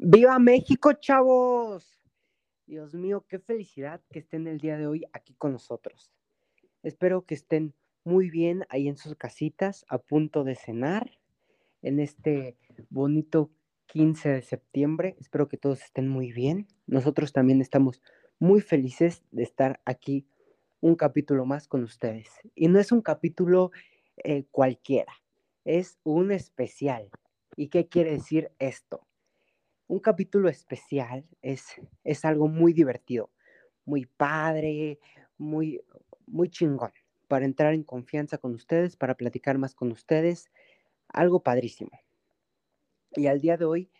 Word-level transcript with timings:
¡Viva 0.00 0.38
México, 0.38 0.92
chavos! 0.92 2.00
Dios 2.66 2.94
mío, 2.94 3.26
qué 3.28 3.40
felicidad 3.40 4.00
que 4.12 4.20
estén 4.20 4.46
el 4.46 4.58
día 4.58 4.76
de 4.76 4.86
hoy 4.86 5.04
aquí 5.12 5.34
con 5.34 5.50
nosotros. 5.50 6.12
Espero 6.84 7.26
que 7.26 7.34
estén 7.34 7.74
muy 8.04 8.30
bien 8.30 8.64
ahí 8.68 8.86
en 8.86 8.96
sus 8.96 9.16
casitas, 9.16 9.84
a 9.88 9.98
punto 9.98 10.44
de 10.44 10.54
cenar, 10.54 11.18
en 11.82 11.98
este 11.98 12.56
bonito 12.90 13.50
15 13.86 14.28
de 14.28 14.42
septiembre. 14.42 15.16
Espero 15.18 15.48
que 15.48 15.56
todos 15.56 15.82
estén 15.82 16.06
muy 16.06 16.30
bien. 16.30 16.68
Nosotros 16.86 17.32
también 17.32 17.60
estamos 17.60 18.00
muy 18.38 18.60
felices 18.60 19.24
de 19.32 19.42
estar 19.42 19.80
aquí 19.84 20.28
un 20.80 20.94
capítulo 20.94 21.44
más 21.44 21.66
con 21.66 21.82
ustedes. 21.82 22.28
Y 22.54 22.68
no 22.68 22.78
es 22.78 22.92
un 22.92 23.02
capítulo 23.02 23.72
eh, 24.18 24.44
cualquiera, 24.52 25.12
es 25.64 25.98
un 26.04 26.30
especial. 26.30 27.10
¿Y 27.56 27.66
qué 27.66 27.88
quiere 27.88 28.12
decir 28.12 28.52
esto? 28.60 29.07
Un 29.88 30.00
capítulo 30.00 30.50
especial 30.50 31.24
es, 31.40 31.80
es 32.04 32.26
algo 32.26 32.46
muy 32.46 32.74
divertido, 32.74 33.30
muy 33.86 34.04
padre, 34.04 34.98
muy, 35.38 35.80
muy 36.26 36.50
chingón, 36.50 36.92
para 37.26 37.46
entrar 37.46 37.72
en 37.72 37.84
confianza 37.84 38.36
con 38.36 38.54
ustedes, 38.54 38.98
para 38.98 39.16
platicar 39.16 39.56
más 39.56 39.74
con 39.74 39.90
ustedes, 39.90 40.50
algo 41.08 41.42
padrísimo. 41.42 41.90
Y 43.12 43.28
al 43.28 43.40
día 43.40 43.56
de 43.56 43.64
hoy 43.64 43.90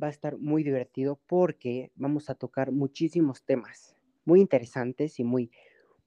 va 0.00 0.06
a 0.06 0.10
estar 0.10 0.38
muy 0.38 0.62
divertido 0.62 1.20
porque 1.26 1.90
vamos 1.96 2.30
a 2.30 2.36
tocar 2.36 2.70
muchísimos 2.70 3.44
temas 3.44 3.96
muy 4.24 4.40
interesantes 4.40 5.18
y 5.18 5.24
muy, 5.24 5.50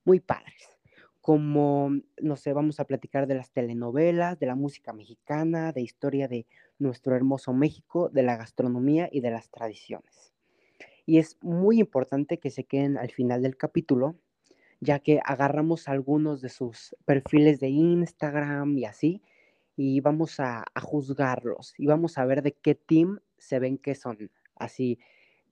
muy 0.05 0.21
padres. 0.21 0.79
Como, 1.19 1.91
no 2.21 2.37
sé, 2.37 2.53
vamos 2.53 2.79
a 2.79 2.85
platicar 2.85 3.27
de 3.27 3.35
las 3.35 3.51
telenovelas, 3.51 4.39
de 4.39 4.45
la 4.45 4.55
música 4.55 4.93
mexicana, 4.93 5.73
de 5.73 5.81
historia 5.81 6.29
de 6.29 6.47
nuestro 6.79 7.15
hermoso 7.15 7.53
México, 7.53 8.09
de 8.09 8.23
la 8.23 8.37
gastronomía 8.37 9.09
y 9.11 9.21
de 9.21 9.31
las 9.31 9.49
tradiciones. 9.49 10.33
Y 11.05 11.19
es 11.19 11.37
muy 11.41 11.79
importante 11.79 12.39
que 12.39 12.49
se 12.49 12.63
queden 12.63 12.97
al 12.97 13.11
final 13.11 13.41
del 13.41 13.57
capítulo, 13.57 14.15
ya 14.79 14.99
que 14.99 15.19
agarramos 15.23 15.87
algunos 15.87 16.41
de 16.41 16.49
sus 16.49 16.95
perfiles 17.05 17.59
de 17.59 17.69
Instagram 17.69 18.77
y 18.77 18.85
así, 18.85 19.21
y 19.75 19.99
vamos 19.99 20.39
a, 20.39 20.65
juzgarlos 20.81 21.73
y 21.77 21.85
vamos 21.85 22.17
a 22.17 22.25
ver 22.25 22.41
de 22.41 22.53
qué 22.53 22.75
team 22.75 23.19
se 23.37 23.59
ven 23.59 23.77
que 23.77 23.95
son. 23.95 24.31
Así, 24.55 24.99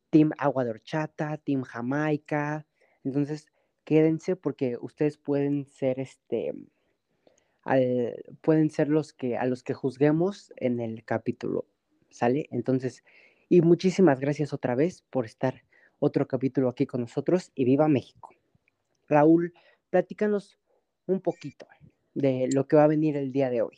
Team 0.10 0.32
Agua 0.38 0.64
de 0.64 0.72
Horchata, 0.72 1.38
Team 1.38 1.64
Jamaica. 1.64 2.66
Entonces, 3.04 3.48
quédense 3.84 4.36
porque 4.36 4.78
ustedes 4.80 5.18
pueden 5.18 5.66
ser 5.66 6.00
este. 6.00 6.54
Pueden 8.42 8.70
ser 8.70 8.90
los 8.90 9.14
que 9.14 9.38
a 9.38 9.46
los 9.46 9.64
que 9.64 9.74
juzguemos 9.74 10.54
en 10.58 10.80
el 10.80 11.04
capítulo. 11.04 11.66
¿Sale? 12.10 12.48
Entonces, 12.52 13.04
y 13.50 13.62
muchísimas 13.62 14.20
gracias 14.20 14.54
otra 14.54 14.76
vez 14.76 15.04
por 15.10 15.26
estar 15.26 15.64
otro 16.00 16.28
capítulo 16.28 16.70
aquí 16.70 16.86
con 16.86 17.02
nosotros 17.02 17.52
y 17.56 17.66
viva 17.66 17.88
México. 17.88 18.30
Raúl, 19.08 19.54
platícanos 19.90 20.58
un 21.06 21.22
poquito 21.22 21.68
de 22.14 22.50
lo 22.52 22.68
que 22.68 22.76
va 22.76 22.84
a 22.84 22.88
venir 22.88 23.18
el 23.18 23.32
día 23.32 23.50
de 23.50 23.62
hoy. 23.62 23.78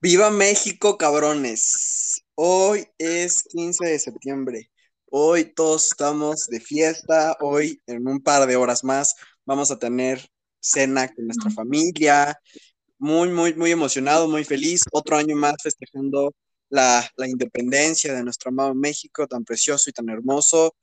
Viva 0.00 0.30
México, 0.30 0.96
cabrones. 0.96 2.24
Hoy 2.34 2.86
es 2.98 3.42
15 3.44 3.86
de 3.86 3.98
septiembre. 3.98 4.70
Hoy 5.10 5.44
todos 5.44 5.86
estamos 5.86 6.46
de 6.46 6.60
fiesta. 6.60 7.36
Hoy, 7.40 7.82
en 7.86 8.06
un 8.06 8.20
par 8.20 8.46
de 8.46 8.56
horas 8.56 8.84
más, 8.84 9.16
vamos 9.44 9.70
a 9.70 9.78
tener 9.78 10.30
cena 10.60 11.08
con 11.08 11.26
nuestra 11.26 11.50
familia. 11.50 12.38
Muy, 12.98 13.30
muy, 13.30 13.54
muy 13.54 13.70
emocionado, 13.70 14.28
muy 14.28 14.44
feliz. 14.44 14.84
Otro 14.92 15.16
año 15.16 15.36
más 15.36 15.54
festejando 15.62 16.34
la, 16.68 17.08
independencia 17.26 18.14
de 18.14 18.22
nuestro 18.24 18.50
amado 18.50 18.74
México, 18.74 19.26
tan 19.26 19.44
precioso 19.44 19.90
y 19.90 19.92
tan 19.92 20.08
hermoso. 20.08 20.74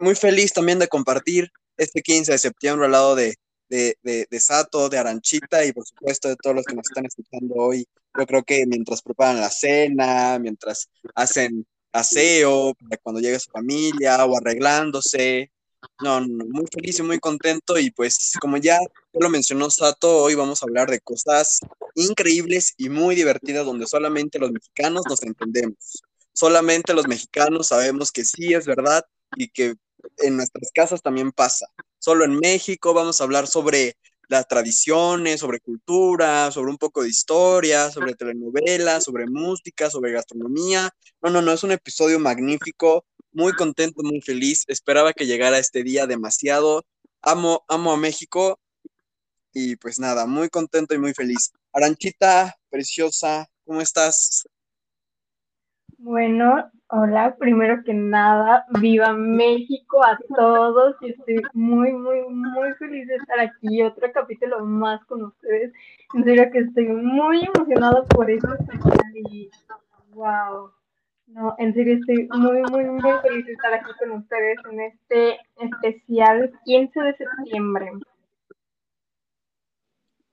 muy 0.00 0.14
feliz 0.14 0.52
también 0.52 0.78
de 0.78 0.88
compartir 0.88 1.50
este 1.76 2.02
15 2.02 2.32
de 2.32 2.38
septiembre 2.38 2.86
al 2.86 2.92
lado 2.92 3.14
de, 3.14 3.36
de, 3.68 3.96
de, 4.02 4.40
Sato, 4.40 4.88
de 4.88 4.98
Aranchita 4.98 5.64
y 5.64 5.72
por 5.72 5.86
supuesto 5.86 6.28
de 6.28 6.36
todos 6.36 6.56
los 6.56 6.64
que 6.64 6.74
nos 6.74 6.88
están 6.88 7.06
escuchando 7.06 7.54
hoy. 7.56 7.86
Yo 8.18 8.26
creo 8.26 8.42
que 8.42 8.66
mientras 8.66 9.02
preparan 9.02 9.40
la 9.40 9.50
cena, 9.50 10.38
mientras 10.38 10.88
hacen 11.14 11.66
aseo 11.92 12.74
para 12.74 12.98
cuando 13.02 13.20
llegue 13.20 13.38
su 13.38 13.50
familia 13.50 14.24
o 14.24 14.36
arreglándose. 14.36 15.50
No, 16.02 16.20
no, 16.20 16.44
muy 16.46 16.64
feliz 16.72 16.98
y 16.98 17.02
muy 17.02 17.18
contento 17.18 17.78
y 17.78 17.90
pues 17.90 18.32
como 18.40 18.56
ya 18.56 18.78
lo 19.12 19.28
mencionó 19.30 19.70
Sato, 19.70 20.18
hoy 20.18 20.34
vamos 20.34 20.62
a 20.62 20.66
hablar 20.66 20.90
de 20.90 21.00
cosas 21.00 21.60
increíbles 21.94 22.74
y 22.76 22.88
muy 22.88 23.14
divertidas 23.14 23.64
donde 23.64 23.86
solamente 23.86 24.38
los 24.38 24.50
mexicanos 24.52 25.04
nos 25.08 25.22
entendemos. 25.22 26.02
Solamente 26.32 26.94
los 26.94 27.06
mexicanos 27.06 27.68
sabemos 27.68 28.12
que 28.12 28.24
sí 28.24 28.52
es 28.52 28.66
verdad 28.66 29.04
y 29.36 29.48
que 29.48 29.74
en 30.18 30.36
nuestras 30.36 30.70
casas 30.72 31.02
también 31.02 31.32
pasa 31.32 31.66
solo 31.98 32.24
en 32.24 32.38
México, 32.38 32.94
vamos 32.94 33.20
a 33.20 33.24
hablar 33.24 33.48
sobre 33.48 33.96
las 34.28 34.46
tradiciones, 34.46 35.40
sobre 35.40 35.58
cultura, 35.58 36.52
sobre 36.52 36.70
un 36.70 36.78
poco 36.78 37.02
de 37.02 37.08
historia, 37.08 37.90
sobre 37.90 38.14
telenovelas, 38.14 39.02
sobre 39.02 39.26
música, 39.26 39.90
sobre 39.90 40.12
gastronomía. 40.12 40.88
No, 41.20 41.30
no, 41.30 41.42
no, 41.42 41.52
es 41.52 41.64
un 41.64 41.72
episodio 41.72 42.20
magnífico, 42.20 43.04
muy 43.36 43.52
contento, 43.52 44.02
muy 44.02 44.22
feliz. 44.22 44.64
Esperaba 44.66 45.12
que 45.12 45.26
llegara 45.26 45.58
este 45.58 45.82
día 45.82 46.06
demasiado. 46.06 46.84
Amo, 47.20 47.64
amo 47.68 47.92
a 47.92 47.96
México 47.98 48.58
y 49.52 49.76
pues 49.76 50.00
nada, 50.00 50.26
muy 50.26 50.48
contento 50.48 50.94
y 50.94 50.98
muy 50.98 51.12
feliz. 51.12 51.52
Aranchita, 51.70 52.56
preciosa, 52.70 53.46
¿cómo 53.66 53.82
estás? 53.82 54.48
Bueno, 55.98 56.70
hola, 56.88 57.36
primero 57.38 57.82
que 57.84 57.92
nada, 57.92 58.64
viva 58.80 59.12
México 59.12 60.02
a 60.02 60.18
todos 60.34 60.96
y 61.02 61.10
estoy 61.10 61.42
muy, 61.52 61.92
muy, 61.92 62.22
muy 62.28 62.72
feliz 62.78 63.06
de 63.06 63.16
estar 63.16 63.40
aquí, 63.40 63.82
otro 63.82 64.10
capítulo 64.12 64.64
más 64.64 65.04
con 65.04 65.24
ustedes. 65.24 65.72
En 66.14 66.24
que 66.24 66.58
estoy 66.58 66.88
muy 66.88 67.46
emocionada 67.54 68.02
por 68.04 68.30
eso 68.30 68.48
y 69.30 69.50
wow. 70.14 70.70
No, 71.26 71.54
en 71.58 71.74
serio 71.74 71.96
estoy 71.96 72.28
muy, 72.28 72.62
muy, 72.70 72.84
muy 72.84 73.12
feliz 73.22 73.46
de 73.46 73.52
estar 73.52 73.74
aquí 73.74 73.90
con 73.98 74.10
ustedes 74.12 74.58
en 74.70 74.80
este 74.80 75.38
especial 75.60 76.52
15 76.64 77.00
de 77.00 77.16
septiembre. 77.16 77.90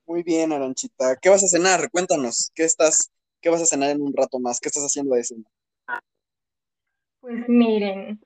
Muy 0.06 0.22
bien, 0.22 0.52
Aranchita. 0.52 1.16
¿Qué 1.16 1.28
vas 1.30 1.42
a 1.42 1.48
cenar? 1.48 1.90
Cuéntanos, 1.90 2.52
¿qué 2.54 2.64
estás 2.64 3.10
¿Qué 3.44 3.50
vas 3.50 3.60
a 3.60 3.66
cenar 3.66 3.90
en 3.90 4.00
un 4.00 4.14
rato 4.16 4.38
más? 4.40 4.58
¿Qué 4.58 4.70
estás 4.70 4.84
haciendo 4.84 5.14
de 5.14 5.22
cena? 5.22 5.44
Pues 7.20 7.46
miren, 7.46 8.18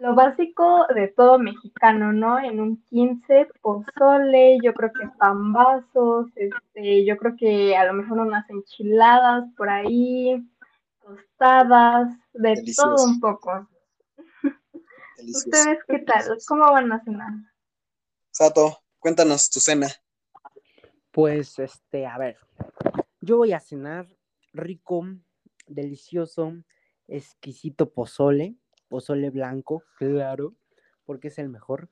lo 0.00 0.16
básico 0.16 0.84
de 0.96 1.06
todo 1.06 1.38
mexicano, 1.38 2.12
¿no? 2.12 2.40
En 2.40 2.58
un 2.58 2.82
15, 2.90 3.46
pozole, 3.60 4.58
yo 4.60 4.74
creo 4.74 4.90
que 4.90 5.06
pambazos, 5.16 6.26
este, 6.34 7.04
yo 7.04 7.16
creo 7.18 7.36
que 7.38 7.76
a 7.76 7.84
lo 7.84 7.92
mejor 7.92 8.18
unas 8.18 8.50
enchiladas 8.50 9.44
por 9.56 9.70
ahí, 9.70 10.44
tostadas, 11.08 12.08
de 12.32 12.74
todo 12.76 13.04
un 13.04 13.20
poco. 13.20 13.68
¿Ustedes 15.18 15.78
qué 15.86 15.98
tal? 16.00 16.36
¿Cómo 16.46 16.70
van 16.70 16.92
a 16.92 17.02
cenar? 17.02 17.32
Sato, 18.30 18.78
cuéntanos 18.98 19.50
tu 19.50 19.60
cena. 19.60 19.88
Pues, 21.10 21.58
este, 21.58 22.06
a 22.06 22.18
ver, 22.18 22.36
yo 23.20 23.38
voy 23.38 23.52
a 23.52 23.60
cenar 23.60 24.06
rico, 24.52 25.04
delicioso, 25.66 26.54
exquisito 27.08 27.90
pozole, 27.90 28.56
pozole 28.88 29.30
blanco, 29.30 29.82
claro, 29.96 30.54
porque 31.04 31.28
es 31.28 31.38
el 31.38 31.48
mejor. 31.48 31.88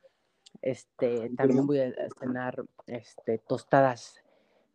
Este, 0.63 1.31
también 1.37 1.67
voy 1.67 1.81
a 1.81 1.93
cenar 2.21 2.65
este, 2.87 3.39
tostadas 3.39 4.23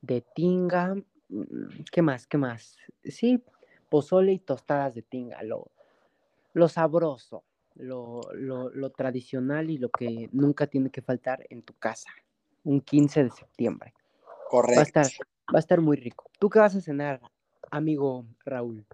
de 0.02 0.22
tinga. 0.22 0.96
Mm, 1.30 1.84
¿Qué 1.92 2.02
más? 2.02 2.28
¿Qué 2.28 2.38
más? 2.38 2.76
Sí, 3.04 3.44
pozole 3.92 4.32
y 4.32 4.40
tostadas 4.40 4.96
de 4.96 5.02
tinga, 5.02 5.44
lo, 5.44 5.70
lo 6.54 6.70
sabroso, 6.70 7.44
lo, 7.76 8.22
lo, 8.34 8.70
lo 8.70 8.90
tradicional 8.92 9.70
y 9.70 9.78
lo 9.78 9.90
que 9.90 10.30
nunca 10.32 10.66
tiene 10.66 10.90
que 10.90 11.02
faltar 11.02 11.46
en 11.50 11.62
tu 11.62 11.74
casa. 11.74 12.10
Un 12.64 12.80
15 12.80 13.26
de 13.26 13.32
septiembre. 13.32 13.94
Correcto. 14.50 14.76
Va 14.78 14.82
a 14.82 14.86
estar, 14.86 15.28
va 15.54 15.58
a 15.58 15.60
estar 15.60 15.82
muy 15.82 15.98
rico. 15.98 16.24
¿Tú 16.40 16.50
qué 16.50 16.60
vas 16.60 16.74
a 16.74 16.80
cenar, 16.80 17.20
amigo 17.70 18.26
Raúl? 18.46 18.86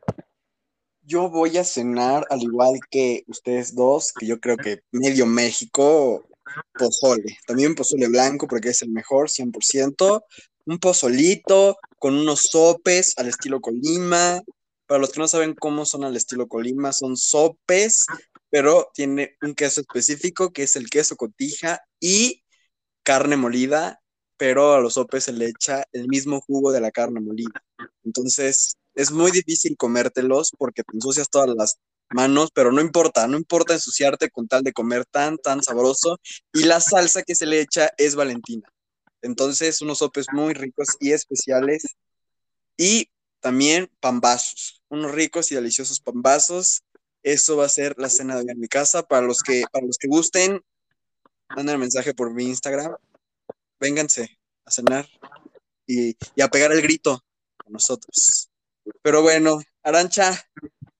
Yo 1.04 1.30
voy 1.30 1.58
a 1.58 1.64
cenar, 1.64 2.26
al 2.32 2.42
igual 2.42 2.80
que 2.90 3.24
ustedes 3.28 3.76
dos, 3.76 4.12
que 4.12 4.26
yo 4.26 4.40
creo 4.40 4.58
que 4.58 4.82
medio 4.92 5.28
México, 5.28 6.26
pozole. 6.74 7.38
También 7.46 7.76
pozole 7.76 8.08
blanco, 8.08 8.48
porque 8.48 8.70
es 8.70 8.82
el 8.82 8.90
mejor, 8.90 9.30
100%. 9.30 10.24
Un 10.66 10.80
pozolito 10.80 11.78
con 12.00 12.16
unos 12.16 12.48
sopes 12.50 13.14
al 13.18 13.28
estilo 13.28 13.62
Colima. 13.62 14.42
Para 14.88 15.00
los 15.00 15.12
que 15.12 15.20
no 15.20 15.28
saben 15.28 15.54
cómo 15.54 15.86
son 15.86 16.04
al 16.04 16.16
estilo 16.16 16.48
Colima, 16.48 16.94
son 16.94 17.18
sopes, 17.18 18.06
pero 18.50 18.90
tiene 18.94 19.38
un 19.42 19.54
queso 19.54 19.82
específico, 19.82 20.52
que 20.52 20.64
es 20.64 20.76
el 20.76 20.90
queso 20.90 21.16
cotija 21.16 21.82
y 22.00 22.44
carne 23.04 23.38
molida 23.38 24.02
pero 24.38 24.76
a 24.76 24.80
los 24.80 24.94
sopes 24.94 25.26
se 25.26 25.34
le 25.34 25.48
echa 25.48 25.84
el 25.92 26.08
mismo 26.08 26.40
jugo 26.42 26.72
de 26.72 26.80
la 26.80 26.92
carne 26.92 27.20
molida. 27.20 27.64
Entonces, 28.04 28.78
es 28.94 29.12
muy 29.12 29.32
difícil 29.32 29.76
comértelos 29.76 30.52
porque 30.58 30.84
te 30.84 30.96
ensucias 30.96 31.30
todas 31.30 31.50
las 31.56 31.78
manos, 32.10 32.52
pero 32.54 32.72
no 32.72 32.80
importa, 32.80 33.28
no 33.28 33.38
importa 33.38 33.74
ensuciarte 33.74 34.30
con 34.30 34.48
tal 34.48 34.64
de 34.64 34.74
comer 34.74 35.06
tan, 35.06 35.38
tan 35.38 35.64
sabroso. 35.64 36.20
Y 36.54 36.64
la 36.64 36.80
salsa 36.80 37.24
que 37.24 37.36
se 37.36 37.48
le 37.48 37.60
echa 37.60 37.90
es 37.98 38.16
Valentina. 38.16 38.72
Entonces, 39.22 39.82
unos 39.82 39.98
sopes 39.98 40.28
muy 40.32 40.54
ricos 40.54 40.90
y 41.00 41.12
especiales. 41.12 41.84
Y 42.78 43.10
también 43.40 43.92
pambazos, 44.00 44.84
unos 44.90 45.12
ricos 45.12 45.52
y 45.52 45.56
deliciosos 45.56 46.00
pambazos. 46.00 46.84
Eso 47.24 47.58
va 47.58 47.66
a 47.66 47.70
ser 47.70 47.96
la 47.98 48.10
cena 48.10 48.36
de 48.36 48.42
hoy 48.42 48.50
en 48.50 48.60
mi 48.60 48.68
casa. 48.68 49.04
Para 49.04 49.26
los 49.26 49.42
que, 49.42 49.64
para 49.72 49.86
los 49.86 49.98
que 49.98 50.08
gusten, 50.08 50.62
manden 51.56 51.80
mensaje 51.80 52.14
por 52.14 52.34
mi 52.34 52.46
Instagram. 52.46 52.96
Vénganse 53.80 54.40
a 54.66 54.72
cenar 54.72 55.08
y, 55.86 56.16
y 56.36 56.42
a 56.42 56.48
pegar 56.48 56.72
el 56.72 56.82
grito 56.82 57.24
con 57.58 57.74
nosotros. 57.74 58.50
Pero 59.02 59.22
bueno, 59.22 59.60
Arancha, 59.84 60.50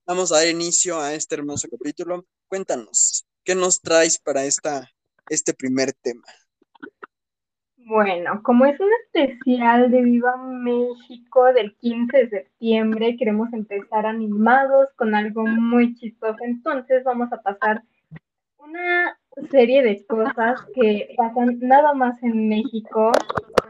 vamos 0.06 0.32
a 0.32 0.36
dar 0.36 0.48
inicio 0.48 1.00
a 1.00 1.14
este 1.14 1.36
hermoso 1.36 1.68
capítulo. 1.68 2.26
Cuéntanos, 2.48 3.26
¿qué 3.44 3.54
nos 3.54 3.80
traes 3.80 4.18
para 4.18 4.44
esta, 4.44 4.90
este 5.28 5.54
primer 5.54 5.92
tema? 5.92 6.24
Bueno, 7.88 8.42
como 8.42 8.66
es 8.66 8.78
un 8.78 8.90
especial 9.06 9.90
de 9.90 10.02
Viva 10.02 10.36
México 10.36 11.46
del 11.54 11.74
15 11.76 12.18
de 12.18 12.28
septiembre, 12.28 13.16
queremos 13.16 13.50
empezar 13.54 14.04
animados 14.04 14.90
con 14.96 15.14
algo 15.14 15.46
muy 15.46 15.94
chistoso. 15.94 16.36
Entonces 16.42 17.02
vamos 17.04 17.32
a 17.32 17.40
pasar 17.40 17.82
una 18.58 19.18
serie 19.50 19.82
de 19.82 20.04
cosas 20.06 20.60
que 20.74 21.14
pasan 21.16 21.60
nada 21.60 21.94
más 21.94 22.22
en 22.22 22.50
México, 22.50 23.10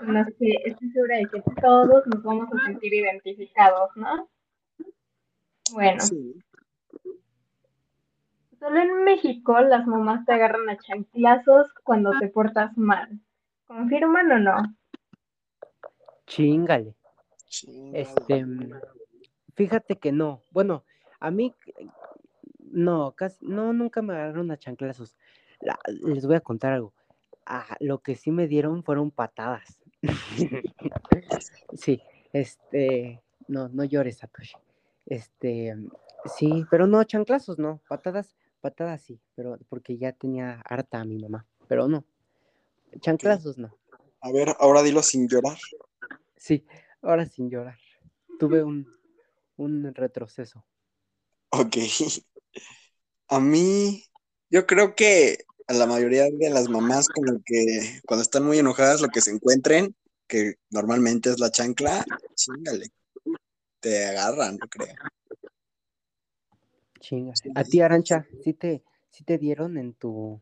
con 0.01 0.15
las 0.15 0.27
que 0.35 0.51
estoy 0.65 0.91
segura 0.91 1.19
de 1.19 1.27
que 1.27 1.43
todos 1.63 2.05
nos 2.09 2.21
vamos 2.25 2.49
a 2.53 2.67
sentir 2.67 2.95
identificados, 2.95 3.91
¿no? 3.95 4.29
Bueno, 5.75 6.01
Sí. 6.01 6.35
solo 8.59 8.81
en 8.81 9.05
México 9.05 9.61
las 9.61 9.87
mamás 9.87 10.27
te 10.27 10.33
agarran 10.33 10.69
a 10.69 10.77
chanclazos 10.77 11.73
cuando 11.85 12.11
te 12.19 12.27
portas 12.27 12.77
mal. 12.77 13.21
¿Confirman 13.69 14.33
o 14.33 14.39
no? 14.39 14.57
Chingale. 16.27 16.95
Chingada. 17.47 18.01
Este, 18.01 18.47
fíjate 19.55 19.97
que 19.99 20.11
no. 20.11 20.43
Bueno, 20.51 20.85
a 21.21 21.31
mí 21.31 21.55
no, 22.61 23.13
casi, 23.13 23.45
no, 23.45 23.75
nunca 23.75 24.01
me 24.01 24.15
agarraron 24.15 24.51
a 24.51 24.57
chanclazos. 24.57 25.17
La- 25.61 25.79
les 25.87 26.25
voy 26.27 26.37
a 26.37 26.41
contar 26.41 26.73
algo. 26.73 26.95
Ah, 27.45 27.77
lo 27.81 27.99
que 27.99 28.15
sí 28.15 28.31
me 28.31 28.47
dieron 28.49 28.83
fueron 28.83 29.11
patadas. 29.11 29.79
Sí, 31.75 32.01
este, 32.33 33.23
no, 33.47 33.69
no 33.69 33.85
llores, 33.85 34.19
Satoshi. 34.19 34.57
Este, 35.05 35.77
sí, 36.25 36.65
pero 36.71 36.87
no, 36.87 37.05
chanclazos 37.05 37.59
no, 37.59 37.81
patadas, 37.89 38.37
patadas 38.63 39.03
sí, 39.03 39.21
pero 39.35 39.59
porque 39.69 39.99
ya 39.99 40.13
tenía 40.13 40.63
harta 40.65 41.01
a 41.01 41.05
mi 41.05 41.19
mamá, 41.19 41.47
pero 41.67 41.87
no, 41.87 42.05
chanclazos 43.01 43.59
no. 43.59 43.77
A 44.21 44.33
ver, 44.33 44.55
ahora 44.59 44.83
dilo 44.83 45.03
sin 45.03 45.29
llorar. 45.29 45.59
Sí, 46.37 46.65
ahora 47.03 47.27
sin 47.27 47.51
llorar. 47.51 47.79
Tuve 48.39 48.63
un, 48.63 48.87
un 49.57 49.95
retroceso. 49.95 50.65
Ok. 51.51 51.77
A 53.31 53.41
mí, 53.41 54.03
yo 54.49 54.67
creo 54.67 54.95
que 54.95 55.45
a 55.67 55.75
la 55.75 55.87
mayoría 55.87 56.25
de 56.33 56.49
las 56.49 56.71
mamás 56.71 57.09
como 57.09 57.43
que 57.45 58.01
cuando 58.07 58.23
están 58.23 58.47
muy 58.47 58.59
enojadas 58.59 59.03
lo 59.03 59.09
que 59.09 59.21
se 59.21 59.31
encuentren, 59.31 59.95
que 60.27 60.55
normalmente 60.71 61.29
es 61.29 61.39
la 61.39 61.51
chancla, 61.51 62.07
chingale, 62.35 62.87
te 63.81 64.07
agarran, 64.07 64.57
yo 64.57 64.67
creo. 64.71 64.95
Chinga. 67.01 67.37
Sí. 67.37 67.51
A 67.55 67.65
ti, 67.65 67.83
Arancha, 67.83 68.27
¿sí 68.43 68.55
te, 68.55 68.83
sí 69.11 69.25
te 69.25 69.37
dieron 69.37 69.77
en 69.77 69.93
tu, 69.93 70.41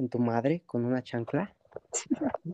en 0.00 0.08
tu 0.08 0.18
madre 0.18 0.62
con 0.66 0.84
una 0.84 1.02
chancla? 1.02 1.54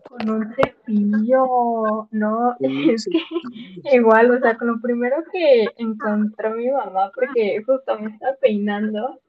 Con 0.08 0.28
un 0.28 0.54
cepillo, 0.54 2.08
no, 2.10 2.56
es 2.60 3.08
que 3.10 3.96
igual, 3.96 4.31
o 4.32 4.40
sea, 4.40 4.58
con 4.58 4.69
lo 4.69 4.81
primero 4.81 5.16
que 5.32 5.66
encontró 5.78 6.54
mi 6.54 6.69
mamá, 6.69 7.10
porque 7.14 7.62
justo 7.64 7.98
me 7.98 8.10
estaba 8.10 8.37
peinando, 8.40 9.20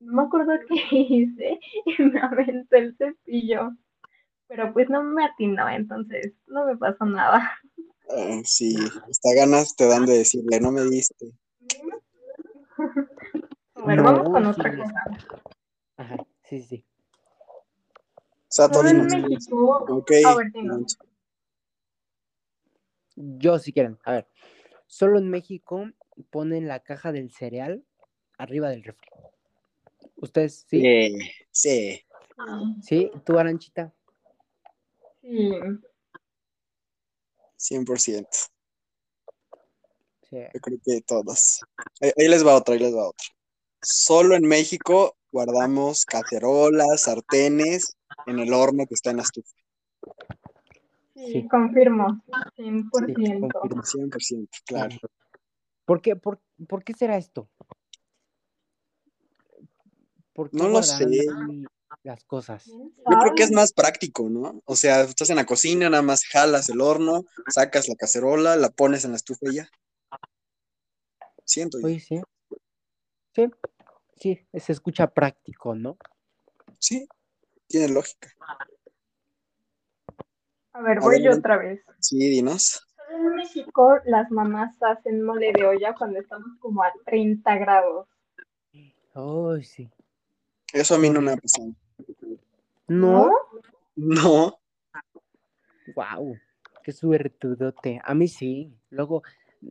no 0.00 0.12
me 0.12 0.22
acuerdo 0.22 0.52
qué 0.68 0.96
hice 0.96 1.58
y 1.86 2.02
me 2.02 2.20
aventé 2.20 2.78
el 2.78 2.96
cepillo, 2.96 3.72
pero 4.46 4.72
pues 4.72 4.88
no 4.90 5.02
me 5.02 5.24
atinó, 5.24 5.68
entonces 5.68 6.32
no 6.46 6.66
me 6.66 6.76
pasó 6.76 7.04
nada. 7.04 7.50
Ah, 8.10 8.40
sí, 8.44 8.76
hasta 9.08 9.34
ganas 9.34 9.74
te 9.74 9.86
dan 9.86 10.04
de 10.06 10.18
decirle, 10.18 10.60
no 10.60 10.70
me 10.70 10.82
diste. 10.84 11.32
A 13.74 13.86
ver, 13.86 14.02
vamos 14.02 14.24
No, 14.24 14.32
con 14.32 14.44
sí, 14.44 14.50
otra 14.60 14.76
cosa. 14.76 15.04
Ajá, 15.96 16.16
sí, 16.44 16.60
sí. 16.62 16.84
Sato, 18.52 18.80
Solo 18.80 18.90
en 18.90 19.08
dinos. 19.08 19.30
México, 19.30 19.86
Ok. 19.88 20.10
a 20.26 20.36
ver. 20.36 20.52
Yo 23.16 23.58
si 23.58 23.72
quieren. 23.72 23.98
A 24.04 24.12
ver, 24.12 24.28
solo 24.86 25.18
en 25.18 25.30
México 25.30 25.90
ponen 26.28 26.68
la 26.68 26.80
caja 26.80 27.12
del 27.12 27.30
cereal 27.30 27.82
arriba 28.36 28.68
del 28.68 28.84
refri. 28.84 29.08
¿Ustedes 30.16 30.66
sí? 30.68 30.82
Sí, 30.82 31.18
sí. 31.50 32.04
¿Sí? 32.82 33.10
¿Tú, 33.24 33.38
Aranchita? 33.38 33.94
Sí, 35.22 35.50
100%. 37.56 38.50
Sí. 40.28 40.36
Yo 40.52 40.60
creo 40.60 40.78
que 40.84 41.00
todos. 41.00 41.60
Ahí, 42.02 42.12
ahí 42.18 42.28
les 42.28 42.46
va 42.46 42.56
otra, 42.56 42.74
ahí 42.74 42.80
les 42.80 42.94
va 42.94 43.08
otra. 43.08 43.26
Solo 43.80 44.34
en 44.34 44.42
México 44.46 45.16
guardamos 45.32 46.04
cacerolas, 46.04 47.02
sartenes 47.02 47.96
en 48.26 48.38
el 48.38 48.52
horno 48.52 48.86
que 48.86 48.94
está 48.94 49.10
en 49.10 49.16
la 49.16 49.22
estufa. 49.24 49.50
sí, 51.14 51.32
Sí. 51.32 51.48
confirmo, 51.48 52.22
Sí, 52.56 52.62
100%. 52.62 53.48
confirmo. 53.52 53.82
100%, 53.82 54.48
claro. 54.66 54.96
¿Por 55.84 56.00
qué, 56.00 56.14
por, 56.16 56.40
por 56.68 56.84
qué 56.84 56.92
será 56.94 57.16
esto? 57.16 57.48
¿Por 60.32 60.50
qué 60.50 60.56
No 60.56 60.68
lo 60.68 60.82
sé. 60.82 61.06
las 62.04 62.24
cosas? 62.24 62.64
¿Quién 62.64 62.90
Yo 63.10 63.18
creo 63.20 63.34
que 63.34 63.42
es 63.42 63.52
más 63.52 63.72
práctico, 63.72 64.28
¿no? 64.28 64.60
O 64.64 64.76
sea, 64.76 65.02
estás 65.02 65.28
en 65.30 65.36
la 65.36 65.44
cocina, 65.46 65.90
nada 65.90 66.02
más 66.02 66.24
jalas 66.24 66.68
el 66.70 66.80
horno, 66.80 67.24
sacas 67.48 67.88
la 67.88 67.94
cacerola, 67.96 68.56
la 68.56 68.70
pones 68.70 69.04
en 69.04 69.10
la 69.12 69.16
estufa 69.18 69.46
y 69.50 69.56
ya. 69.56 69.68
Siento 71.44 71.78
yo. 71.80 71.86
Oye, 71.86 72.00
sí. 72.00 72.20
Sí, 73.34 73.50
sí, 74.22 74.46
se 74.54 74.72
escucha 74.72 75.08
práctico, 75.08 75.74
¿no? 75.74 75.96
Sí, 76.78 77.08
tiene 77.66 77.88
lógica. 77.88 78.28
A 80.72 80.80
ver, 80.80 81.00
voy 81.00 81.22
yo 81.22 81.32
otra 81.32 81.58
vez. 81.58 81.82
Sí, 81.98 82.18
dinos. 82.18 82.86
Solo 82.96 83.16
en 83.16 83.34
México 83.34 83.98
las 84.04 84.30
mamás 84.30 84.80
hacen 84.82 85.22
mole 85.22 85.52
de 85.52 85.66
olla 85.66 85.94
cuando 85.94 86.20
estamos 86.20 86.56
como 86.60 86.82
a 86.82 86.92
30 87.04 87.56
grados. 87.56 88.08
Ay, 89.14 89.64
sí. 89.64 89.90
Eso 90.72 90.94
a 90.94 90.98
mí 90.98 91.10
no 91.10 91.20
me 91.20 91.32
ha 91.32 91.36
pasado. 91.36 91.74
No, 92.88 93.30
No, 93.96 94.58
wow, 95.94 96.36
qué 96.82 96.92
suertudote. 96.92 98.00
A 98.04 98.14
mí 98.14 98.28
sí. 98.28 98.72
Luego, 98.88 99.22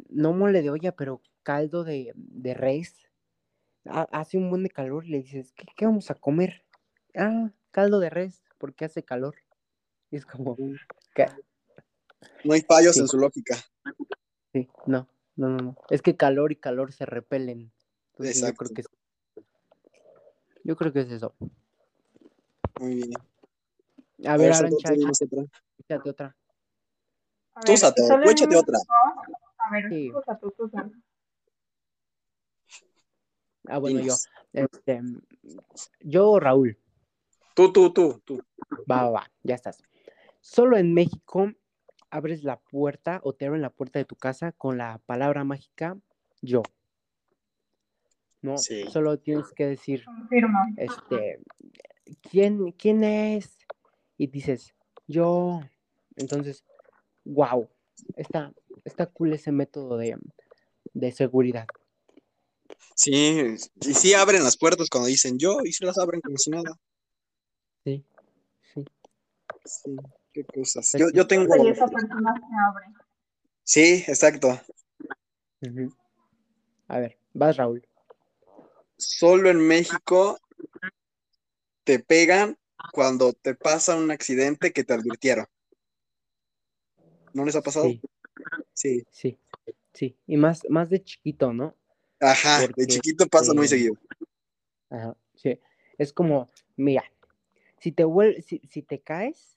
no 0.09 0.33
mole 0.33 0.61
de 0.61 0.69
olla, 0.69 0.91
pero 0.91 1.21
caldo 1.41 1.83
de, 1.83 2.11
de 2.15 2.53
res. 2.53 3.10
Ha- 3.85 4.07
hace 4.11 4.37
un 4.37 4.49
buen 4.49 4.63
de 4.63 4.69
calor 4.69 5.05
y 5.05 5.09
le 5.09 5.17
dices, 5.17 5.51
¿qué, 5.53 5.65
qué 5.75 5.85
vamos 5.85 6.11
a 6.11 6.15
comer? 6.15 6.63
Ah, 7.15 7.49
caldo 7.71 7.99
de 7.99 8.09
res, 8.09 8.43
porque 8.57 8.85
hace 8.85 9.03
calor. 9.03 9.35
Y 10.11 10.17
es 10.17 10.25
como, 10.25 10.55
¿qué? 11.15 11.27
no 12.43 12.53
hay 12.53 12.61
fallos 12.61 12.95
Sí. 12.95 13.01
en 13.01 13.07
su 13.07 13.17
lógica. 13.17 13.55
Sí, 14.53 14.69
no, 14.85 15.07
no, 15.35 15.49
no, 15.49 15.57
no. 15.57 15.75
Es 15.89 16.01
que 16.01 16.15
calor 16.15 16.51
y 16.51 16.55
calor 16.57 16.93
se 16.93 17.05
repelen. 17.05 17.71
Entonces 18.11 18.35
yo 18.39 18.47
Exacto. 18.47 18.65
creo 18.65 18.73
que 18.75 18.81
es, 18.81 18.87
yo 20.63 20.75
creo 20.75 20.93
que 20.93 20.99
es 21.01 21.11
eso. 21.11 21.33
Muy 22.79 22.95
bien. 22.95 23.13
A 24.25 24.33
A 24.33 24.37
ver, 24.37 24.51
Arancha, 24.53 24.93
échate 24.93 26.09
otra. 26.09 26.35
Tú, 27.65 27.77
Sato, 27.77 28.03
échate 28.23 28.55
otra. 28.55 28.77
A 29.57 29.71
ver, 29.71 29.89
Sí. 29.89 30.11
tú, 30.11 30.21
Sato, 30.25 30.51
tú, 30.51 30.69
Sato. 30.69 30.91
Ah, 33.67 33.77
bueno, 33.77 34.01
yo. 34.01 34.13
Este, 34.53 35.01
yo, 35.99 36.39
Raúl. 36.39 36.77
Tú, 37.53 37.71
tú, 37.71 37.91
tú, 37.93 38.21
tú. 38.25 38.41
Va, 38.89 39.03
va, 39.03 39.09
va, 39.09 39.31
ya 39.43 39.55
estás. 39.55 39.83
Solo 40.39 40.77
en 40.77 40.93
México 40.93 41.51
abres 42.09 42.43
la 42.43 42.57
puerta 42.59 43.19
o 43.23 43.33
te 43.33 43.45
abren 43.45 43.61
la 43.61 43.69
puerta 43.69 43.99
de 43.99 44.05
tu 44.05 44.15
casa 44.15 44.51
con 44.51 44.77
la 44.77 44.99
palabra 45.05 45.43
mágica 45.43 45.97
yo. 46.41 46.63
No, 48.41 48.57
Sí. 48.57 48.85
solo 48.89 49.19
tienes 49.19 49.51
que 49.53 49.67
decir, 49.67 50.03
Confirmo. 50.05 50.59
este, 50.77 51.39
¿quién, 52.21 52.71
quién 52.71 53.03
es? 53.03 53.57
Y 54.17 54.27
dices, 54.27 54.73
yo. 55.07 55.61
Entonces, 56.15 56.63
wow, 57.23 57.69
está, 58.15 58.51
está 58.83 59.05
cool 59.05 59.33
ese 59.33 59.51
método 59.51 59.97
de, 59.97 60.17
de 60.93 61.11
seguridad. 61.11 61.67
Sí, 62.95 63.55
y 63.81 63.93
sí 63.93 64.13
abren 64.13 64.43
las 64.43 64.57
puertas 64.57 64.89
cuando 64.89 65.07
dicen 65.07 65.37
yo, 65.37 65.59
y 65.63 65.71
se 65.73 65.85
las 65.85 65.97
abren 65.97 66.21
como 66.21 66.37
si 66.37 66.51
nada. 66.51 66.77
Sí, 67.83 68.03
sí. 68.73 68.85
Sí, 69.65 69.95
qué 70.33 70.43
cosas. 70.43 70.91
Yo, 70.97 71.07
yo 71.13 71.27
tengo. 71.27 71.45
Y 71.65 71.69
esa 71.69 71.87
persona 71.87 72.33
se 72.39 72.55
abre. 72.67 72.85
Sí, 73.63 74.03
exacto. 74.07 74.59
A 76.87 76.99
ver, 76.99 77.17
vas, 77.33 77.57
Raúl. 77.57 77.87
Solo 78.97 79.49
en 79.49 79.59
México 79.67 80.37
te 81.83 81.99
pegan 81.99 82.57
cuando 82.93 83.33
te 83.33 83.55
pasa 83.55 83.95
un 83.95 84.11
accidente 84.11 84.71
que 84.73 84.83
te 84.83 84.93
advirtieron. 84.93 85.45
¿No 87.33 87.45
les 87.45 87.55
ha 87.55 87.61
pasado? 87.61 87.85
Sí, 87.85 88.01
Sí. 88.73 89.05
sí, 89.11 89.37
sí. 89.93 90.17
Y 90.27 90.37
más, 90.37 90.61
más 90.69 90.89
de 90.89 91.03
chiquito, 91.03 91.53
¿no? 91.53 91.75
Ajá, 92.21 92.67
de 92.75 92.87
chiquito 92.87 93.25
pasa 93.27 93.53
muy 93.53 93.65
eh, 93.65 93.69
seguido. 93.69 93.95
Ajá, 94.89 95.17
sí. 95.35 95.59
Es 95.97 96.13
como, 96.13 96.47
mira, 96.77 97.03
si 97.79 97.91
te 97.91 98.05
vuel- 98.05 98.41
si, 98.41 98.61
si 98.69 98.83
te 98.83 99.01
caes, 99.01 99.55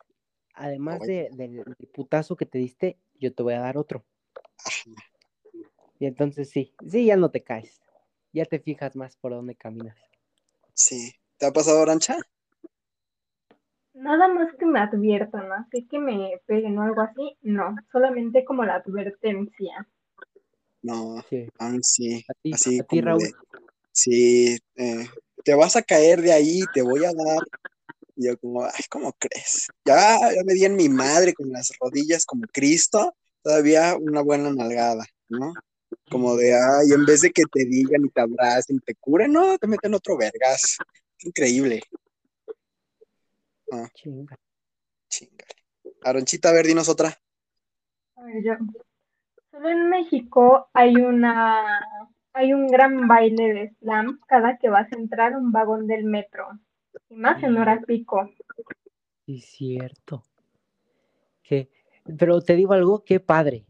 además 0.55 1.01
de, 1.01 1.29
del, 1.33 1.57
del 1.57 1.89
putazo 1.93 2.37
que 2.37 2.47
te 2.47 2.59
diste, 2.59 2.97
yo 3.21 3.35
te 3.35 3.43
voy 3.43 3.55
a 3.55 3.61
dar 3.61 3.77
otro. 3.77 4.05
Y 5.99 6.07
entonces 6.07 6.51
sí, 6.51 6.75
sí, 6.89 7.07
ya 7.07 7.17
no 7.17 7.31
te 7.31 7.43
caes. 7.43 7.81
Ya 8.33 8.45
te 8.45 8.59
fijas 8.59 8.97
más 8.97 9.17
por 9.17 9.33
dónde 9.33 9.55
caminas. 9.55 9.97
Sí. 10.73 11.13
¿Te 11.37 11.47
ha 11.47 11.53
pasado, 11.53 11.83
Arancha? 11.83 12.17
Nada 13.93 14.27
más 14.27 14.53
que 14.57 14.67
me 14.67 14.81
adviertan, 14.81 15.53
así 15.53 15.87
que 15.87 16.01
me 16.01 16.41
peguen 16.47 16.77
o 16.79 16.83
algo 16.83 17.01
así, 17.01 17.39
no, 17.43 17.77
solamente 17.93 18.45
como 18.45 18.65
la 18.65 18.77
advertencia. 18.77 19.89
No, 20.85 21.25
Sí. 21.31 21.49
a 21.59 21.71
mí 21.71 21.79
sí. 21.83 22.25
A 22.29 22.35
ti, 22.35 22.53
Así 22.53 22.79
a 22.79 22.85
ti, 22.85 23.01
Raúl. 23.01 23.23
de, 23.23 23.33
sí, 23.91 24.59
eh, 24.77 25.09
te 25.43 25.55
vas 25.55 25.77
a 25.77 25.83
caer 25.83 26.21
de 26.21 26.31
ahí, 26.31 26.61
te 26.75 26.83
voy 26.83 27.05
a 27.05 27.13
dar. 27.15 27.43
Y 28.15 28.27
yo 28.27 28.39
como, 28.39 28.63
ay, 28.63 28.85
¿cómo 28.91 29.15
crees? 29.15 29.69
Ya, 29.87 30.19
ya 30.21 30.45
me 30.45 30.53
di 30.53 30.67
en 30.67 30.77
mi 30.77 30.91
madre 30.91 31.33
con 31.33 31.51
las 31.51 31.73
rodillas 31.81 32.27
como 32.27 32.47
Cristo, 32.53 33.17
todavía 33.43 33.97
una 33.97 34.21
buena 34.21 34.53
nalgada, 34.53 35.07
¿no? 35.31 35.55
Como 36.11 36.37
de, 36.37 36.53
ay, 36.55 36.93
en 36.93 37.07
vez 37.07 37.23
de 37.23 37.31
que 37.31 37.45
te 37.51 37.65
digan 37.65 38.05
y 38.05 38.11
te 38.11 38.21
abracen 38.21 38.77
y 38.77 38.81
te 38.81 38.95
curen, 38.95 39.33
no, 39.33 39.57
te 39.57 39.67
meten 39.67 39.95
otro 39.95 40.19
vergas. 40.19 40.77
Increíble. 41.21 41.81
Chinga. 43.95 44.37
Chingale. 45.09 45.55
Aronchita, 46.03 46.51
a 46.51 46.53
ver, 46.53 46.67
dinos 46.67 46.91
otra. 46.91 47.19
A 48.17 48.23
ver, 48.23 48.45
yo. 48.45 48.53
Solo 49.55 49.69
en 49.69 49.89
México 49.89 50.69
hay 50.73 50.97
una, 50.97 51.81
hay 52.33 52.53
un 52.53 52.67
gran 52.67 53.07
baile 53.07 53.55
de 53.55 53.69
slam 53.79 54.19
cada 54.27 54.59
que 54.59 54.69
vas 54.69 54.93
a 54.93 54.97
entrar 54.97 55.35
a 55.35 55.39
un 55.39 55.53
vagón 55.53 55.87
del 55.87 56.05
metro. 56.05 56.49
Y 57.09 57.15
más 57.15 57.41
en 57.41 57.57
hora 57.57 57.81
pico. 57.87 58.29
Sí, 59.25 59.39
cierto. 59.39 60.25
Que, 61.45 61.71
pero 62.19 62.41
te 62.41 62.57
digo 62.57 62.73
algo, 62.73 63.05
qué 63.05 63.21
padre. 63.21 63.65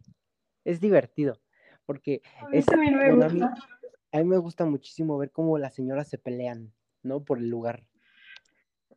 Es 0.65 0.81
divertido. 0.81 1.39
Porque 1.85 2.23
A 2.41 2.49
mí 2.49 2.57
es, 2.57 2.65
también 2.65 2.97
me 2.97 3.11
bueno, 3.11 3.27
a 3.27 3.29
mí, 3.29 3.41
gusta. 3.41 3.69
a 4.13 4.19
mí 4.21 4.25
me 4.25 4.39
gusta 4.39 4.65
muchísimo 4.65 5.19
ver 5.19 5.33
cómo 5.33 5.59
las 5.59 5.75
señoras 5.75 6.09
se 6.09 6.17
pelean, 6.17 6.73
¿no? 7.03 7.23
Por 7.23 7.41
el 7.41 7.51
lugar. 7.51 7.85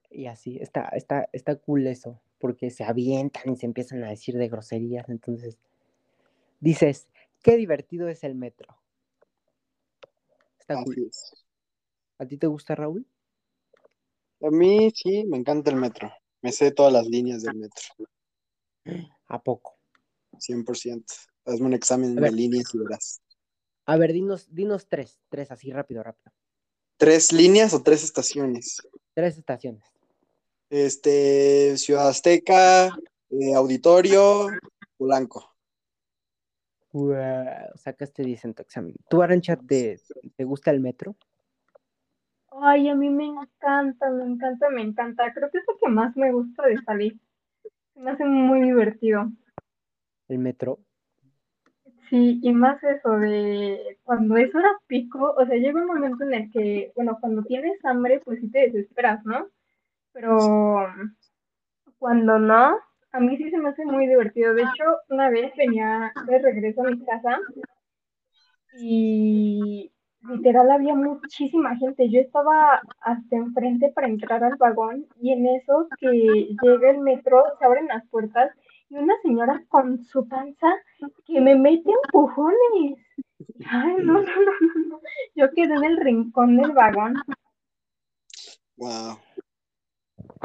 Y 0.09 0.27
así, 0.27 0.57
está, 0.61 0.87
está, 0.93 1.27
está 1.33 1.57
cool 1.57 1.85
eso, 1.85 2.21
porque 2.39 2.69
se 2.69 2.85
avientan 2.85 3.51
y 3.51 3.57
se 3.57 3.65
empiezan 3.65 4.05
a 4.05 4.09
decir 4.09 4.37
de 4.37 4.47
groserías. 4.47 5.09
Entonces, 5.09 5.59
dices, 6.59 7.07
qué 7.41 7.57
divertido 7.57 8.07
es 8.07 8.23
el 8.23 8.35
metro. 8.35 8.77
Está 10.59 10.83
cool. 10.83 11.09
¿A 12.19 12.25
ti 12.25 12.37
te 12.37 12.47
gusta, 12.47 12.75
Raúl? 12.75 13.05
A 14.41 14.49
mí 14.49 14.91
sí, 14.93 15.23
me 15.25 15.37
encanta 15.37 15.71
el 15.71 15.77
metro. 15.77 16.11
Me 16.41 16.51
sé 16.51 16.71
todas 16.71 16.93
las 16.93 17.07
líneas 17.07 17.43
del 17.43 17.55
metro, 17.55 17.83
¿A 19.27 19.41
poco? 19.41 19.77
100%. 20.39 21.03
Hazme 21.45 21.65
un 21.65 21.73
examen 21.73 22.15
de 22.15 22.31
líneas 22.31 22.73
y 22.73 22.77
verás. 22.77 23.21
A 23.85 23.97
ver, 23.97 24.13
dinos, 24.13 24.47
dinos 24.53 24.87
tres, 24.87 25.19
tres 25.29 25.51
así 25.51 25.71
rápido, 25.71 26.03
rápido. 26.03 26.31
¿Tres 26.97 27.31
líneas 27.31 27.73
o 27.73 27.81
tres 27.81 28.03
estaciones? 28.03 28.77
Tres 29.13 29.37
estaciones. 29.37 29.83
Este, 30.69 31.77
Ciudad 31.77 32.09
Azteca, 32.09 32.87
eh, 33.29 33.53
Auditorio, 33.55 34.47
Polanco. 34.97 35.56
Guau, 36.97 37.77
sacaste 37.77 38.23
10 38.23 38.45
en 38.45 38.53
tu 38.53 38.63
examen. 38.63 38.95
¿Tú, 39.09 39.21
Arancha, 39.21 39.55
te, 39.55 39.99
te 40.35 40.43
gusta 40.43 40.71
el 40.71 40.79
metro? 40.79 41.15
Ay, 42.59 42.89
a 42.89 42.95
mí 42.95 43.09
me 43.09 43.25
encanta, 43.25 44.09
me 44.09 44.23
encanta, 44.23 44.69
me 44.69 44.81
encanta. 44.81 45.31
Creo 45.33 45.49
que 45.51 45.59
es 45.59 45.63
lo 45.67 45.77
que 45.77 45.89
más 45.89 46.17
me 46.17 46.31
gusta 46.31 46.65
de 46.65 46.77
salir. 46.81 47.19
Me 47.95 48.11
hace 48.11 48.25
muy 48.25 48.61
divertido. 48.61 49.31
¿El 50.27 50.39
metro? 50.39 50.79
Sí, 52.09 52.39
y 52.41 52.51
más 52.53 52.81
eso 52.83 53.11
de 53.19 53.97
cuando 54.03 54.37
es 54.37 54.53
hora 54.55 54.71
pico, 54.87 55.35
o 55.37 55.45
sea, 55.45 55.55
llega 55.55 55.79
un 55.79 55.87
momento 55.87 56.23
en 56.23 56.33
el 56.33 56.51
que, 56.51 56.93
bueno, 56.95 57.17
cuando 57.19 57.43
tienes 57.43 57.83
hambre, 57.83 58.21
pues 58.23 58.39
sí 58.39 58.49
te 58.49 58.69
desesperas, 58.69 59.23
¿no? 59.25 59.49
Pero 60.13 60.87
cuando 61.99 62.39
no, 62.39 62.77
a 63.11 63.19
mí 63.19 63.37
sí 63.37 63.49
se 63.49 63.57
me 63.57 63.69
hace 63.69 63.85
muy 63.85 64.07
divertido. 64.07 64.53
De 64.53 64.63
hecho, 64.63 64.83
una 65.09 65.29
vez 65.29 65.51
venía 65.55 66.13
de 66.27 66.39
regreso 66.39 66.81
a 66.81 66.89
mi 66.89 67.05
casa 67.05 67.39
y 68.79 69.91
literal 70.21 70.71
había 70.71 70.93
muchísima 70.95 71.75
gente. 71.77 72.09
Yo 72.09 72.19
estaba 72.19 72.81
hasta 73.01 73.35
enfrente 73.35 73.91
para 73.93 74.07
entrar 74.07 74.43
al 74.43 74.57
vagón 74.57 75.07
y 75.21 75.31
en 75.31 75.47
eso 75.47 75.87
que 75.99 76.55
llega 76.61 76.91
el 76.91 76.99
metro, 76.99 77.43
se 77.57 77.65
abren 77.65 77.87
las 77.87 78.05
puertas 78.09 78.51
y 78.89 78.95
una 78.95 79.15
señora 79.21 79.63
con 79.69 80.03
su 80.03 80.27
panza 80.27 80.67
que 81.25 81.41
me 81.41 81.55
mete 81.55 81.91
empujones. 82.03 82.99
Ay, 83.69 83.95
no, 83.99 84.13
no, 84.13 84.21
no, 84.21 84.51
no, 84.61 84.87
no. 84.87 85.01
Yo 85.35 85.49
quedé 85.51 85.73
en 85.73 85.83
el 85.83 85.97
rincón 85.97 86.57
del 86.57 86.71
vagón. 86.71 87.15
Wow. 88.77 89.17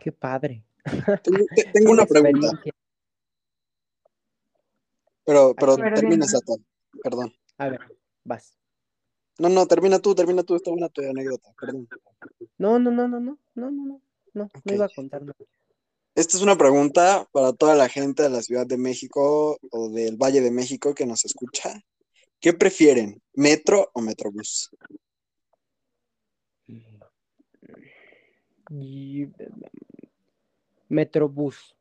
Qué 0.03 0.11
padre. 0.11 0.63
Tengo, 1.73 1.93
una 1.93 2.07
pregunta. 2.07 2.49
Pero, 5.25 5.55
pero 5.55 5.77
termina, 5.77 6.27
Satán. 6.27 6.65
Perdón. 7.03 7.33
A 7.59 7.69
ver, 7.69 7.81
vas. 8.25 8.57
No, 9.39 9.49
no, 9.49 9.67
termina 9.67 9.99
tú, 9.99 10.15
termina 10.15 10.43
tú. 10.43 10.57
Esta 10.57 10.71
es 10.71 10.77
una 10.77 10.89
tu 10.89 11.03
anécdota, 11.03 11.53
perdón. 11.59 11.89
No, 12.59 12.79
no, 12.79 12.91
no, 12.91 13.09
no, 13.09 13.21
no, 13.21 13.39
no, 13.55 13.71
no, 13.71 14.01
no, 14.35 14.45
okay. 14.45 14.61
no 14.65 14.75
iba 14.75 14.85
a 14.87 14.89
contar 14.95 15.23
nada. 15.23 15.37
Esta 16.15 16.37
es 16.37 16.43
una 16.43 16.59
pregunta 16.59 17.27
para 17.33 17.55
toda 17.55 17.75
la 17.75 17.89
gente 17.89 18.23
de 18.23 18.29
la 18.29 18.43
Ciudad 18.43 18.67
de 18.67 18.77
México 18.77 19.59
o 19.71 19.89
del 19.89 20.17
Valle 20.17 20.43
de 20.43 20.51
México 20.51 20.95
que 20.95 21.07
nos 21.07 21.25
escucha. 21.25 21.83
¿Qué 22.39 22.53
prefieren, 22.53 23.23
metro 23.35 23.91
o 23.95 24.03
metrobús? 24.03 24.71
Mm. 26.67 27.03
Y, 28.71 29.27
Metrobús. 30.93 31.75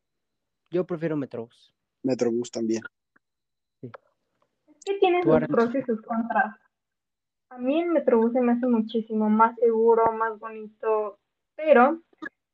Yo 0.69 0.85
prefiero 0.85 1.17
Metrobús. 1.17 1.75
Metrobús 2.01 2.49
también. 2.49 2.81
Es 3.81 3.91
que 4.85 4.99
tiene 4.99 5.21
sus 5.21 5.47
pros 5.47 5.75
y 5.75 5.81
sus 5.81 6.01
contras. 6.01 6.55
A 7.49 7.57
mí 7.57 7.81
el 7.81 7.89
Metrobús 7.89 8.31
se 8.31 8.39
me 8.39 8.53
hace 8.53 8.65
muchísimo 8.67 9.29
más 9.29 9.53
seguro, 9.59 10.13
más 10.13 10.39
bonito, 10.39 11.19
pero 11.57 12.01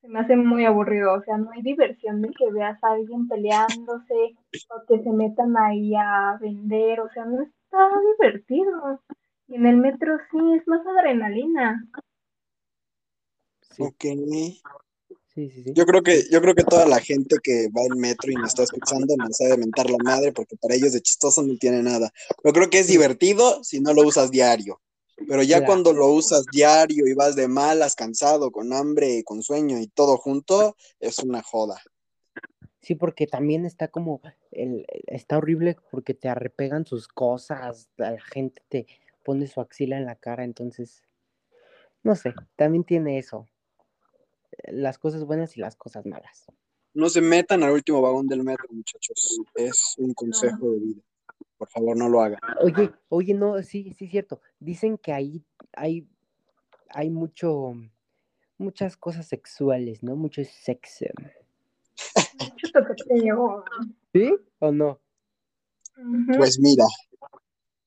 se 0.02 0.08
me 0.08 0.20
hace 0.20 0.36
muy 0.36 0.66
aburrido. 0.66 1.14
O 1.14 1.22
sea, 1.22 1.38
no 1.38 1.52
hay 1.52 1.62
diversión 1.62 2.24
de 2.24 2.32
que 2.32 2.50
veas 2.52 2.84
a 2.84 2.94
alguien 2.94 3.28
peleándose 3.28 4.36
o 4.70 4.86
que 4.88 5.04
se 5.04 5.12
metan 5.12 5.56
ahí 5.58 5.94
a 5.94 6.40
vender. 6.42 7.02
O 7.02 7.10
sea, 7.12 7.26
no 7.26 7.44
está 7.44 7.88
divertido. 8.18 9.00
Y 9.48 9.56
en 9.56 9.68
el 9.68 9.78
metro 9.78 10.18
sí 10.32 10.40
es 10.56 10.68
más 10.68 10.82
adrenalina. 10.88 11.88
Sí, 13.62 13.84
Ok. 13.84 14.06
Sí, 15.38 15.52
sí, 15.52 15.64
sí. 15.64 15.74
Yo 15.76 15.86
creo 15.86 16.02
que, 16.02 16.24
yo 16.32 16.42
creo 16.42 16.56
que 16.56 16.64
toda 16.64 16.88
la 16.88 17.00
gente 17.00 17.38
que 17.44 17.70
va 17.70 17.84
en 17.84 18.00
metro 18.00 18.32
y 18.32 18.36
nos 18.36 18.50
está 18.50 18.64
escuchando 18.64 19.16
nos 19.16 19.40
ha 19.42 19.50
de 19.50 19.58
mentar 19.58 19.88
la 19.88 19.98
madre 20.04 20.32
porque 20.32 20.58
para 20.58 20.74
ellos 20.74 20.94
de 20.94 21.02
chistoso 21.02 21.44
no 21.44 21.56
tiene 21.58 21.84
nada. 21.84 22.12
Yo 22.44 22.52
creo 22.52 22.70
que 22.72 22.80
es 22.80 22.88
divertido 22.88 23.64
si 23.64 23.80
no 23.80 23.94
lo 23.94 24.02
usas 24.02 24.32
diario. 24.32 24.82
Pero 25.28 25.44
ya 25.44 25.58
Claro. 25.58 25.66
cuando 25.66 25.94
lo 25.94 26.08
usas 26.08 26.46
diario 26.52 27.08
y 27.08 27.14
vas 27.14 27.36
de 27.36 27.48
malas, 27.48 27.96
cansado, 27.96 28.52
con 28.52 28.74
hambre, 28.74 29.24
con 29.24 29.44
sueño 29.44 29.80
y 29.80 29.88
todo 29.88 30.18
junto, 30.18 30.76
es 31.00 31.20
una 31.20 31.44
joda. 31.44 31.82
Sí, 32.82 32.96
porque 32.96 33.28
también 33.28 33.66
está 33.66 33.90
como, 33.90 34.22
el, 34.52 34.86
está 35.08 35.38
horrible 35.38 35.76
porque 35.92 36.14
te 36.14 36.30
arrepegan 36.30 36.86
sus 36.86 37.08
cosas, 37.08 37.90
la 37.98 38.20
gente 38.20 38.62
te 38.70 38.88
pone 39.24 39.46
su 39.48 39.60
axila 39.62 39.98
en 39.98 40.06
la 40.06 40.16
cara, 40.16 40.44
entonces, 40.44 41.04
no 42.02 42.16
sé, 42.16 42.34
también 42.56 42.84
tiene 42.84 43.18
eso, 43.18 43.48
las 44.64 44.98
cosas 44.98 45.26
buenas 45.26 45.58
y 45.58 45.60
las 45.60 45.76
cosas 45.76 46.06
malas. 46.06 46.46
No 46.94 47.10
se 47.10 47.22
metan 47.22 47.64
al 47.64 47.74
último 47.74 48.02
vagón 48.02 48.28
del 48.28 48.44
metro, 48.44 48.68
muchachos. 48.72 49.40
Es 49.56 49.96
un 49.98 50.14
consejo 50.14 50.72
de 50.72 50.80
vida. 50.80 51.02
Por 51.58 51.70
favor, 51.70 51.98
no 51.98 52.10
lo 52.10 52.22
hagan. 52.22 52.40
Oye, 52.62 52.92
oye, 53.10 53.34
no, 53.34 53.62
sí, 53.64 53.94
sí, 53.98 54.08
cierto, 54.08 54.42
dicen 54.60 54.98
que 54.98 55.12
ahí 55.12 55.44
hay, 55.74 56.08
hay 56.90 57.10
mucho, 57.10 57.74
muchas 58.58 58.96
cosas 58.98 59.28
sexuales, 59.28 60.04
¿no? 60.04 60.16
Mucho 60.16 60.44
sexo. 60.44 61.06
Mucho 62.40 62.72
toqueteo. 62.72 63.64
¿Sí 64.14 64.34
o 64.60 64.72
no? 64.72 65.00
Pues 66.38 66.60
mira, 66.60 66.86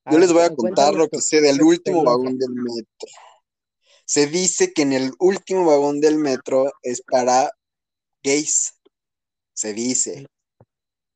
yo 0.05 0.11
ver, 0.11 0.19
les 0.19 0.33
voy 0.33 0.41
a 0.43 0.53
contar 0.53 0.93
lo 0.93 1.07
que 1.07 1.21
sé 1.21 1.39
del 1.39 1.61
último 1.61 2.03
vagón 2.03 2.37
del 2.37 2.51
metro. 2.51 3.07
Se 4.11 4.27
dice 4.27 4.73
que 4.73 4.81
en 4.81 4.91
el 4.91 5.13
último 5.19 5.65
vagón 5.65 6.01
del 6.01 6.17
metro 6.17 6.69
es 6.81 7.01
para 7.01 7.49
gays. 8.21 8.77
Se 9.53 9.73
dice. 9.73 10.27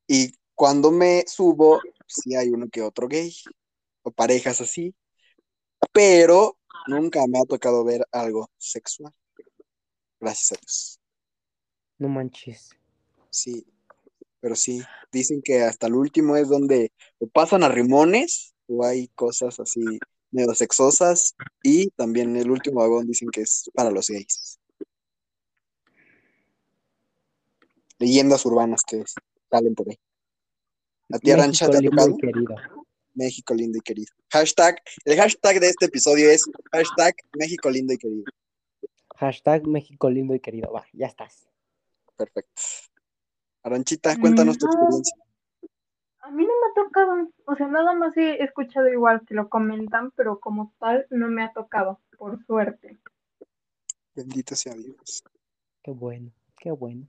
Y 0.07 0.31
cuando 0.53 0.91
me 0.91 1.25
subo, 1.27 1.81
sí 2.07 2.37
hay 2.37 2.51
uno 2.51 2.69
que 2.71 2.81
otro 2.81 3.09
gay. 3.09 3.35
O 4.03 4.11
parejas 4.11 4.61
así. 4.61 4.95
Pero 5.91 6.57
nunca 6.87 7.19
me 7.27 7.37
ha 7.37 7.43
tocado 7.43 7.83
ver 7.83 8.07
algo 8.13 8.49
sexual. 8.57 9.11
Gracias 10.21 10.53
a 10.53 10.61
Dios. 10.61 10.99
No 11.97 12.07
manches. 12.07 12.69
Sí. 13.29 13.67
Pero 14.39 14.55
sí. 14.55 14.81
Dicen 15.11 15.41
que 15.41 15.63
hasta 15.63 15.87
el 15.87 15.95
último 15.95 16.37
es 16.37 16.47
donde 16.47 16.93
o 17.19 17.27
pasan 17.27 17.65
a 17.65 17.67
rimones 17.67 18.55
o 18.67 18.85
hay 18.85 19.09
cosas 19.09 19.59
así 19.59 19.83
medio 20.35 20.53
sexosas. 20.53 21.35
Y 21.63 21.89
también 21.91 22.35
el 22.35 22.51
último 22.51 22.81
vagón 22.81 23.07
dicen 23.07 23.29
que 23.29 23.41
es 23.41 23.69
para 23.73 23.89
los 23.89 24.07
gays. 24.09 24.59
Leyendas 27.97 28.45
urbanas 28.45 28.83
que 28.83 29.03
salen 29.49 29.73
por 29.73 29.89
ahí. 29.89 29.97
A 31.13 31.19
ti, 31.19 31.31
Arancha, 31.31 31.67
México 31.67 31.81
¿te 31.81 31.87
ha 31.87 32.31
tocado? 32.31 32.83
México 33.13 33.53
lindo 33.53 33.77
y 33.77 33.81
querido. 33.81 34.11
Hashtag, 34.29 34.81
el 35.05 35.15
hashtag 35.17 35.59
de 35.61 35.69
este 35.69 35.85
episodio 35.85 36.29
es 36.29 36.43
hashtag 36.73 37.15
México 37.33 37.69
lindo 37.69 37.93
y 37.93 37.97
querido. 37.97 38.25
Hashtag 39.15 39.65
México 39.65 40.09
lindo 40.09 40.35
y 40.35 40.41
querido. 40.41 40.71
Va, 40.73 40.85
ya 40.91 41.07
estás. 41.07 41.47
Perfecto. 42.17 42.61
Aranchita, 43.63 44.17
cuéntanos 44.19 44.57
tu 44.57 44.65
No. 44.65 44.71
experiencia. 44.73 45.15
A 46.25 46.31
mí 46.31 46.43
no 46.43 46.53
me 46.53 46.71
ha 46.71 46.85
tocado, 46.85 47.31
o 47.45 47.55
sea, 47.55 47.67
nada 47.67 47.93
más 47.93 48.17
he 48.17 48.43
escuchado 48.43 48.89
igual 48.89 49.23
que 49.27 49.35
lo 49.35 49.47
comentan, 49.47 50.09
pero 50.11 50.39
como 50.39 50.73
tal 50.79 51.05
no 51.11 51.27
me 51.27 51.43
ha 51.43 51.53
tocado, 51.53 52.01
por 52.17 52.43
suerte. 52.45 52.97
Bendito 54.15 54.55
sea 54.55 54.73
Dios. 54.73 55.23
Qué 55.83 55.91
bueno, 55.91 56.31
qué 56.57 56.71
bueno. 56.71 57.07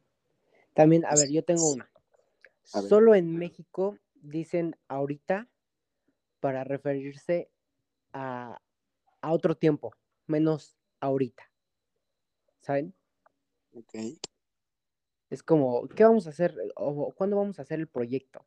También, 0.75 1.07
a 1.07 1.15
ver, 1.15 1.31
yo 1.31 1.43
tengo 1.43 1.73
una. 1.73 1.91
Solo 2.63 3.15
en 3.15 3.35
México 3.39 3.97
dicen 4.17 4.77
ahorita 4.87 5.49
para 6.41 6.63
referirse 6.65 7.49
a, 8.13 8.61
a 9.23 9.33
otro 9.33 9.57
tiempo, 9.57 9.95
menos 10.27 10.77
ahorita. 11.01 11.51
¿Saben? 12.61 12.93
Ok. 13.73 13.95
Es 15.31 15.43
como, 15.43 15.89
¿qué 15.89 16.05
vamos 16.05 16.27
a 16.27 16.31
hacer? 16.31 16.55
¿O 16.75 17.15
cuándo 17.15 17.37
vamos 17.37 17.59
a 17.59 17.63
hacer 17.63 17.81
el 17.81 17.89
proyecto? 17.89 18.46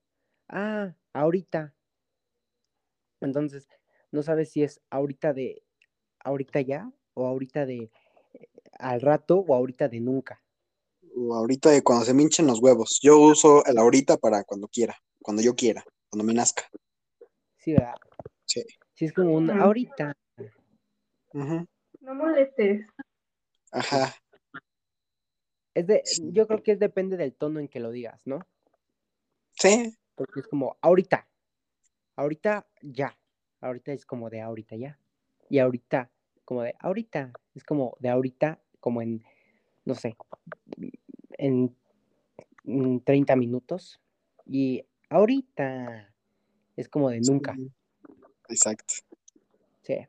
Ah, 0.50 0.96
ahorita. 1.14 1.74
Entonces, 3.22 3.68
no 4.12 4.24
sabes 4.24 4.52
si 4.52 4.64
es 4.64 4.82
ahorita 4.90 5.34
de 5.34 5.64
ahorita 6.20 6.62
ya 6.62 6.92
o 7.14 7.28
ahorita 7.28 7.66
de 7.66 7.92
eh, 8.34 8.50
al 8.80 9.02
rato 9.02 9.38
o 9.40 9.54
ahorita 9.54 9.88
de 9.88 10.00
nunca. 10.00 10.44
O 11.16 11.36
ahorita 11.36 11.70
de 11.70 11.84
cuando 11.84 12.06
se 12.06 12.14
me 12.14 12.24
hinchen 12.24 12.48
los 12.48 12.60
huevos. 12.62 13.00
Yo 13.02 13.20
uso 13.20 13.64
el 13.66 13.78
ahorita 13.78 14.18
para 14.18 14.44
cuando 14.44 14.68
quiera, 14.68 14.98
cuando 15.22 15.42
yo 15.42 15.56
quiera, 15.56 15.84
cuando 16.10 16.24
me 16.24 16.34
nazca. 16.34 16.70
Sí, 17.58 17.74
¿verdad? 17.74 17.96
Sí. 18.46 18.64
Sí, 18.94 19.06
es 19.06 19.14
como 19.14 19.34
un 19.34 19.50
ahorita. 19.52 20.16
No 21.34 22.16
molestes. 22.16 22.86
Ajá. 23.72 24.16
Es 25.76 25.88
de, 25.88 26.02
Sí. 26.04 26.24
yo 26.32 26.48
creo 26.48 26.64
que 26.64 26.72
es 26.72 26.80
depende 26.80 27.16
del 27.18 27.34
tono 27.34 27.60
en 27.60 27.68
que 27.68 27.80
lo 27.80 27.92
digas, 27.92 28.26
¿no? 28.26 28.40
Sí. 29.52 29.96
Porque 30.20 30.42
es 30.42 30.48
como 30.48 30.76
ahorita. 30.82 31.26
Ahorita 32.18 32.68
ya. 32.82 33.18
Ahorita 33.62 33.94
es 33.94 34.06
como 34.06 34.30
de 34.30 34.42
ahorita 34.42 34.76
ya. 34.76 35.00
Y 35.50 35.60
ahorita, 35.60 36.12
como 36.44 36.64
de 36.64 36.76
ahorita. 36.78 37.32
Es 37.56 37.64
como 37.64 37.96
de 38.02 38.10
ahorita, 38.10 38.60
como 38.82 39.02
en, 39.02 39.24
no 39.86 39.96
sé, 39.96 40.18
en, 41.38 41.74
en 42.66 43.02
30 43.02 43.38
minutos. 43.38 44.02
Y 44.46 44.84
ahorita 45.10 46.14
es 46.76 46.90
como 46.90 47.12
de 47.12 47.22
nunca. 47.22 47.56
Exacto. 48.50 48.96
Sí. 49.84 50.06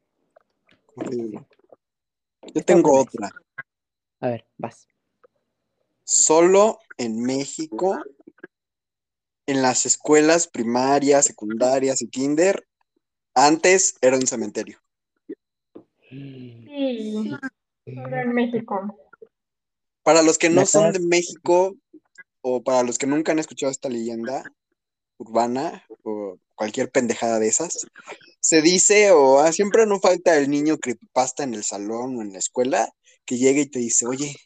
Yo 2.53 2.65
tengo 2.65 2.99
otra. 3.01 3.31
A 4.19 4.27
ver, 4.27 4.45
vas. 4.59 4.89
Solo 6.03 6.81
en 6.99 7.23
México, 7.23 7.97
en 9.51 9.63
las 9.63 9.85
escuelas 9.85 10.47
primarias, 10.47 11.27
secundarias 11.27 12.03
y 12.03 12.09
kinder, 12.09 12.65
antes 13.35 13.97
era 14.01 14.17
un 14.17 14.27
cementerio. 14.27 14.79
Sí, 16.09 17.31
solo 17.85 18.17
en 18.17 18.33
México. 18.33 18.97
Para 20.03 20.23
los 20.23 20.39
que 20.39 20.51
no 20.51 20.67
son 20.67 20.93
de 20.93 21.01
México 21.01 21.77
o 22.43 22.63
para 22.63 22.85
los 22.85 22.97
que 22.97 23.07
nunca 23.07 23.33
han 23.33 23.41
escuchado 23.41 23.73
esta 23.73 23.89
leyenda 23.89 24.45
urbana 25.19 25.85
o 26.05 26.39
cualquier 26.55 26.91
pendejada 26.91 27.41
de 27.41 27.49
esas, 27.49 27.87
se 28.41 28.63
dice 28.63 29.11
o 29.11 29.41
ah, 29.41 29.53
siempre 29.53 29.85
no 29.85 29.99
falta 29.99 30.37
el 30.37 30.49
niño 30.49 30.79
creepypasta 30.79 31.43
en 31.43 31.55
el 31.55 31.65
salón 31.65 32.17
o 32.17 32.23
en 32.23 32.33
la 32.33 32.39
escuela 32.39 32.89
que 33.25 33.37
llega 33.37 33.61
y 33.61 33.67
te 33.67 33.81
dice, 33.81 34.07
oye, 34.07 34.37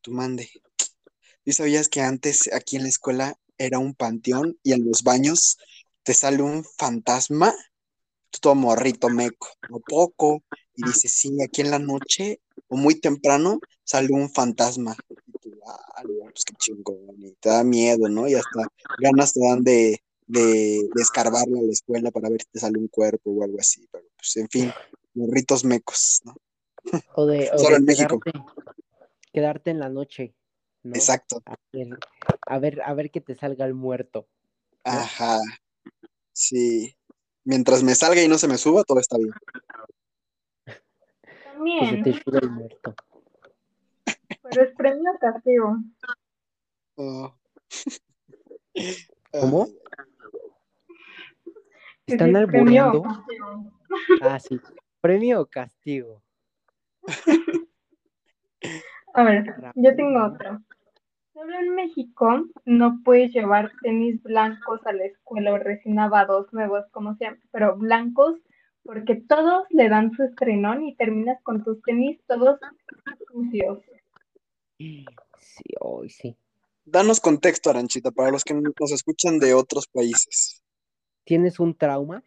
tú 0.00 0.10
mande, 0.10 0.48
¿y 1.44 1.52
sabías 1.52 1.88
que 1.88 2.00
antes 2.00 2.50
aquí 2.52 2.76
en 2.76 2.82
la 2.82 2.88
escuela 2.88 3.36
era 3.58 3.78
un 3.78 3.94
panteón 3.94 4.58
y 4.62 4.72
en 4.72 4.84
los 4.86 5.02
baños 5.02 5.58
te 6.02 6.14
sale 6.14 6.42
un 6.42 6.64
fantasma? 6.64 7.54
Tú 8.30 8.38
todo 8.40 8.54
morrito 8.54 9.08
meco, 9.10 9.48
o 9.70 9.80
poco, 9.80 10.42
y 10.74 10.86
dice, 10.86 11.08
sí, 11.08 11.36
aquí 11.42 11.60
en 11.60 11.70
la 11.70 11.78
noche 11.78 12.40
o 12.68 12.76
muy 12.76 12.94
temprano 12.98 13.60
sale 13.84 14.08
un 14.12 14.30
fantasma. 14.30 14.96
Y 15.26 15.32
tú, 15.38 15.50
ah, 15.66 16.02
pues 16.04 16.44
qué 16.46 16.54
chingón, 16.58 17.16
y 17.18 17.32
te 17.34 17.50
da 17.50 17.62
miedo, 17.62 18.08
¿no? 18.08 18.26
Y 18.28 18.34
hasta 18.34 18.66
ganas 18.98 19.34
te 19.34 19.40
dan 19.40 19.62
de, 19.62 20.02
de, 20.26 20.40
de 20.94 21.02
escarbarle 21.02 21.58
a 21.58 21.62
la 21.62 21.72
escuela 21.72 22.10
para 22.10 22.30
ver 22.30 22.40
si 22.40 22.48
te 22.52 22.60
sale 22.60 22.78
un 22.78 22.88
cuerpo 22.88 23.30
o 23.30 23.44
algo 23.44 23.58
así, 23.60 23.86
pero 23.92 24.06
pues 24.16 24.36
en 24.36 24.48
fin, 24.48 24.72
morritos 25.14 25.64
mecos, 25.64 26.22
¿no? 26.24 26.34
O 27.14 27.26
de, 27.26 27.50
o 27.54 27.58
Solo 27.58 27.70
de 27.70 27.76
en 27.76 27.84
México. 27.84 28.20
quedarte 29.32 29.70
en 29.70 29.78
la 29.78 29.88
noche, 29.88 30.34
¿no? 30.82 30.94
Exacto, 30.94 31.42
A 31.46 31.54
ver, 31.72 31.98
a 32.46 32.58
ver, 32.58 32.82
a 32.82 32.94
ver 32.94 33.10
que 33.10 33.20
te 33.20 33.34
salga 33.34 33.64
el 33.66 33.74
muerto. 33.74 34.26
¿no? 34.84 34.92
ajá, 34.92 35.38
sí. 36.32 36.96
Mientras 37.44 37.82
me 37.82 37.94
salga 37.94 38.22
y 38.22 38.28
no 38.28 38.38
se 38.38 38.46
me 38.48 38.56
suba, 38.56 38.84
todo 38.84 39.00
está 39.00 39.16
bien. 39.18 39.32
Que 40.64 40.72
se 40.72 41.52
También, 41.54 42.02
te 42.02 42.12
suba 42.22 42.38
el 42.40 42.50
muerto. 42.50 42.94
pero 44.42 44.62
es 44.62 44.74
premio 44.76 45.10
o 45.12 45.18
castigo. 45.18 45.76
Oh. 46.96 47.34
¿Cómo? 49.32 49.68
¿Están 52.06 52.36
albureando? 52.36 53.02
castigo. 53.02 53.72
Ah, 54.22 54.38
sí. 54.40 54.60
¿Premio 55.00 55.40
o 55.40 55.46
castigo? 55.46 56.22
A 59.14 59.24
ver, 59.24 59.54
yo 59.74 59.94
tengo 59.94 60.24
otra. 60.24 60.60
Solo 61.34 61.58
en 61.58 61.74
México 61.74 62.44
no 62.64 63.00
puedes 63.04 63.32
llevar 63.32 63.70
tenis 63.82 64.22
blancos 64.22 64.80
a 64.86 64.92
la 64.92 65.04
escuela 65.04 65.52
o 65.52 65.58
recién 65.58 65.96
lavados, 65.96 66.52
nuevos, 66.52 66.84
como 66.92 67.16
sean, 67.16 67.40
pero 67.50 67.76
blancos 67.76 68.38
porque 68.84 69.16
todos 69.16 69.64
le 69.70 69.88
dan 69.88 70.12
su 70.12 70.24
estrenón 70.24 70.84
y 70.84 70.96
terminas 70.96 71.40
con 71.42 71.62
tus 71.62 71.80
tenis 71.82 72.20
todos 72.26 72.58
sucios. 73.32 73.78
Sí, 74.78 75.06
hoy 75.80 76.10
sí. 76.10 76.36
Danos 76.84 77.20
contexto, 77.20 77.70
Aranchita, 77.70 78.10
para 78.10 78.30
los 78.30 78.42
que 78.42 78.54
nos 78.54 78.92
escuchan 78.92 79.38
de 79.38 79.54
otros 79.54 79.86
países. 79.86 80.62
¿Tienes 81.24 81.60
un 81.60 81.76
trauma? 81.76 82.24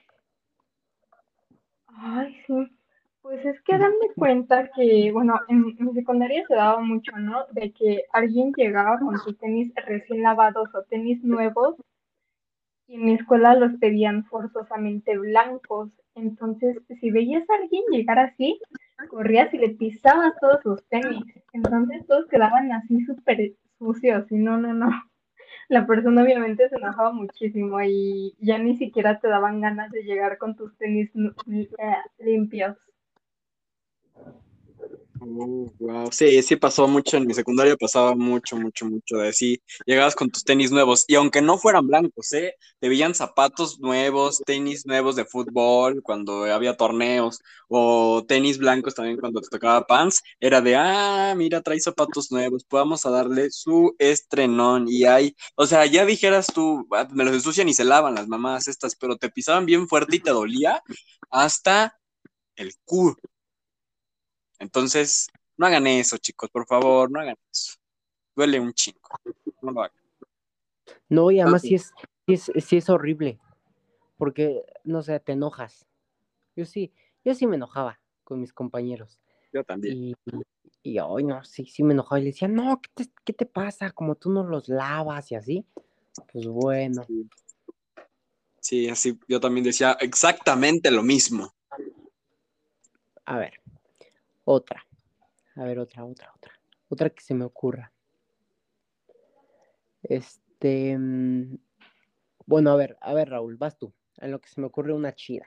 Ay, 1.87 2.41
sí. 2.47 2.74
Pues 3.25 3.43
es 3.43 3.59
que 3.61 3.75
dan 3.75 3.93
de 4.03 4.13
cuenta 4.13 4.69
que, 4.75 5.09
bueno, 5.11 5.39
en, 5.47 5.75
mi 5.79 5.93
secundaria 5.95 6.45
se 6.47 6.53
daba 6.53 6.79
mucho, 6.79 7.11
¿no? 7.17 7.47
De 7.53 7.71
que 7.71 8.03
alguien 8.13 8.53
llegaba 8.55 8.99
con 8.99 9.17
sus 9.17 9.35
tenis 9.39 9.73
recién 9.87 10.21
lavados 10.21 10.69
o 10.75 10.83
tenis 10.83 11.23
nuevos 11.23 11.75
y 12.87 12.93
en 12.93 13.05
mi 13.05 13.13
escuela 13.15 13.55
los 13.55 13.73
pedían 13.79 14.25
forzosamente 14.25 15.17
blancos. 15.17 15.89
Entonces, 16.13 16.77
si 16.99 17.09
veías 17.09 17.49
a 17.49 17.55
alguien 17.55 17.81
llegar 17.89 18.19
así, 18.19 18.59
corrías 19.09 19.51
y 19.55 19.57
le 19.57 19.69
pisabas 19.69 20.35
todos 20.39 20.61
sus 20.61 20.87
tenis. 20.89 21.25
Entonces 21.51 22.05
todos 22.05 22.27
quedaban 22.27 22.71
así 22.73 23.03
súper 23.05 23.53
sucios 23.79 24.31
y 24.31 24.35
no, 24.35 24.59
no, 24.59 24.71
no. 24.71 24.89
La 25.67 25.87
persona 25.87 26.21
obviamente 26.21 26.69
se 26.69 26.75
enojaba 26.75 27.11
muchísimo 27.11 27.81
y 27.81 28.35
ya 28.39 28.59
ni 28.59 28.77
siquiera 28.77 29.19
te 29.19 29.29
daban 29.29 29.61
ganas 29.61 29.91
de 29.91 30.03
llegar 30.03 30.37
con 30.37 30.55
tus 30.55 30.77
tenis 30.77 31.09
nu- 31.15 31.33
eh, 31.47 31.95
limpios. 32.19 32.77
Oh, 35.21 35.71
wow. 35.79 36.11
Sí, 36.11 36.41
sí 36.43 36.57
pasó 36.57 36.87
mucho 36.89 37.15
en 37.15 37.25
mi 37.25 37.33
secundaria, 37.33 37.77
pasaba 37.77 38.15
mucho, 38.15 38.57
mucho, 38.57 38.85
mucho 38.85 39.15
de 39.17 39.29
así. 39.29 39.61
Llegabas 39.85 40.13
con 40.13 40.29
tus 40.29 40.43
tenis 40.43 40.71
nuevos 40.71 41.05
y 41.07 41.15
aunque 41.15 41.41
no 41.41 41.57
fueran 41.57 41.87
blancos, 41.87 42.33
¿eh? 42.33 42.53
Te 42.79 42.89
veían 42.89 43.15
zapatos 43.15 43.79
nuevos, 43.79 44.41
tenis 44.45 44.85
nuevos 44.85 45.15
de 45.15 45.23
fútbol 45.25 46.01
cuando 46.03 46.43
había 46.45 46.75
torneos 46.75 47.39
o 47.69 48.25
tenis 48.27 48.57
blancos 48.57 48.93
también 48.93 49.17
cuando 49.17 49.39
te 49.39 49.47
tocaba 49.49 49.87
pants. 49.87 50.21
Era 50.39 50.59
de, 50.61 50.75
ah, 50.75 51.33
mira, 51.37 51.61
trae 51.61 51.79
zapatos 51.79 52.29
nuevos, 52.31 52.65
vamos 52.69 53.05
a 53.05 53.09
darle 53.09 53.49
su 53.51 53.95
estrenón 53.99 54.87
y 54.89 55.05
hay, 55.05 55.33
o 55.55 55.65
sea, 55.65 55.85
ya 55.85 56.05
dijeras 56.05 56.47
tú, 56.53 56.85
ah, 56.91 57.07
me 57.11 57.23
los 57.23 57.33
ensucian 57.33 57.69
y 57.69 57.73
se 57.73 57.85
lavan 57.85 58.15
las 58.15 58.27
mamás 58.27 58.67
estas, 58.67 58.95
pero 58.97 59.15
te 59.15 59.29
pisaban 59.29 59.65
bien 59.65 59.87
fuerte 59.87 60.17
y 60.17 60.19
te 60.19 60.31
dolía 60.31 60.81
hasta 61.31 61.97
el 62.57 62.73
culo. 62.85 63.15
Entonces, 64.59 65.27
no 65.57 65.65
hagan 65.65 65.87
eso, 65.87 66.17
chicos, 66.17 66.49
por 66.49 66.65
favor, 66.65 67.11
no 67.11 67.19
hagan 67.19 67.37
eso. 67.51 67.73
Duele 68.35 68.59
un 68.59 68.73
chingo. 68.73 68.99
No 69.61 69.71
lo 69.71 69.81
hagan. 69.81 69.97
No, 71.09 71.31
y 71.31 71.39
además 71.39 71.61
sí 71.61 71.75
es, 71.75 71.93
sí 72.25 72.33
es, 72.33 72.51
sí 72.65 72.77
es 72.77 72.89
horrible. 72.89 73.39
Porque, 74.17 74.63
no 74.83 75.01
sé, 75.01 75.19
te 75.19 75.33
enojas. 75.33 75.85
Yo 76.55 76.65
sí, 76.65 76.93
yo 77.23 77.33
sí 77.35 77.47
me 77.47 77.55
enojaba 77.55 77.99
con 78.23 78.39
mis 78.39 78.53
compañeros. 78.53 79.19
Yo 79.53 79.63
también. 79.63 79.97
Y, 79.97 80.15
y 80.83 80.99
hoy 80.99 81.23
no, 81.23 81.43
sí, 81.43 81.65
sí 81.65 81.83
me 81.83 81.93
enojaba. 81.93 82.19
Y 82.19 82.23
le 82.23 82.31
decía, 82.31 82.47
no, 82.47 82.81
¿qué 82.81 82.89
te, 82.93 83.11
¿qué 83.23 83.33
te 83.33 83.45
pasa? 83.45 83.91
Como 83.91 84.15
tú 84.15 84.29
no 84.31 84.43
los 84.43 84.69
lavas 84.69 85.31
y 85.31 85.35
así. 85.35 85.65
Pues 86.31 86.47
bueno. 86.47 87.03
Sí. 87.03 87.29
sí, 88.59 88.89
así 88.89 89.19
yo 89.27 89.39
también 89.39 89.63
decía 89.63 89.97
exactamente 89.99 90.91
lo 90.91 91.03
mismo. 91.03 91.53
A 93.25 93.37
ver, 93.37 93.59
otra. 94.45 94.85
A 95.55 95.63
ver, 95.63 95.79
otra, 95.79 96.05
otra, 96.05 96.31
otra. 96.35 96.53
Otra 96.89 97.09
que 97.09 97.21
se 97.23 97.33
me 97.33 97.45
ocurra. 97.45 97.91
Este. 100.03 100.97
mm, 100.97 101.57
Bueno, 102.45 102.71
a 102.71 102.75
ver, 102.75 102.97
a 103.01 103.13
ver, 103.13 103.29
Raúl, 103.29 103.55
vas 103.57 103.77
tú. 103.77 103.93
En 104.17 104.31
lo 104.31 104.39
que 104.39 104.47
se 104.49 104.61
me 104.61 104.67
ocurre 104.67 104.93
una 104.93 105.13
chida. 105.15 105.45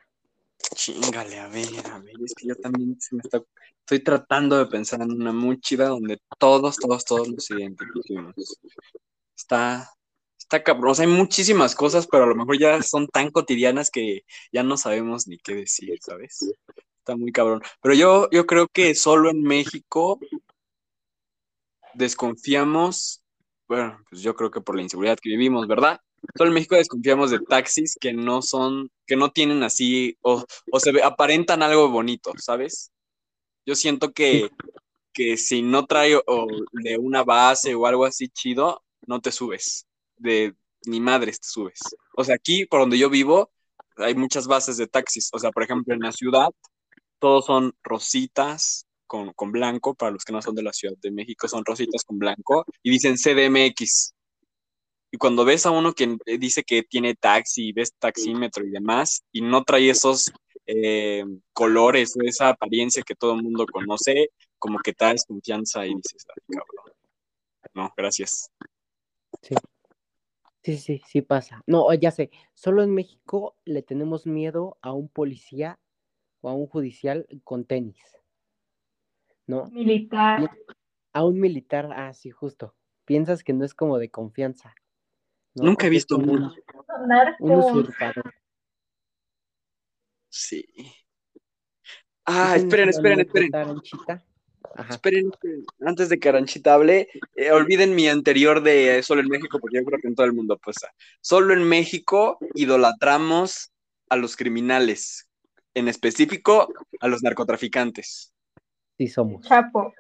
Chingale, 0.74 1.38
a 1.38 1.48
ver, 1.48 1.68
a 1.92 1.98
ver, 2.00 2.14
es 2.24 2.34
que 2.34 2.48
yo 2.48 2.56
también 2.56 3.00
se 3.00 3.14
me 3.14 3.20
está- 3.22 3.42
estoy 3.80 4.00
tratando 4.02 4.58
de 4.58 4.66
pensar 4.66 5.00
en 5.00 5.12
una 5.12 5.32
muy 5.32 5.60
chida 5.60 5.88
donde 5.88 6.18
todos, 6.38 6.76
todos, 6.76 7.04
todos 7.04 7.28
nos 7.28 7.48
identifiquemos. 7.50 8.34
Está, 9.36 9.88
está 10.36 10.62
cabrón, 10.62 10.90
o 10.90 10.94
sea, 10.94 11.06
hay 11.06 11.12
muchísimas 11.12 11.74
cosas, 11.76 12.06
pero 12.08 12.24
a 12.24 12.26
lo 12.26 12.34
mejor 12.34 12.58
ya 12.58 12.82
son 12.82 13.06
tan 13.06 13.30
cotidianas 13.30 13.90
que 13.90 14.24
ya 14.52 14.62
no 14.64 14.76
sabemos 14.76 15.28
ni 15.28 15.38
qué 15.38 15.54
decir, 15.54 15.96
¿sabes? 16.02 16.52
Está 17.08 17.16
muy 17.16 17.32
cabrón. 17.32 17.62
Pero 17.80 17.94
yo, 17.94 18.28
yo 18.30 18.44
creo 18.46 18.68
que 18.68 18.94
solo 18.94 19.30
en 19.30 19.40
México 19.42 20.20
desconfiamos, 21.94 23.22
bueno, 23.66 23.98
pues 24.10 24.20
yo 24.20 24.34
creo 24.34 24.50
que 24.50 24.60
por 24.60 24.76
la 24.76 24.82
inseguridad 24.82 25.18
que 25.18 25.30
vivimos, 25.30 25.66
¿verdad? 25.66 25.98
Solo 26.36 26.50
en 26.50 26.54
México 26.54 26.76
desconfiamos 26.76 27.30
de 27.30 27.40
taxis 27.40 27.96
que 27.98 28.12
no 28.12 28.42
son, 28.42 28.90
que 29.06 29.16
no 29.16 29.30
tienen 29.30 29.62
así, 29.62 30.18
o, 30.20 30.44
o 30.70 30.80
se 30.80 30.92
ve- 30.92 31.02
aparentan 31.02 31.62
algo 31.62 31.88
bonito, 31.88 32.32
¿sabes? 32.36 32.90
Yo 33.66 33.74
siento 33.74 34.12
que, 34.12 34.50
que 35.14 35.38
si 35.38 35.62
no 35.62 35.86
trae 35.86 36.16
o 36.16 36.46
de 36.72 36.98
una 36.98 37.24
base 37.24 37.74
o 37.74 37.86
algo 37.86 38.04
así 38.04 38.28
chido, 38.28 38.82
no 39.06 39.20
te 39.20 39.32
subes. 39.32 39.86
De 40.16 40.54
ni 40.86 41.00
madres 41.00 41.40
te 41.40 41.48
subes. 41.48 41.80
O 42.16 42.24
sea, 42.24 42.34
aquí 42.36 42.66
por 42.66 42.80
donde 42.80 42.98
yo 42.98 43.10
vivo, 43.10 43.50
hay 43.96 44.14
muchas 44.14 44.46
bases 44.46 44.76
de 44.76 44.86
taxis. 44.88 45.30
O 45.32 45.38
sea, 45.38 45.50
por 45.52 45.62
ejemplo, 45.62 45.94
en 45.94 46.00
la 46.00 46.12
ciudad, 46.12 46.48
todos 47.18 47.46
son 47.46 47.74
rositas 47.82 48.86
con, 49.06 49.32
con 49.32 49.52
blanco, 49.52 49.94
para 49.94 50.12
los 50.12 50.24
que 50.24 50.32
no 50.32 50.42
son 50.42 50.54
de 50.54 50.62
la 50.62 50.72
Ciudad 50.72 50.96
de 51.00 51.10
México, 51.10 51.48
son 51.48 51.64
rositas 51.64 52.04
con 52.04 52.18
blanco, 52.18 52.64
y 52.82 52.90
dicen 52.90 53.16
CDMX. 53.16 54.14
Y 55.10 55.16
cuando 55.16 55.44
ves 55.44 55.64
a 55.64 55.70
uno 55.70 55.94
que 55.94 56.16
dice 56.38 56.62
que 56.62 56.82
tiene 56.82 57.14
taxi, 57.14 57.72
ves 57.72 57.94
taxímetro 57.98 58.64
y 58.64 58.70
demás, 58.70 59.22
y 59.32 59.40
no 59.40 59.64
trae 59.64 59.88
esos 59.88 60.30
eh, 60.66 61.24
colores 61.54 62.14
o 62.16 62.22
esa 62.22 62.50
apariencia 62.50 63.02
que 63.02 63.14
todo 63.14 63.34
el 63.34 63.42
mundo 63.42 63.64
conoce, 63.72 64.30
como 64.58 64.78
que 64.80 64.92
te 64.92 65.06
da 65.06 65.12
desconfianza 65.12 65.86
y 65.86 65.94
dices, 65.94 66.26
ay, 66.28 66.56
cabrón. 66.56 66.94
No, 67.74 67.92
gracias. 67.96 68.50
Sí. 69.42 69.54
Sí, 70.62 70.76
sí, 70.76 71.02
sí 71.06 71.22
pasa. 71.22 71.62
No, 71.66 71.92
ya 71.94 72.10
sé. 72.10 72.30
Solo 72.52 72.82
en 72.82 72.92
México 72.92 73.56
le 73.64 73.82
tenemos 73.82 74.26
miedo 74.26 74.76
a 74.82 74.92
un 74.92 75.08
policía 75.08 75.78
o 76.40 76.48
a 76.48 76.54
un 76.54 76.66
judicial 76.66 77.26
con 77.44 77.64
tenis. 77.64 78.00
¿No? 79.46 79.66
Militar. 79.66 80.50
A 81.12 81.24
un 81.24 81.40
militar, 81.40 81.90
ah, 81.94 82.12
sí, 82.12 82.30
justo. 82.30 82.74
Piensas 83.04 83.42
que 83.42 83.52
no 83.52 83.64
es 83.64 83.74
como 83.74 83.98
de 83.98 84.10
confianza. 84.10 84.74
¿no? 85.54 85.64
Nunca 85.64 85.86
he 85.86 85.90
visto 85.90 86.16
como 86.16 86.32
uno. 86.32 86.54
un 87.40 87.52
usurpador. 87.52 88.34
Sí. 90.28 90.68
¿Tú 90.74 90.82
Ah, 92.30 92.56
esperen, 92.56 92.90
esperen, 92.90 93.20
esperen. 93.20 93.50
Ajá. 93.54 94.94
Esperen, 94.94 95.30
esperen. 95.32 95.64
Antes 95.80 96.10
de 96.10 96.18
que 96.18 96.28
Aranchita 96.28 96.74
hable, 96.74 97.08
eh, 97.34 97.50
olviden 97.50 97.94
mi 97.94 98.06
anterior 98.06 98.62
de 98.62 99.02
Solo 99.02 99.22
en 99.22 99.28
México, 99.28 99.58
porque 99.58 99.78
yo 99.78 99.84
creo 99.84 99.98
que 99.98 100.08
en 100.08 100.14
todo 100.14 100.26
el 100.26 100.34
mundo 100.34 100.58
pasa. 100.58 100.92
Solo 101.22 101.54
en 101.54 101.64
México 101.64 102.38
idolatramos 102.54 103.72
a 104.10 104.16
los 104.16 104.36
criminales, 104.36 105.27
en 105.78 105.88
específico 105.88 106.72
a 107.00 107.08
los 107.08 107.22
narcotraficantes. 107.22 108.32
Sí 108.96 109.08
somos. 109.08 109.46
Chapo. 109.46 109.94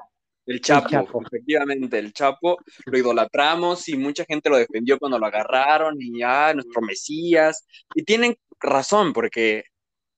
El 0.46 0.62
Chapo, 0.62 0.88
Chapo. 0.88 1.22
efectivamente, 1.26 1.98
el 1.98 2.12
Chapo 2.12 2.56
lo 2.86 2.98
idolatramos 2.98 3.86
y 3.88 3.98
mucha 3.98 4.24
gente 4.24 4.48
lo 4.48 4.56
defendió 4.56 4.98
cuando 4.98 5.18
lo 5.18 5.26
agarraron 5.26 6.00
y 6.00 6.18
ya, 6.18 6.54
nuestro 6.54 6.80
Mesías. 6.80 7.66
Y 7.94 8.02
tienen 8.02 8.34
razón, 8.58 9.12
porque 9.12 9.64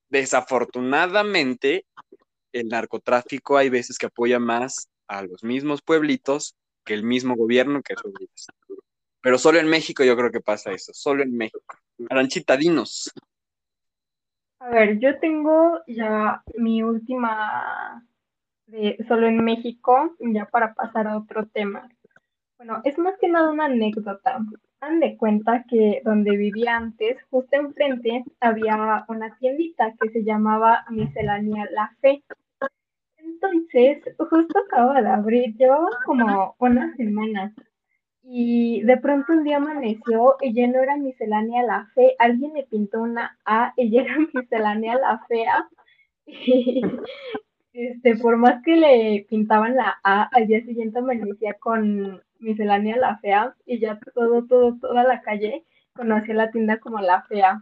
desafortunadamente 0.09 1.85
el 2.53 2.69
narcotráfico 2.69 3.57
hay 3.57 3.71
veces 3.71 3.99
que 3.99 4.07
apoya 4.07 4.39
más 4.39 4.89
a 5.09 5.23
los 5.23 5.43
mismos 5.43 5.83
pueblitos 5.83 6.55
que 6.85 6.95
el 6.95 7.03
mismo 7.03 7.37
gobierno 7.37 7.83
que 7.83 7.95
días. 8.19 8.47
Pero 9.21 9.39
solo 9.39 9.59
en 9.59 9.69
México 9.69 10.05
yo 10.05 10.17
creo 10.17 10.31
que 10.31 10.41
pasa 10.41 10.73
eso, 10.73 10.93
solo 10.95 11.23
en 11.23 11.37
México. 11.37 11.61
Aranchita, 12.09 12.57
dinos. 12.57 13.13
A 14.61 14.69
ver, 14.69 14.99
yo 14.99 15.19
tengo 15.19 15.81
ya 15.87 16.43
mi 16.55 16.83
última 16.83 18.05
de 18.67 18.99
solo 19.09 19.27
en 19.27 19.43
México, 19.43 20.15
ya 20.21 20.45
para 20.47 20.75
pasar 20.75 21.07
a 21.07 21.17
otro 21.17 21.47
tema. 21.47 21.89
Bueno, 22.59 22.83
es 22.85 22.99
más 22.99 23.17
que 23.19 23.29
nada 23.29 23.51
una 23.51 23.65
anécdota. 23.65 24.39
Han 24.83 25.01
de 25.01 25.17
cuenta 25.17 25.65
que 25.67 26.03
donde 26.05 26.37
vivía 26.37 26.77
antes, 26.77 27.17
justo 27.31 27.57
enfrente, 27.57 28.23
había 28.39 29.07
una 29.09 29.35
tiendita 29.39 29.95
que 29.99 30.11
se 30.11 30.25
llamaba 30.25 30.85
Miscelánea 30.91 31.67
La 31.73 31.97
Fe. 32.03 32.23
Entonces, 33.17 34.03
justo 34.19 34.59
acaba 34.59 35.01
de 35.01 35.09
abrir, 35.09 35.57
llevaba 35.57 35.89
como 36.05 36.55
unas 36.59 36.95
semanas. 36.97 37.55
Y 38.23 38.83
de 38.83 38.97
pronto 38.99 39.33
un 39.33 39.45
día 39.45 39.57
amaneció 39.57 40.37
ya 40.43 40.67
no 40.69 40.81
era 40.83 40.97
miscelánea 40.97 41.63
la 41.63 41.87
fe, 41.95 42.15
alguien 42.19 42.53
le 42.55 42.65
pintó 42.65 43.01
una 43.03 43.39
A 43.45 43.73
ya 43.77 44.03
era 44.03 44.17
miscelánea 44.35 44.97
la 44.97 45.19
fea. 45.29 45.69
Y 47.73 47.87
este, 47.87 48.17
por 48.17 48.37
más 48.37 48.63
que 48.65 48.77
le 48.77 49.27
pintaban 49.29 49.77
la 49.77 50.01
A, 50.03 50.25
al 50.33 50.47
día 50.49 50.61
siguiente 50.65 50.99
amanecía 50.99 51.55
con 51.55 52.21
miscelánea 52.41 52.97
la 52.97 53.19
fea 53.19 53.55
y 53.65 53.79
ya 53.79 53.99
todo, 54.15 54.45
todo, 54.47 54.77
toda 54.81 55.05
la 55.05 55.23
calle 55.23 55.65
conocía 55.95 56.35
la 56.35 56.51
tienda 56.51 56.81
como 56.81 56.99
la 56.99 57.23
fea. 57.23 57.61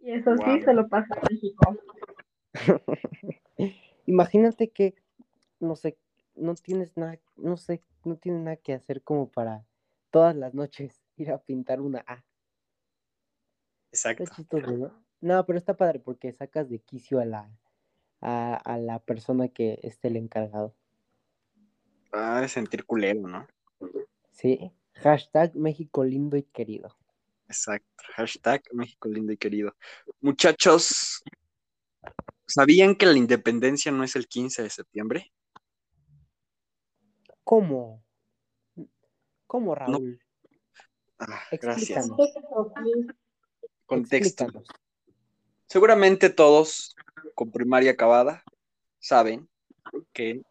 Y 0.00 0.12
eso 0.12 0.36
sí, 0.36 0.42
Wow. 0.44 0.62
solo 0.64 0.88
pasa 0.88 1.14
en 1.16 1.34
México. 1.36 1.76
Imagínate 4.06 4.68
que, 4.70 4.94
no 5.60 5.76
sé, 5.76 5.96
no 6.34 6.54
tienes 6.54 6.96
nada, 6.96 7.18
no 7.36 7.56
sé, 7.56 7.82
no 8.04 8.16
tienes 8.16 8.42
nada 8.42 8.56
que 8.56 8.74
hacer 8.74 9.02
como 9.02 9.30
para 9.30 9.64
todas 10.10 10.36
las 10.36 10.54
noches 10.54 11.02
ir 11.16 11.30
a 11.30 11.38
pintar 11.38 11.80
una 11.80 12.04
A. 12.06 12.24
Exacto. 13.92 14.22
Está 14.24 14.36
chistoso, 14.36 14.70
¿no? 14.72 15.04
No, 15.20 15.46
pero 15.46 15.58
está 15.58 15.76
padre 15.76 16.00
porque 16.00 16.32
sacas 16.32 16.68
de 16.68 16.80
quicio 16.80 17.20
a 17.20 17.24
la, 17.24 17.50
a, 18.20 18.56
a 18.56 18.78
la 18.78 18.98
persona 18.98 19.48
que 19.48 19.78
esté 19.82 20.08
el 20.08 20.16
encargado. 20.16 20.74
Ah, 22.12 22.40
de 22.40 22.48
sentir 22.48 22.84
culero, 22.84 23.28
¿no? 23.28 23.46
Sí. 24.30 24.72
Hashtag 24.94 25.54
México 25.54 26.04
lindo 26.04 26.36
y 26.36 26.42
querido. 26.42 26.96
Exacto. 27.46 28.04
Hashtag 28.14 28.62
México 28.72 29.08
lindo 29.08 29.32
y 29.32 29.36
querido. 29.36 29.74
Muchachos, 30.20 31.22
¿sabían 32.46 32.94
que 32.94 33.06
la 33.06 33.16
independencia 33.16 33.92
no 33.92 34.04
es 34.04 34.16
el 34.16 34.26
15 34.26 34.62
de 34.62 34.70
septiembre? 34.70 35.32
¿Cómo? 37.44 38.02
¿Cómo, 39.46 39.74
Raúl? 39.74 40.20
Ah, 41.18 41.42
gracias. 41.52 42.08
Contexto. 43.86 44.44
Explícanos. 44.44 44.68
Seguramente 45.66 46.30
todos 46.30 46.94
con 47.34 47.50
primaria 47.50 47.92
acabada 47.92 48.42
saben 48.98 49.48
que 50.12 50.42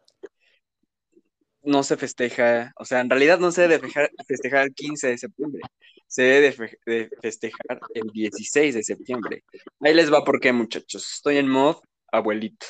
no 1.62 1.82
se 1.82 1.96
festeja, 1.96 2.72
o 2.76 2.84
sea, 2.84 3.00
en 3.00 3.10
realidad 3.10 3.38
no 3.38 3.52
se 3.52 3.68
debe 3.68 3.88
festejar 4.26 4.66
el 4.66 4.74
15 4.74 5.08
de 5.08 5.18
septiembre, 5.18 5.60
se 6.08 6.22
debe 6.22 6.72
de 6.86 7.10
festejar 7.20 7.80
el 7.94 8.10
16 8.10 8.74
de 8.74 8.82
septiembre. 8.82 9.44
Ahí 9.80 9.94
les 9.94 10.12
va 10.12 10.24
por 10.24 10.40
qué, 10.40 10.52
muchachos. 10.52 11.14
Estoy 11.14 11.38
en 11.38 11.48
mod 11.48 11.76
abuelito. 12.10 12.66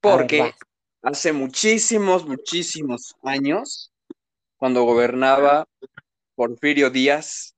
Porque 0.00 0.52
hace 1.02 1.32
muchísimos, 1.32 2.26
muchísimos 2.26 3.14
años, 3.22 3.92
cuando 4.56 4.84
gobernaba 4.84 5.66
Porfirio 6.34 6.90
Díaz 6.90 7.56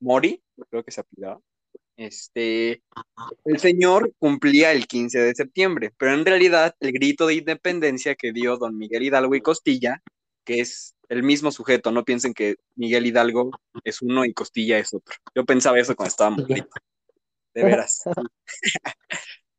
Mori, 0.00 0.42
creo 0.70 0.84
que 0.84 0.90
se 0.90 1.00
apellidaba, 1.00 1.40
este, 1.96 2.82
el 3.44 3.58
señor 3.58 4.12
cumplía 4.18 4.72
el 4.72 4.86
15 4.86 5.18
de 5.18 5.34
septiembre, 5.34 5.92
pero 5.96 6.14
en 6.14 6.24
realidad 6.24 6.74
el 6.80 6.92
grito 6.92 7.26
de 7.26 7.34
independencia 7.34 8.14
que 8.14 8.32
dio 8.32 8.56
don 8.56 8.76
Miguel 8.76 9.02
Hidalgo 9.02 9.34
y 9.34 9.40
Costilla, 9.40 10.02
que 10.44 10.60
es 10.60 10.94
el 11.08 11.22
mismo 11.22 11.50
sujeto, 11.50 11.92
no 11.92 12.04
piensen 12.04 12.34
que 12.34 12.56
Miguel 12.74 13.06
Hidalgo 13.06 13.50
es 13.84 14.02
uno 14.02 14.24
y 14.24 14.32
Costilla 14.32 14.78
es 14.78 14.94
otro. 14.94 15.14
Yo 15.34 15.44
pensaba 15.44 15.78
eso 15.78 15.94
cuando 15.94 16.10
estábamos 16.10 16.46
de 16.46 16.64
veras. 17.54 18.02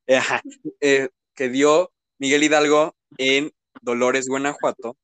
Eh, 0.81 1.07
que 1.33 1.47
dio 1.47 1.92
Miguel 2.23 2.43
Hidalgo 2.43 2.95
en 3.17 3.51
Dolores, 3.81 4.29
Guanajuato, 4.29 4.95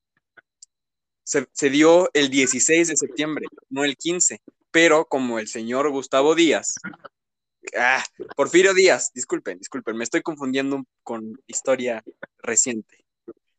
se, 1.25 1.47
se, 1.51 1.69
dio 1.69 2.10
el 2.13 2.29
16 2.29 2.88
de 2.88 2.95
septiembre, 2.95 3.45
no 3.69 3.84
el 3.84 3.97
15, 3.97 4.41
pero 4.71 5.03
como 5.03 5.38
el 5.38 5.49
señor 5.49 5.91
Gustavo 5.91 6.34
Díaz 6.34 6.75
Ah, 7.77 8.05
Porfirio 8.38 8.73
Díaz, 8.73 9.12
disculpen, 9.13 9.60
disculpen, 9.60 9.97
me 9.97 10.05
estoy 10.05 10.21
confundiendo 10.21 10.86
con 11.03 11.38
historia 11.45 12.05
reciente. 12.38 13.03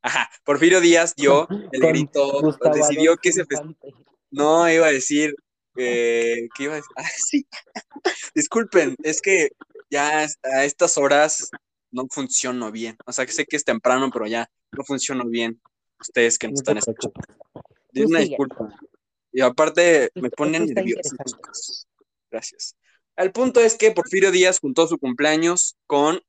Ajá, 0.00 0.30
Porfirio 0.42 0.80
Díaz 0.80 1.14
dio 1.14 1.46
el 1.70 1.80
grito, 1.82 2.40
decidió 2.72 3.18
que 3.18 3.30
se 3.30 3.44
No, 4.30 4.70
iba 4.70 4.86
a 4.86 4.90
decir, 4.90 5.34
eh, 5.76 6.48
¿qué 6.56 6.64
iba 6.64 6.72
a 6.72 6.76
decir? 6.76 6.90
Ah, 6.96 7.10
sí. 7.14 7.46
disculpen, 8.34 8.96
es 9.02 9.20
que 9.20 9.50
ya 9.90 10.26
a 10.42 10.64
estas 10.64 10.96
horas 10.96 11.50
no 11.90 12.06
funciono 12.08 12.70
bien. 12.70 12.96
O 13.06 13.12
sea, 13.12 13.26
que 13.26 13.32
sé 13.32 13.44
que 13.44 13.56
es 13.56 13.64
temprano, 13.64 14.10
pero 14.12 14.26
ya 14.26 14.50
no 14.72 14.84
funciono 14.84 15.24
bien. 15.26 15.60
Ustedes 16.00 16.38
que 16.38 16.48
nos 16.48 16.60
están 16.60 16.78
escuchando. 16.78 17.20
una 17.94 18.20
disculpa. 18.20 18.68
Y 19.32 19.40
aparte 19.42 20.10
me 20.14 20.30
ponen 20.30 20.66
nervioso. 20.66 21.16
Gracias. 22.30 22.76
El 23.16 23.32
punto 23.32 23.60
es 23.60 23.76
que 23.76 23.90
Porfirio 23.90 24.30
Díaz 24.30 24.60
juntó 24.60 24.86
su 24.86 24.98
cumpleaños 24.98 25.76
con 25.86 26.20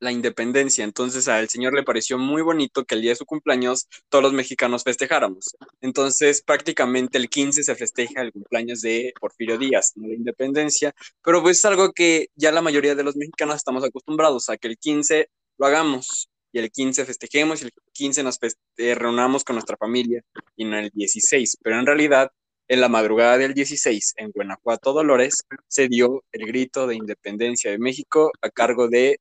la 0.00 0.12
independencia. 0.12 0.84
Entonces 0.84 1.28
al 1.28 1.48
señor 1.48 1.74
le 1.74 1.82
pareció 1.82 2.18
muy 2.18 2.42
bonito 2.42 2.84
que 2.84 2.94
el 2.94 3.02
día 3.02 3.12
de 3.12 3.16
su 3.16 3.26
cumpleaños 3.26 3.88
todos 4.08 4.22
los 4.22 4.32
mexicanos 4.32 4.84
festejáramos. 4.84 5.56
Entonces 5.80 6.42
prácticamente 6.42 7.18
el 7.18 7.28
15 7.28 7.62
se 7.62 7.74
festeja 7.74 8.22
el 8.22 8.32
cumpleaños 8.32 8.80
de 8.82 9.12
Porfirio 9.20 9.58
Díaz, 9.58 9.92
no 9.96 10.08
la 10.08 10.14
independencia, 10.14 10.94
pero 11.22 11.42
pues 11.42 11.58
es 11.58 11.64
algo 11.64 11.92
que 11.92 12.28
ya 12.34 12.52
la 12.52 12.62
mayoría 12.62 12.94
de 12.94 13.04
los 13.04 13.16
mexicanos 13.16 13.56
estamos 13.56 13.84
acostumbrados 13.84 14.48
a 14.48 14.56
que 14.56 14.68
el 14.68 14.78
15 14.78 15.28
lo 15.58 15.66
hagamos 15.66 16.28
y 16.52 16.58
el 16.58 16.70
15 16.70 17.04
festejemos 17.04 17.62
y 17.62 17.66
el 17.66 17.72
15 17.92 18.22
nos 18.22 18.38
eh, 18.78 18.94
reunamos 18.94 19.44
con 19.44 19.56
nuestra 19.56 19.76
familia 19.76 20.22
y 20.56 20.64
no 20.64 20.78
el 20.78 20.90
16, 20.90 21.58
pero 21.62 21.78
en 21.78 21.86
realidad 21.86 22.30
en 22.68 22.80
la 22.80 22.88
madrugada 22.88 23.38
del 23.38 23.54
16, 23.54 24.14
en 24.16 24.32
Guanajuato, 24.32 24.92
Dolores, 24.92 25.44
se 25.68 25.88
dio 25.88 26.24
el 26.32 26.46
grito 26.46 26.86
de 26.86 26.96
independencia 26.96 27.70
de 27.70 27.78
México 27.78 28.32
a 28.42 28.50
cargo 28.50 28.88
de 28.88 29.20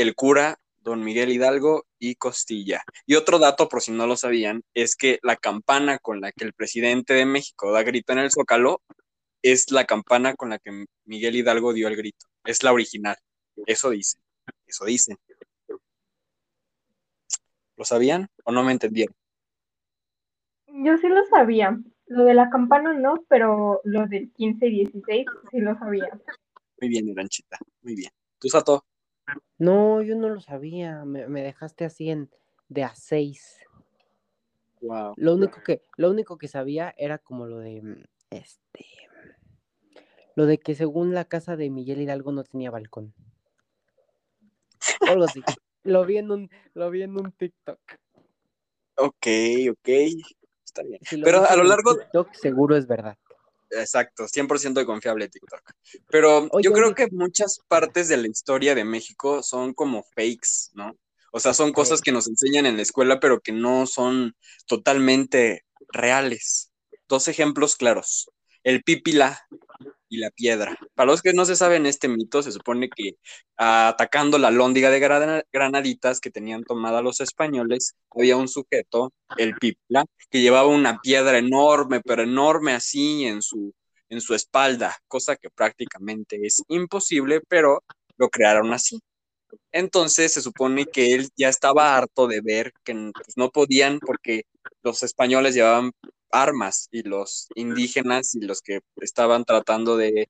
el 0.00 0.14
cura 0.14 0.58
don 0.78 1.04
Miguel 1.04 1.30
Hidalgo 1.30 1.84
y 1.98 2.14
Costilla. 2.14 2.82
Y 3.04 3.16
otro 3.16 3.38
dato, 3.38 3.68
por 3.68 3.82
si 3.82 3.92
no 3.92 4.06
lo 4.06 4.16
sabían, 4.16 4.62
es 4.72 4.96
que 4.96 5.18
la 5.22 5.36
campana 5.36 5.98
con 5.98 6.22
la 6.22 6.32
que 6.32 6.44
el 6.44 6.54
presidente 6.54 7.12
de 7.12 7.26
México 7.26 7.70
da 7.70 7.82
grito 7.82 8.14
en 8.14 8.20
el 8.20 8.30
Zócalo 8.30 8.80
es 9.42 9.70
la 9.70 9.84
campana 9.84 10.34
con 10.34 10.48
la 10.48 10.58
que 10.58 10.86
Miguel 11.04 11.36
Hidalgo 11.36 11.74
dio 11.74 11.86
el 11.86 11.96
grito. 11.96 12.26
Es 12.44 12.62
la 12.62 12.72
original. 12.72 13.16
Eso 13.66 13.90
dicen. 13.90 14.22
Eso 14.66 14.86
dicen. 14.86 15.18
¿Lo 17.76 17.84
sabían 17.84 18.28
o 18.44 18.52
no 18.52 18.62
me 18.62 18.72
entendieron? 18.72 19.14
Yo 20.66 20.96
sí 20.96 21.08
lo 21.08 21.24
sabía. 21.26 21.78
Lo 22.06 22.24
de 22.24 22.34
la 22.34 22.48
campana 22.48 22.94
no, 22.94 23.22
pero 23.28 23.82
lo 23.84 24.06
del 24.06 24.32
15 24.32 24.66
y 24.66 24.70
16 24.70 25.26
sí 25.50 25.60
lo 25.60 25.78
sabía. 25.78 26.08
Muy 26.80 26.88
bien, 26.88 27.06
Iranchita, 27.06 27.58
muy 27.82 27.94
bien. 27.94 28.10
¿Tú, 28.38 28.48
Sato? 28.48 28.84
No, 29.58 30.02
yo 30.02 30.16
no 30.16 30.28
lo 30.28 30.40
sabía. 30.40 31.04
Me, 31.04 31.42
dejaste 31.42 31.84
así 31.84 32.10
en 32.10 32.30
de 32.68 32.84
a 32.84 32.94
6. 32.94 33.66
Wow. 34.82 35.14
Lo 35.16 35.34
único 35.34 35.62
que, 35.62 35.82
lo 35.96 36.10
único 36.10 36.38
que 36.38 36.48
sabía 36.48 36.94
era 36.96 37.18
como 37.18 37.46
lo 37.46 37.58
de 37.58 37.82
mm, 37.82 38.04
este. 38.30 38.86
Lo 40.36 40.46
de 40.46 40.58
que 40.58 40.74
según 40.74 41.12
la 41.12 41.26
casa 41.26 41.56
de 41.56 41.70
Miguel 41.70 42.00
Hidalgo 42.00 42.32
no 42.32 42.44
tenía 42.44 42.70
balcón. 42.70 43.12
Algo 45.08 45.24
así. 45.24 45.42
lo 45.82 46.04
vi 46.06 46.18
en 46.18 46.30
un, 46.30 46.50
lo 46.74 46.90
vi 46.90 47.02
en 47.02 47.18
un 47.18 47.32
TikTok. 47.32 47.80
Ok, 48.96 49.26
ok 49.70 49.88
está 50.70 50.82
bien. 50.82 51.00
Pero 51.22 51.44
a 51.44 51.56
lo 51.56 51.64
largo... 51.64 51.96
TikTok 51.96 52.32
seguro 52.34 52.76
es 52.76 52.86
verdad. 52.86 53.16
Exacto, 53.70 54.26
100% 54.26 54.84
confiable 54.84 55.28
TikTok. 55.28 55.62
Pero 56.08 56.48
yo 56.60 56.72
creo 56.72 56.94
que 56.94 57.08
muchas 57.12 57.60
partes 57.68 58.08
de 58.08 58.16
la 58.16 58.28
historia 58.28 58.74
de 58.74 58.84
México 58.84 59.42
son 59.42 59.74
como 59.74 60.04
fakes, 60.14 60.70
¿no? 60.74 60.96
O 61.32 61.38
sea, 61.38 61.54
son 61.54 61.72
cosas 61.72 62.00
que 62.00 62.12
nos 62.12 62.26
enseñan 62.26 62.66
en 62.66 62.76
la 62.76 62.82
escuela, 62.82 63.20
pero 63.20 63.40
que 63.40 63.52
no 63.52 63.86
son 63.86 64.34
totalmente 64.66 65.64
reales. 65.92 66.72
Dos 67.08 67.28
ejemplos 67.28 67.76
claros. 67.76 68.30
El 68.64 68.82
pipila 68.82 69.46
y 70.10 70.18
la 70.18 70.30
piedra. 70.30 70.76
Para 70.94 71.10
los 71.12 71.22
que 71.22 71.32
no 71.32 71.46
se 71.46 71.56
saben 71.56 71.86
este 71.86 72.08
mito, 72.08 72.42
se 72.42 72.52
supone 72.52 72.90
que 72.90 73.14
atacando 73.56 74.36
la 74.38 74.50
lóndiga 74.50 74.90
de 74.90 75.44
granaditas 75.52 76.20
que 76.20 76.30
tenían 76.30 76.64
tomada 76.64 77.00
los 77.00 77.20
españoles, 77.20 77.94
había 78.10 78.36
un 78.36 78.48
sujeto, 78.48 79.12
el 79.38 79.54
Pipla, 79.54 80.04
que 80.28 80.42
llevaba 80.42 80.68
una 80.68 81.00
piedra 81.00 81.38
enorme, 81.38 82.00
pero 82.00 82.22
enorme 82.22 82.72
así 82.72 83.24
en 83.24 83.40
su, 83.40 83.72
en 84.08 84.20
su 84.20 84.34
espalda, 84.34 84.98
cosa 85.06 85.36
que 85.36 85.48
prácticamente 85.48 86.38
es 86.44 86.62
imposible, 86.68 87.40
pero 87.48 87.84
lo 88.18 88.28
crearon 88.28 88.72
así. 88.72 89.00
Entonces 89.72 90.32
se 90.32 90.42
supone 90.42 90.86
que 90.86 91.14
él 91.14 91.28
ya 91.36 91.48
estaba 91.48 91.96
harto 91.96 92.26
de 92.26 92.40
ver 92.40 92.72
que 92.84 92.94
pues, 92.94 93.36
no 93.36 93.50
podían 93.50 94.00
porque 94.00 94.44
los 94.82 95.02
españoles 95.02 95.54
llevaban 95.54 95.92
armas 96.30 96.88
y 96.90 97.02
los 97.02 97.48
indígenas 97.54 98.34
y 98.34 98.40
los 98.40 98.62
que 98.62 98.80
estaban 98.96 99.44
tratando 99.44 99.96
de, 99.96 100.28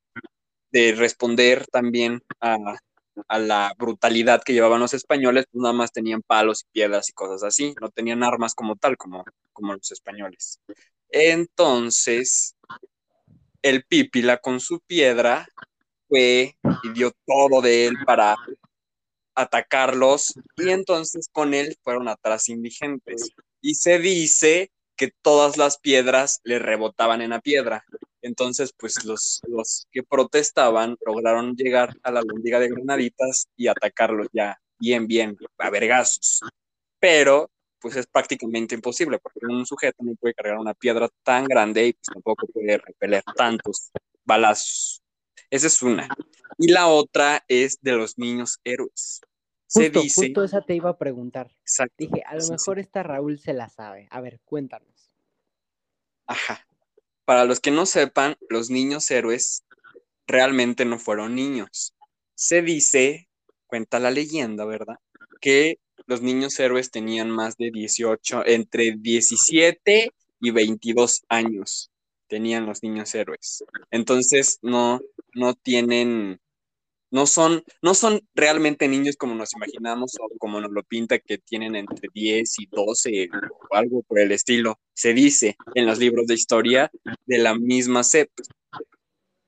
responder 0.73 1.67
también 1.67 2.23
a, 2.41 2.59
la 3.39 3.75
brutalidad 3.77 4.43
que 4.43 4.53
llevaban 4.53 4.81
los 4.81 4.95
españoles, 4.95 5.45
pues 5.51 5.61
nada 5.61 5.75
más 5.75 5.93
tenían 5.93 6.23
palos 6.23 6.63
y 6.63 6.73
piedras 6.73 7.09
y 7.11 7.13
cosas 7.13 7.43
así, 7.43 7.75
no 7.81 7.91
tenían 7.91 8.23
armas 8.23 8.55
como 8.55 8.77
tal, 8.77 8.97
como, 8.97 9.25
como 9.53 9.75
los 9.75 9.91
españoles. 9.93 10.61
Entonces, 11.11 12.55
el 13.63 13.85
Pípila 13.85 14.39
con 14.39 14.61
su 14.61 14.81
piedra 14.81 15.47
fue 16.09 16.57
y 16.83 16.93
dio 16.93 17.13
todo 17.27 17.61
de 17.61 17.87
él 17.87 17.97
para 18.07 18.37
atacarlos 19.35 20.35
y 20.57 20.71
entonces 20.71 21.29
con 21.33 21.55
él 21.55 21.77
fueron 21.83 22.09
atrás 22.09 22.49
indigentes. 22.49 23.31
Y 23.61 23.75
se 23.75 23.99
dice 23.99 24.71
que 25.01 25.15
todas 25.23 25.57
las 25.57 25.79
piedras 25.79 26.43
le 26.45 26.59
rebotaban 26.59 27.23
en 27.23 27.31
la 27.31 27.41
piedra. 27.41 27.87
Entonces, 28.21 28.75
pues 28.77 29.03
los, 29.07 29.41
los 29.49 29.87
que 29.91 30.03
protestaban 30.03 30.99
lograron 31.07 31.57
llegar 31.57 31.97
a 32.03 32.11
la 32.11 32.21
londiga 32.21 32.61
de 32.61 32.69
granaditas 32.69 33.49
y 33.57 33.69
atacarlos 33.69 34.29
ya 34.35 34.61
bien, 34.79 35.07
bien, 35.07 35.39
a 35.57 35.71
vergazos. 35.71 36.41
Pero, 36.99 37.51
pues 37.79 37.97
es 37.97 38.07
prácticamente 38.09 38.75
imposible, 38.75 39.19
porque 39.19 39.41
un 39.49 39.65
sujeto 39.65 40.05
no 40.05 40.15
puede 40.17 40.35
cargar 40.35 40.59
una 40.59 40.75
piedra 40.75 41.09
tan 41.23 41.47
grande 41.47 41.87
y 41.87 41.93
pues 41.95 42.09
tampoco 42.13 42.47
puede 42.49 42.77
repeler 42.77 43.23
tantos 43.35 43.93
balazos. 44.23 45.03
Esa 45.49 45.69
es 45.69 45.81
una. 45.81 46.11
Y 46.59 46.71
la 46.71 46.89
otra 46.89 47.43
es 47.49 47.81
de 47.81 47.93
los 47.93 48.19
niños 48.19 48.61
héroes. 48.65 49.23
Justo, 49.73 50.01
justo 50.01 50.45
esa 50.45 50.63
te 50.63 50.75
iba 50.75 50.91
a 50.91 50.99
preguntar. 50.99 51.55
Dije, 51.97 52.23
a 52.27 52.35
lo 52.35 52.49
mejor 52.49 52.79
esta 52.79 53.03
Raúl 53.03 53.39
se 53.39 53.53
la 53.53 53.69
sabe. 53.69 54.09
A 54.11 54.21
ver, 54.21 54.41
cuéntanos. 54.45 55.13
Ajá. 56.27 56.67
Para 57.25 57.45
los 57.45 57.61
que 57.61 57.71
no 57.71 57.87
sepan, 57.87 58.37
los 58.49 58.71
niños 58.71 59.09
héroes 59.11 59.65
realmente 60.27 60.85
no 60.85 60.99
fueron 60.99 61.37
niños. 61.37 61.95
Se 62.35 62.63
dice, 62.63 63.29
cuenta 63.67 64.01
la 64.01 64.11
leyenda, 64.11 64.65
¿verdad? 64.65 64.97
Que 65.41 65.79
los 66.07 66.21
niños 66.21 66.59
héroes 66.59 66.91
tenían 66.91 67.31
más 67.31 67.57
de 67.57 67.71
18, 67.71 68.45
entre 68.47 68.97
17 68.97 70.13
y 70.41 70.51
22 70.51 71.23
años 71.29 71.91
tenían 72.31 72.65
los 72.65 72.83
niños 72.83 73.15
héroes. 73.15 73.65
Entonces 73.91 74.59
no, 74.63 75.01
no 75.35 75.55
tienen 75.55 76.41
No 77.11 77.27
son, 77.27 77.65
no 77.83 77.95
son 77.95 78.21
realmente 78.35 78.87
niños 78.87 79.17
como 79.17 79.35
nos 79.35 79.53
imaginamos 79.55 80.17
o 80.21 80.29
como 80.39 80.61
nos 80.61 80.71
lo 80.71 80.83
pinta 80.85 81.19
que 81.19 81.39
tienen 81.39 81.75
entre 81.75 82.09
10 82.15 82.61
y 82.61 82.67
12 82.71 83.29
o 83.71 83.75
algo 83.75 84.03
por 84.03 84.21
el 84.21 84.33
estilo. 84.33 84.79
Se 84.95 85.13
dice 85.13 85.57
en 85.75 85.87
los 85.87 85.99
libros 85.99 86.27
de 86.27 86.35
historia 86.35 86.91
de 87.27 87.39
la 87.39 87.55
misma 87.55 88.05
SEP, 88.05 88.31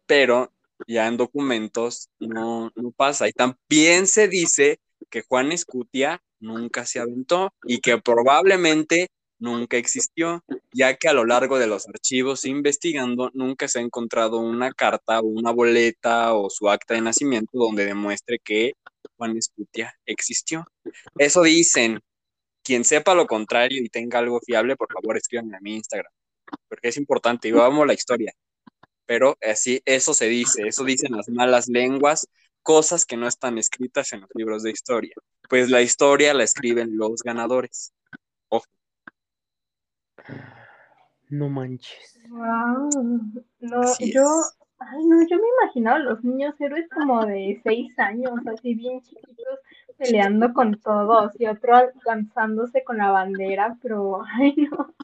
pero 0.06 0.52
ya 0.86 1.06
en 1.06 1.16
documentos 1.16 2.10
no, 2.18 2.72
no 2.74 2.90
pasa. 2.90 3.28
Y 3.28 3.32
también 3.32 4.06
se 4.06 4.28
dice 4.28 4.80
que 5.08 5.22
Juan 5.22 5.52
Escutia 5.52 6.22
nunca 6.40 6.84
se 6.84 6.98
aventó 6.98 7.52
y 7.64 7.78
que 7.78 7.98
probablemente 7.98 9.08
nunca 9.42 9.76
existió, 9.76 10.42
ya 10.72 10.94
que 10.96 11.08
a 11.08 11.12
lo 11.12 11.24
largo 11.26 11.58
de 11.58 11.66
los 11.66 11.88
archivos 11.88 12.44
investigando 12.44 13.30
nunca 13.34 13.68
se 13.68 13.80
ha 13.80 13.82
encontrado 13.82 14.38
una 14.38 14.72
carta 14.72 15.20
o 15.20 15.24
una 15.24 15.50
boleta 15.50 16.34
o 16.34 16.48
su 16.48 16.70
acta 16.70 16.94
de 16.94 17.00
nacimiento 17.00 17.50
donde 17.58 17.84
demuestre 17.84 18.38
que 18.38 18.74
Juan 19.16 19.36
Escutia 19.36 19.94
existió. 20.06 20.64
Eso 21.18 21.42
dicen. 21.42 22.00
Quien 22.64 22.84
sepa 22.84 23.12
lo 23.16 23.26
contrario 23.26 23.82
y 23.82 23.88
tenga 23.88 24.20
algo 24.20 24.38
fiable, 24.40 24.76
por 24.76 24.86
favor 24.92 25.16
escríbanme 25.16 25.56
a 25.56 25.60
mi 25.60 25.74
Instagram, 25.74 26.12
porque 26.68 26.90
es 26.90 26.96
importante 26.96 27.48
y 27.48 27.50
vamos 27.50 27.84
la 27.88 27.92
historia. 27.92 28.32
Pero 29.04 29.36
así, 29.42 29.82
eso 29.84 30.14
se 30.14 30.28
dice, 30.28 30.68
eso 30.68 30.84
dicen 30.84 31.10
las 31.16 31.28
malas 31.28 31.66
lenguas, 31.66 32.28
cosas 32.62 33.04
que 33.04 33.16
no 33.16 33.26
están 33.26 33.58
escritas 33.58 34.12
en 34.12 34.20
los 34.20 34.30
libros 34.34 34.62
de 34.62 34.70
historia. 34.70 35.14
Pues 35.48 35.70
la 35.70 35.82
historia 35.82 36.34
la 36.34 36.44
escriben 36.44 36.96
los 36.96 37.24
ganadores. 37.24 37.92
Ojo. 38.48 38.66
No 41.28 41.48
manches. 41.48 42.20
Wow. 42.28 42.90
No, 43.60 43.80
Así 43.80 44.12
yo, 44.12 44.20
es. 44.22 44.58
ay, 44.78 45.04
no, 45.06 45.16
yo 45.28 45.36
me 45.36 45.46
imaginaba 45.62 45.96
a 45.96 46.00
los 46.00 46.22
niños 46.24 46.54
héroes 46.60 46.86
como 46.94 47.24
de 47.24 47.60
seis 47.64 47.98
años, 47.98 48.32
así 48.46 48.74
bien 48.74 49.00
chiquitos, 49.02 49.58
peleando 49.96 50.52
con 50.52 50.78
todos 50.80 51.32
y 51.40 51.46
otro 51.46 51.74
alcanzándose 51.76 52.84
con 52.84 52.98
la 52.98 53.10
bandera, 53.10 53.78
pero, 53.82 54.22
ay, 54.38 54.54
no. 54.70 54.94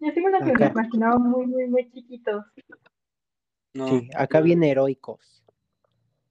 Yo 0.00 0.12
sí 0.12 0.20
me 0.20 0.30
los 0.30 0.42
Acá. 0.42 0.70
imaginaba 0.70 1.18
muy, 1.18 1.46
muy, 1.46 1.66
muy 1.66 1.90
chiquitos. 1.90 2.44
No, 3.74 3.88
Sí, 3.88 4.08
acá 4.16 4.40
viene 4.40 4.70
heroicos. 4.70 5.44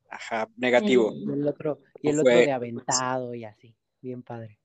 ajá, 0.09 0.49
negativo. 0.57 1.11
Y 1.13 1.29
el 1.31 1.47
otro, 1.47 1.79
y 2.01 2.09
el 2.09 2.19
otro 2.19 2.31
de 2.33 2.51
aventado 2.51 3.35
y 3.35 3.43
así. 3.45 3.75
Bien 4.01 4.23
padre. 4.23 4.57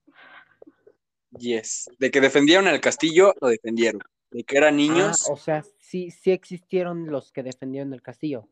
Yes. 1.39 1.91
De 1.99 2.11
que 2.11 2.21
defendieron 2.21 2.67
el 2.69 2.81
castillo, 2.81 3.35
lo 3.41 3.49
defendieron. 3.49 4.03
De 4.31 4.45
que 4.45 4.57
eran 4.57 4.75
Ah, 4.75 4.77
niños, 4.77 5.29
o 5.31 5.37
sea, 5.37 5.63
sí, 5.79 6.11
sí 6.11 6.31
existieron 6.31 7.11
los 7.11 7.33
que 7.33 7.43
defendieron 7.43 7.93
el 7.95 8.03
castillo. 8.03 8.49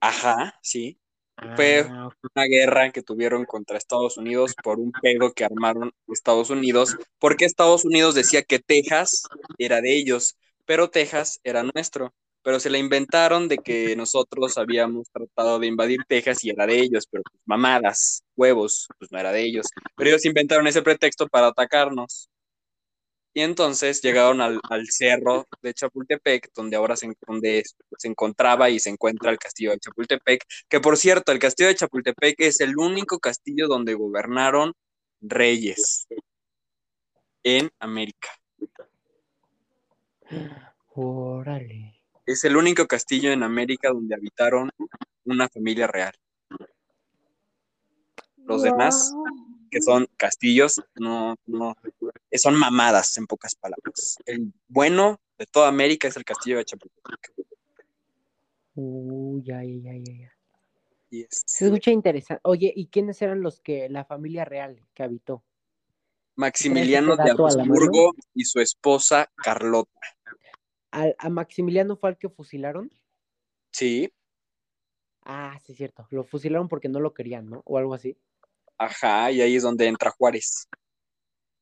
ajá, 0.00 0.58
sí. 0.62 0.98
Fue- 1.56 1.86
Ah, 1.88 2.06
ok. 2.08 2.14
Una 2.34 2.44
guerra 2.46 2.90
que 2.92 3.02
tuvieron 3.02 3.44
contra 3.46 3.76
Estados 3.78 4.16
Unidos 4.16 4.54
por 4.62 4.78
un 4.78 4.92
pedo 4.92 5.32
que 5.32 5.44
armaron 5.44 5.92
Estados 6.08 6.50
Unidos, 6.50 6.96
porque 7.18 7.44
Estados 7.46 7.84
Unidos 7.84 8.14
decía 8.14 8.42
que 8.42 8.58
Texas 8.60 9.22
era 9.58 9.80
de 9.80 9.96
ellos, 9.96 10.36
pero 10.66 10.90
Texas 10.90 11.40
era 11.42 11.62
nuestro. 11.64 12.14
Pero 12.42 12.60
se 12.60 12.70
la 12.70 12.78
inventaron 12.78 13.48
de 13.48 13.58
que 13.58 13.96
nosotros 13.96 14.58
habíamos 14.58 15.10
tratado 15.10 15.58
de 15.58 15.66
invadir 15.68 16.00
Texas 16.08 16.44
y 16.44 16.50
era 16.50 16.66
de 16.66 16.80
ellos, 16.80 17.06
pero 17.10 17.22
pues, 17.30 17.42
mamadas, 17.44 18.22
huevos, 18.36 18.88
pues 18.98 19.10
no 19.12 19.18
era 19.18 19.32
de 19.32 19.42
ellos. 19.44 19.66
Pero 19.96 20.10
ellos 20.10 20.24
inventaron 20.24 20.66
ese 20.66 20.82
pretexto 20.82 21.28
para 21.28 21.48
atacarnos. 21.48 22.28
Y 23.34 23.40
entonces 23.40 24.02
llegaron 24.02 24.42
al, 24.42 24.60
al 24.68 24.86
cerro 24.88 25.46
de 25.62 25.72
Chapultepec, 25.72 26.50
donde 26.54 26.76
ahora 26.76 26.96
se, 26.96 27.10
donde 27.26 27.62
se 27.96 28.08
encontraba 28.08 28.68
y 28.68 28.78
se 28.78 28.90
encuentra 28.90 29.30
el 29.30 29.38
castillo 29.38 29.70
de 29.70 29.78
Chapultepec, 29.78 30.44
que 30.68 30.80
por 30.80 30.98
cierto, 30.98 31.32
el 31.32 31.38
castillo 31.38 31.68
de 31.68 31.76
Chapultepec 31.76 32.34
es 32.40 32.60
el 32.60 32.76
único 32.76 33.18
castillo 33.18 33.68
donde 33.68 33.94
gobernaron 33.94 34.74
reyes 35.22 36.06
en 37.42 37.70
América. 37.78 38.28
Órale. 40.94 41.91
Es 42.26 42.44
el 42.44 42.56
único 42.56 42.86
castillo 42.86 43.32
en 43.32 43.42
América 43.42 43.90
donde 43.90 44.14
habitaron 44.14 44.70
una 45.24 45.48
familia 45.48 45.86
real. 45.86 46.14
Los 48.44 48.62
demás, 48.62 49.12
que 49.70 49.80
son 49.80 50.06
castillos, 50.16 50.80
no, 50.96 51.36
no, 51.46 51.74
son 52.32 52.58
mamadas 52.58 53.16
en 53.18 53.26
pocas 53.26 53.54
palabras. 53.54 54.16
El 54.26 54.52
bueno 54.68 55.20
de 55.38 55.46
toda 55.46 55.68
América 55.68 56.08
es 56.08 56.16
el 56.16 56.24
castillo 56.24 56.58
de 56.58 56.64
Chapultepec. 56.64 57.32
Uy, 58.74 59.42
ya, 59.44 59.62
ya, 59.62 59.92
ya, 59.96 60.32
ya, 61.10 61.26
Se 61.28 61.66
escucha 61.66 61.90
interesante. 61.90 62.40
Oye, 62.44 62.72
¿y 62.74 62.86
quiénes 62.86 63.20
eran 63.20 63.42
los 63.42 63.60
que, 63.60 63.88
la 63.88 64.04
familia 64.04 64.44
real 64.44 64.80
que 64.94 65.02
habitó? 65.02 65.42
Maximiliano 66.36 67.10
de 67.10 67.16
¿Traes 67.16 67.28
ese 67.28 67.36
dato 67.36 67.46
a 67.46 67.56
la 67.56 67.62
Habsburgo 67.62 68.12
y 68.34 68.44
su 68.44 68.60
esposa 68.60 69.30
Carlota. 69.36 70.00
¿Al- 70.92 71.16
¿A, 71.18 71.28
Maximiliano 71.28 71.96
fue 71.96 72.10
al 72.10 72.18
que 72.18 72.28
fusilaron? 72.28 72.92
Sí, 73.72 74.12
Ah, 75.24 75.58
sí, 75.64 75.72
es 75.72 75.78
cierto. 75.78 76.06
Lo 76.10 76.22
fusilaron 76.24 76.68
porque 76.68 76.88
no 76.88 77.00
lo 77.00 77.12
querían, 77.14 77.48
¿no? 77.50 77.62
O 77.64 77.76
algo 77.78 77.94
así. 77.94 78.16
ajá, 78.78 79.30
y 79.32 79.40
ahí 79.40 79.56
es 79.56 79.62
donde 79.62 79.86
entra 79.86 80.10
Juárez. 80.10 80.68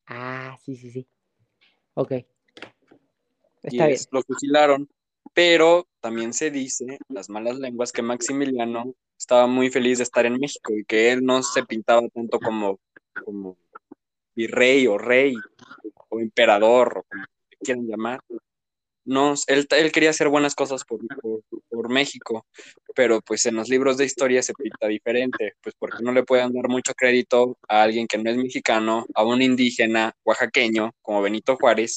Ah, 0.06 0.56
sí, 0.62 0.76
sí, 0.76 0.90
sí. 0.90 1.08
Ok. 1.94 2.12
Y 2.12 2.26
Está 3.68 3.86
bien. 3.86 4.00
lo 4.10 4.22
fusilaron, 4.22 4.88
pero 5.34 5.86
también 6.00 6.32
se 6.32 6.50
dice, 6.50 6.98
las 7.08 7.28
malas 7.28 7.58
lenguas, 7.58 7.92
que 7.92 8.02
Maximiliano 8.02 8.94
estaba 9.18 9.46
muy 9.46 9.70
feliz 9.70 9.98
de 9.98 10.04
estar 10.04 10.26
en 10.26 10.38
México 10.38 10.72
y 10.74 10.84
que 10.84 11.12
él 11.12 11.24
no 11.24 11.42
se 11.42 11.64
pintaba 11.64 12.02
tanto 12.08 12.38
como, 12.40 12.80
como 13.24 13.56
virrey 14.34 14.86
o 14.86 14.98
rey 14.98 15.34
o 16.08 16.20
emperador 16.20 16.98
o 16.98 17.02
como 17.04 17.24
quieran 17.62 17.86
llamar. 17.86 18.20
No, 19.10 19.34
él, 19.48 19.66
él 19.68 19.90
quería 19.90 20.10
hacer 20.10 20.28
buenas 20.28 20.54
cosas 20.54 20.84
por, 20.84 21.00
por, 21.20 21.42
por 21.68 21.88
México, 21.88 22.46
pero 22.94 23.20
pues 23.20 23.44
en 23.44 23.56
los 23.56 23.68
libros 23.68 23.96
de 23.96 24.04
historia 24.04 24.40
se 24.40 24.54
pinta 24.54 24.86
diferente, 24.86 25.54
pues 25.60 25.74
porque 25.76 26.00
no 26.00 26.12
le 26.12 26.22
pueden 26.22 26.52
dar 26.52 26.68
mucho 26.68 26.94
crédito 26.94 27.58
a 27.68 27.82
alguien 27.82 28.06
que 28.06 28.18
no 28.18 28.30
es 28.30 28.36
mexicano, 28.36 29.06
a 29.16 29.24
un 29.24 29.42
indígena 29.42 30.14
oaxaqueño 30.22 30.92
como 31.02 31.22
Benito 31.22 31.56
Juárez, 31.56 31.96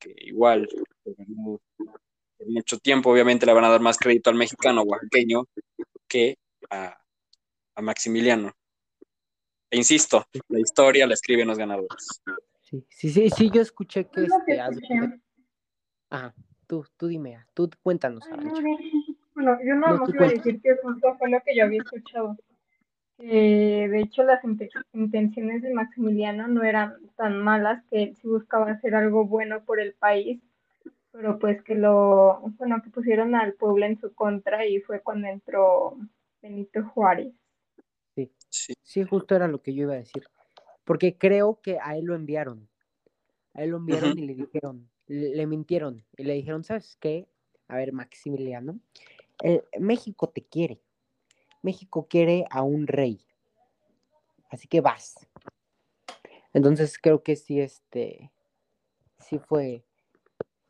que 0.00 0.12
igual 0.16 0.68
por 1.04 2.48
mucho 2.48 2.76
tiempo, 2.78 3.12
obviamente 3.12 3.46
le 3.46 3.52
van 3.52 3.64
a 3.64 3.70
dar 3.70 3.80
más 3.80 3.96
crédito 3.96 4.28
al 4.30 4.36
mexicano 4.36 4.82
oaxaqueño 4.82 5.44
que 6.08 6.38
a, 6.70 6.98
a 7.76 7.82
Maximiliano. 7.82 8.52
E 9.70 9.76
insisto, 9.76 10.26
la 10.48 10.58
historia 10.58 11.06
la 11.06 11.14
escriben 11.14 11.46
los 11.46 11.56
ganadores. 11.56 12.20
Sí, 12.62 12.84
sí, 12.88 13.10
sí, 13.10 13.30
sí, 13.30 13.48
yo 13.54 13.62
escuché 13.62 14.08
que 14.10 14.22
Es 14.22 14.28
lo 14.28 14.44
que 14.44 14.54
este. 14.54 14.74
escuché. 14.74 15.20
Ajá, 16.10 16.34
tú, 16.68 16.86
tú 16.96 17.08
dime, 17.08 17.34
ah, 17.34 17.46
tú 17.54 17.68
cuéntanos, 17.82 18.24
Ay, 18.26 18.38
Arancha. 18.38 18.62
no, 18.62 18.78
Bueno, 19.34 19.58
yo 19.64 19.74
nada 19.74 19.94
No, 19.94 20.00
más 20.00 20.14
iba 20.14 20.24
a 20.24 20.28
cuenta. 20.28 20.44
decir 20.44 20.62
que 20.62 20.76
justo 20.76 21.16
fue 21.18 21.30
lo 21.30 21.40
que 21.40 21.56
yo 21.56 21.64
había 21.64 21.80
escuchado. 21.82 22.36
Que 23.16 23.88
de 23.90 24.00
hecho 24.00 24.22
las 24.22 24.44
inte- 24.44 24.70
intenciones 24.92 25.62
de 25.62 25.74
Maximiliano 25.74 26.46
no 26.46 26.62
eran 26.62 26.94
tan 27.16 27.40
malas, 27.40 27.82
que 27.90 28.04
él 28.04 28.16
sí 28.16 28.28
buscaba 28.28 28.70
hacer 28.70 28.94
algo 28.94 29.24
bueno 29.24 29.64
por 29.64 29.80
el 29.80 29.94
país, 29.94 30.40
pero 31.10 31.38
pues 31.40 31.60
que 31.62 31.74
lo, 31.74 32.40
bueno, 32.58 32.80
que 32.82 32.90
pusieron 32.90 33.34
al 33.34 33.54
pueblo 33.54 33.86
en 33.86 33.98
su 33.98 34.14
contra 34.14 34.66
y 34.66 34.80
fue 34.80 35.00
cuando 35.00 35.26
entró 35.26 35.96
Benito 36.40 36.84
Juárez. 36.84 37.32
Sí, 38.14 38.30
Sí, 38.50 38.74
sí, 38.82 39.04
justo 39.04 39.34
era 39.34 39.48
lo 39.48 39.62
que 39.62 39.74
yo 39.74 39.82
iba 39.82 39.94
a 39.94 39.98
decir. 39.98 40.22
Porque 40.84 41.16
creo 41.18 41.60
que 41.62 41.78
a 41.82 41.96
él 41.96 42.04
lo 42.04 42.14
enviaron. 42.14 42.68
A 43.54 43.62
él 43.64 43.70
lo 43.70 43.78
enviaron 43.78 44.18
y 44.18 44.26
le 44.26 44.34
dijeron, 44.34 44.88
le, 45.08 45.46
mintieron. 45.46 46.04
Y 46.16 46.24
le 46.24 46.34
dijeron, 46.34 46.64
¿sabes 46.64 46.96
qué? 47.00 47.26
A 47.66 47.76
ver, 47.76 47.92
Maximiliano, 47.92 48.78
eh, 49.42 49.62
México 49.78 50.28
te 50.28 50.42
quiere. 50.42 50.80
México 51.62 52.06
quiere 52.08 52.44
a 52.50 52.62
un 52.62 52.86
rey. 52.86 53.20
Así 54.50 54.68
que 54.68 54.80
vas. 54.80 55.26
Entonces 56.54 56.98
creo 56.98 57.22
que 57.22 57.36
sí, 57.36 57.60
este, 57.60 58.32
sí 59.18 59.38
fue, 59.38 59.84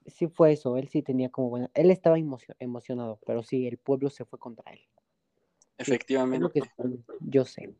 sí 0.06 0.26
fue 0.28 0.52
eso. 0.52 0.76
Él 0.76 0.88
sí 0.88 1.02
tenía 1.02 1.30
como 1.30 1.50
buena, 1.50 1.70
él 1.74 1.90
estaba 1.90 2.18
emocio- 2.18 2.56
emocionado, 2.58 3.20
pero 3.24 3.42
sí, 3.42 3.66
el 3.66 3.78
pueblo 3.78 4.10
se 4.10 4.24
fue 4.24 4.38
contra 4.38 4.72
él. 4.72 4.80
Es 5.78 5.88
lo 5.88 5.94
efectivamente. 5.94 6.60
que 6.60 6.68
yo 7.20 7.44
sé. 7.44 7.74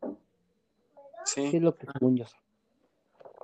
Sí. 1.25 1.49
Sí, 1.51 1.57
es 1.57 1.63
lo 1.63 1.75
que 1.75 1.87
yo 2.01 2.27
sé. 2.27 2.37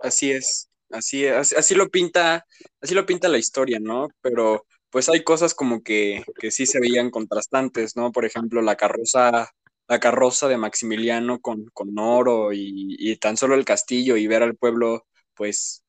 Así 0.02 0.30
es, 0.30 0.70
así 0.90 1.26
así, 1.26 1.54
así 1.56 1.74
lo 1.74 1.88
pinta, 1.90 2.46
así 2.80 2.94
lo 2.94 3.06
pinta 3.06 3.28
la 3.28 3.38
historia, 3.38 3.78
¿no? 3.80 4.08
Pero 4.20 4.66
pues 4.90 5.08
hay 5.08 5.24
cosas 5.24 5.54
como 5.54 5.82
que, 5.82 6.24
que 6.38 6.50
sí 6.50 6.66
se 6.66 6.80
veían 6.80 7.10
contrastantes, 7.10 7.96
¿no? 7.96 8.12
Por 8.12 8.24
ejemplo, 8.24 8.62
la 8.62 8.76
carroza, 8.76 9.50
la 9.88 10.00
carroza 10.00 10.48
de 10.48 10.56
Maximiliano 10.56 11.40
con, 11.40 11.66
con 11.72 11.98
oro 11.98 12.52
y, 12.52 12.96
y 12.98 13.16
tan 13.16 13.36
solo 13.36 13.54
el 13.56 13.64
castillo 13.64 14.16
y 14.16 14.26
ver 14.28 14.42
al 14.44 14.56
pueblo, 14.56 15.06
pues, 15.34 15.84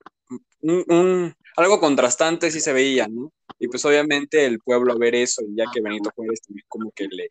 un, 0.62 0.84
un- 0.88 1.36
algo 1.58 1.80
contrastante 1.80 2.52
sí 2.52 2.60
se 2.60 2.74
veía, 2.74 3.08
¿no? 3.08 3.32
Y 3.60 3.68
pues 3.70 3.86
obviamente 3.86 4.46
el 4.46 4.60
pueblo 4.60 4.94
a 4.94 4.98
ver 4.98 5.16
eso, 5.16 5.42
ya 5.56 5.66
que 5.74 5.82
Benito 5.82 6.12
Juárez 6.16 6.42
también 6.42 6.66
como 6.68 6.92
que 6.92 7.08
les 7.08 7.30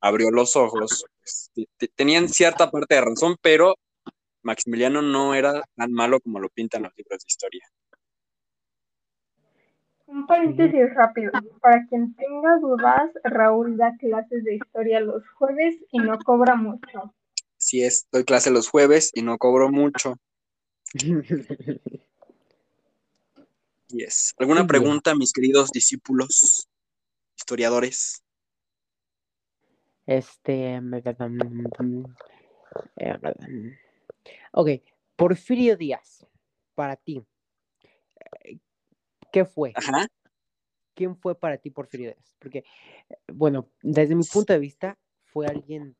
abrió 0.00 0.30
los 0.30 0.56
ojos, 0.56 1.04
pues, 1.20 1.50
tenían 1.94 2.28
cierta 2.28 2.70
parte 2.70 2.94
de 2.96 3.00
razón, 3.02 3.36
pero 3.42 3.74
Maximiliano 4.46 5.02
no 5.02 5.34
era 5.34 5.62
tan 5.74 5.92
malo 5.92 6.20
como 6.20 6.38
lo 6.38 6.48
pintan 6.48 6.84
los 6.84 6.96
libros 6.96 7.18
de 7.18 7.26
historia. 7.26 7.66
Un 10.06 10.26
paréntesis 10.26 10.94
rápido. 10.94 11.32
Para 11.60 11.84
quien 11.86 12.14
tenga 12.14 12.58
dudas, 12.60 13.10
Raúl 13.24 13.76
da 13.76 13.96
clases 13.98 14.44
de 14.44 14.54
historia 14.54 15.00
los 15.00 15.28
jueves 15.30 15.76
y 15.90 15.98
no 15.98 16.16
cobra 16.20 16.54
mucho. 16.54 17.12
Sí 17.58 17.82
es, 17.82 18.06
doy 18.12 18.24
clase 18.24 18.52
los 18.52 18.68
jueves 18.68 19.10
y 19.14 19.22
no 19.22 19.36
cobro 19.36 19.70
mucho. 19.70 20.14
Yes. 23.88 24.34
¿Alguna 24.38 24.66
pregunta, 24.66 25.14
mis 25.14 25.32
queridos 25.32 25.70
discípulos, 25.70 26.68
historiadores? 27.36 28.20
Este. 30.06 30.80
Ok, 34.52 34.70
Porfirio 35.16 35.76
Díaz, 35.76 36.26
para 36.74 36.96
ti, 36.96 37.24
¿qué 39.32 39.44
fue? 39.44 39.72
Ajá. 39.74 40.06
¿Quién 40.94 41.16
fue 41.16 41.38
para 41.38 41.58
ti 41.58 41.70
Porfirio 41.70 42.10
Díaz? 42.10 42.34
Porque, 42.38 42.64
bueno, 43.32 43.68
desde 43.82 44.14
mi 44.14 44.24
punto 44.24 44.52
de 44.52 44.58
vista, 44.58 44.98
fue 45.24 45.46
alguien 45.46 45.94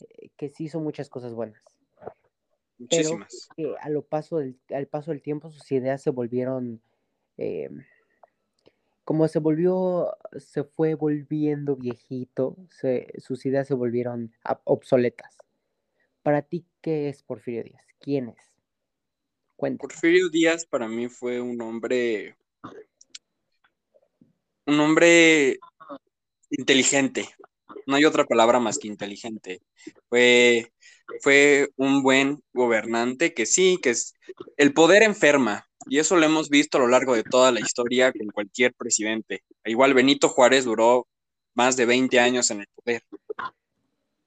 eh, 0.00 0.30
que 0.36 0.48
sí 0.48 0.64
hizo 0.64 0.80
muchas 0.80 1.08
cosas 1.08 1.34
buenas. 1.34 1.62
Muchísimas. 2.78 3.48
Pero 3.54 3.74
que 3.74 3.80
a 3.80 3.88
lo 3.90 4.02
paso 4.02 4.38
del, 4.38 4.58
al 4.74 4.86
paso 4.86 5.10
del 5.10 5.22
tiempo 5.22 5.50
sus 5.50 5.70
ideas 5.70 6.02
se 6.02 6.10
volvieron, 6.10 6.82
eh, 7.36 7.70
como 9.04 9.28
se 9.28 9.38
volvió, 9.38 10.16
se 10.38 10.64
fue 10.64 10.94
volviendo 10.94 11.76
viejito, 11.76 12.56
sus 13.18 13.46
ideas 13.46 13.68
se 13.68 13.74
volvieron 13.74 14.32
obsoletas. 14.64 15.36
Para 16.22 16.42
ti, 16.42 16.66
¿qué 16.82 17.08
es 17.08 17.22
Porfirio 17.22 17.64
Díaz? 17.64 17.84
¿Quién 17.98 18.28
es? 18.30 18.52
Cuéntame. 19.56 19.88
Porfirio 19.88 20.28
Díaz 20.28 20.66
para 20.66 20.88
mí 20.88 21.08
fue 21.08 21.40
un 21.40 21.60
hombre, 21.62 22.36
un 24.66 24.80
hombre 24.80 25.58
inteligente. 26.50 27.28
No 27.86 27.96
hay 27.96 28.04
otra 28.04 28.24
palabra 28.24 28.58
más 28.60 28.78
que 28.78 28.88
inteligente. 28.88 29.62
Fue, 30.08 30.72
fue 31.20 31.70
un 31.76 32.02
buen 32.02 32.42
gobernante 32.52 33.32
que 33.32 33.46
sí, 33.46 33.78
que 33.82 33.90
es 33.90 34.14
el 34.56 34.72
poder 34.72 35.02
enferma. 35.02 35.66
Y 35.86 35.98
eso 35.98 36.16
lo 36.16 36.26
hemos 36.26 36.50
visto 36.50 36.76
a 36.76 36.80
lo 36.82 36.88
largo 36.88 37.14
de 37.14 37.24
toda 37.24 37.50
la 37.52 37.60
historia 37.60 38.12
con 38.12 38.28
cualquier 38.28 38.74
presidente. 38.74 39.42
Igual 39.64 39.94
Benito 39.94 40.28
Juárez 40.28 40.64
duró 40.64 41.08
más 41.54 41.76
de 41.76 41.86
20 41.86 42.20
años 42.20 42.50
en 42.50 42.60
el 42.60 42.66
poder. 42.74 43.02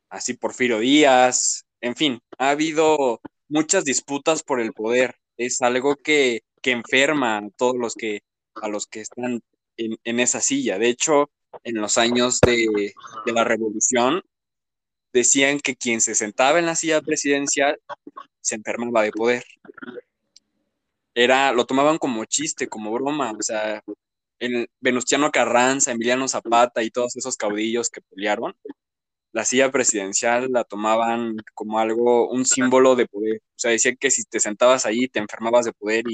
Así 0.09 0.33
Porfirio 0.33 0.79
Díaz, 0.79 1.65
en 1.83 1.97
fin, 1.97 2.21
ha 2.37 2.51
habido 2.51 3.19
muchas 3.49 3.83
disputas 3.83 4.41
por 4.41 4.61
el 4.61 4.71
poder. 4.71 5.15
Es 5.37 5.61
algo 5.61 5.97
que, 5.97 6.43
enferma 6.63 7.37
a 7.37 7.49
todos 7.57 7.75
los 7.75 7.93
que, 7.93 8.21
a 8.55 8.69
los 8.69 8.87
que 8.87 9.01
están 9.01 9.41
en, 9.75 10.19
esa 10.21 10.39
silla. 10.39 10.79
De 10.79 10.87
hecho, 10.87 11.29
en 11.65 11.75
los 11.75 11.97
años 11.97 12.39
de, 12.39 12.93
la 13.25 13.43
revolución, 13.43 14.23
decían 15.11 15.59
que 15.59 15.75
quien 15.75 15.99
se 15.99 16.15
sentaba 16.15 16.57
en 16.57 16.67
la 16.67 16.75
silla 16.75 17.01
presidencial 17.01 17.77
se 18.39 18.55
enfermaba 18.55 19.03
de 19.03 19.11
poder. 19.11 19.43
Era, 21.13 21.51
lo 21.51 21.65
tomaban 21.65 21.97
como 21.97 22.23
chiste, 22.23 22.69
como 22.69 22.93
broma. 22.93 23.33
O 23.33 23.43
sea, 23.43 23.83
el 24.39 24.69
Venustiano 24.79 25.31
Carranza, 25.31 25.91
Emiliano 25.91 26.29
Zapata 26.29 26.81
y 26.81 26.91
todos 26.91 27.17
esos 27.17 27.35
caudillos 27.35 27.89
que 27.89 28.01
pelearon, 28.01 28.55
la 29.33 29.45
silla 29.45 29.71
presidencial 29.71 30.49
la 30.51 30.63
tomaban 30.63 31.37
como 31.55 31.79
algo, 31.79 32.29
un 32.29 32.45
símbolo 32.45 32.95
de 32.95 33.07
poder. 33.07 33.37
O 33.37 33.59
sea, 33.59 33.71
decía 33.71 33.95
que 33.95 34.11
si 34.11 34.23
te 34.23 34.39
sentabas 34.39 34.85
ahí 34.85 35.07
te 35.07 35.19
enfermabas 35.19 35.65
de 35.65 35.73
poder 35.73 36.05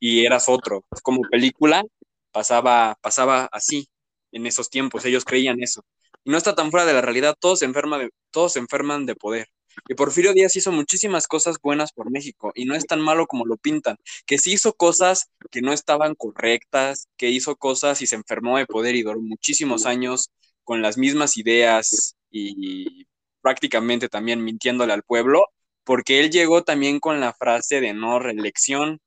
y, 0.00 0.24
eras 0.24 0.48
otro. 0.48 0.84
Como 1.02 1.22
película 1.22 1.84
pasaba, 2.32 2.96
pasaba 3.02 3.48
así 3.52 3.88
en 4.32 4.46
esos 4.46 4.70
tiempos, 4.70 5.04
ellos 5.04 5.24
creían 5.24 5.62
eso. 5.62 5.84
Y 6.24 6.30
no 6.30 6.38
está 6.38 6.54
tan 6.54 6.70
fuera 6.70 6.86
de 6.86 6.94
la 6.94 7.02
realidad, 7.02 7.36
todos 7.38 7.60
se, 7.60 7.66
enferman 7.66 8.00
de, 8.00 8.10
todos 8.30 8.54
se 8.54 8.58
enferman 8.60 9.06
de 9.06 9.14
poder. 9.14 9.48
Y 9.88 9.94
Porfirio 9.94 10.32
Díaz 10.32 10.56
hizo 10.56 10.72
muchísimas 10.72 11.26
cosas 11.28 11.56
buenas 11.62 11.92
por 11.92 12.10
México 12.10 12.52
y 12.54 12.64
no 12.64 12.74
es 12.74 12.86
tan 12.86 13.00
malo 13.00 13.26
como 13.26 13.44
lo 13.46 13.56
pintan, 13.58 13.96
que 14.26 14.38
sí 14.38 14.52
hizo 14.54 14.72
cosas 14.72 15.30
que 15.50 15.60
no 15.60 15.72
estaban 15.72 16.14
correctas, 16.14 17.08
que 17.16 17.30
hizo 17.30 17.56
cosas 17.56 18.02
y 18.02 18.06
se 18.06 18.16
enfermó 18.16 18.58
de 18.58 18.66
poder 18.66 18.96
y 18.96 19.02
duró 19.02 19.20
muchísimos 19.20 19.86
años 19.86 20.30
con 20.64 20.82
las 20.82 20.98
mismas 20.98 21.36
ideas 21.36 22.16
y 22.30 23.06
prácticamente 23.40 24.08
también 24.08 24.44
mintiéndole 24.44 24.92
al 24.92 25.02
pueblo, 25.02 25.46
porque 25.84 26.20
él 26.20 26.30
llegó 26.30 26.64
también 26.64 27.00
con 27.00 27.18
la 27.18 27.32
frase 27.32 27.80
de 27.80 27.94
no 27.94 28.18
reelección. 28.18 29.00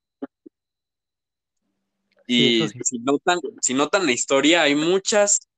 Y 2.26 2.66
si, 2.82 2.98
notan, 2.98 3.38
si 3.60 3.74
notan 3.74 4.04
la 4.04 4.12
historia, 4.12 4.62
hay 4.62 4.74
muchas 4.74 5.48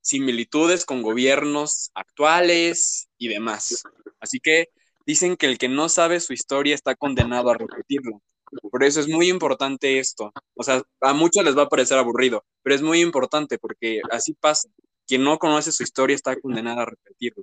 similitudes 0.00 0.84
con 0.84 1.02
gobiernos 1.02 1.90
actuales 1.94 3.08
y 3.18 3.28
demás. 3.28 3.82
Así 4.20 4.38
que 4.40 4.68
dicen 5.04 5.36
que 5.36 5.46
el 5.46 5.58
que 5.58 5.68
no 5.68 5.88
sabe 5.88 6.20
su 6.20 6.32
historia 6.32 6.74
está 6.74 6.94
condenado 6.94 7.50
a 7.50 7.56
repetirla. 7.56 8.18
Por 8.70 8.84
eso 8.84 9.00
es 9.00 9.08
muy 9.08 9.28
importante 9.28 9.98
esto. 9.98 10.32
O 10.54 10.62
sea, 10.62 10.82
a 11.00 11.12
muchos 11.12 11.44
les 11.44 11.56
va 11.56 11.62
a 11.62 11.68
parecer 11.68 11.98
aburrido, 11.98 12.44
pero 12.62 12.76
es 12.76 12.82
muy 12.82 13.00
importante 13.00 13.58
porque 13.58 14.00
así 14.10 14.32
pasa 14.34 14.68
quien 15.08 15.24
no 15.24 15.38
conoce 15.38 15.72
su 15.72 15.82
historia 15.82 16.14
está 16.14 16.36
condenado 16.36 16.82
a 16.82 16.86
repetirlo. 16.86 17.42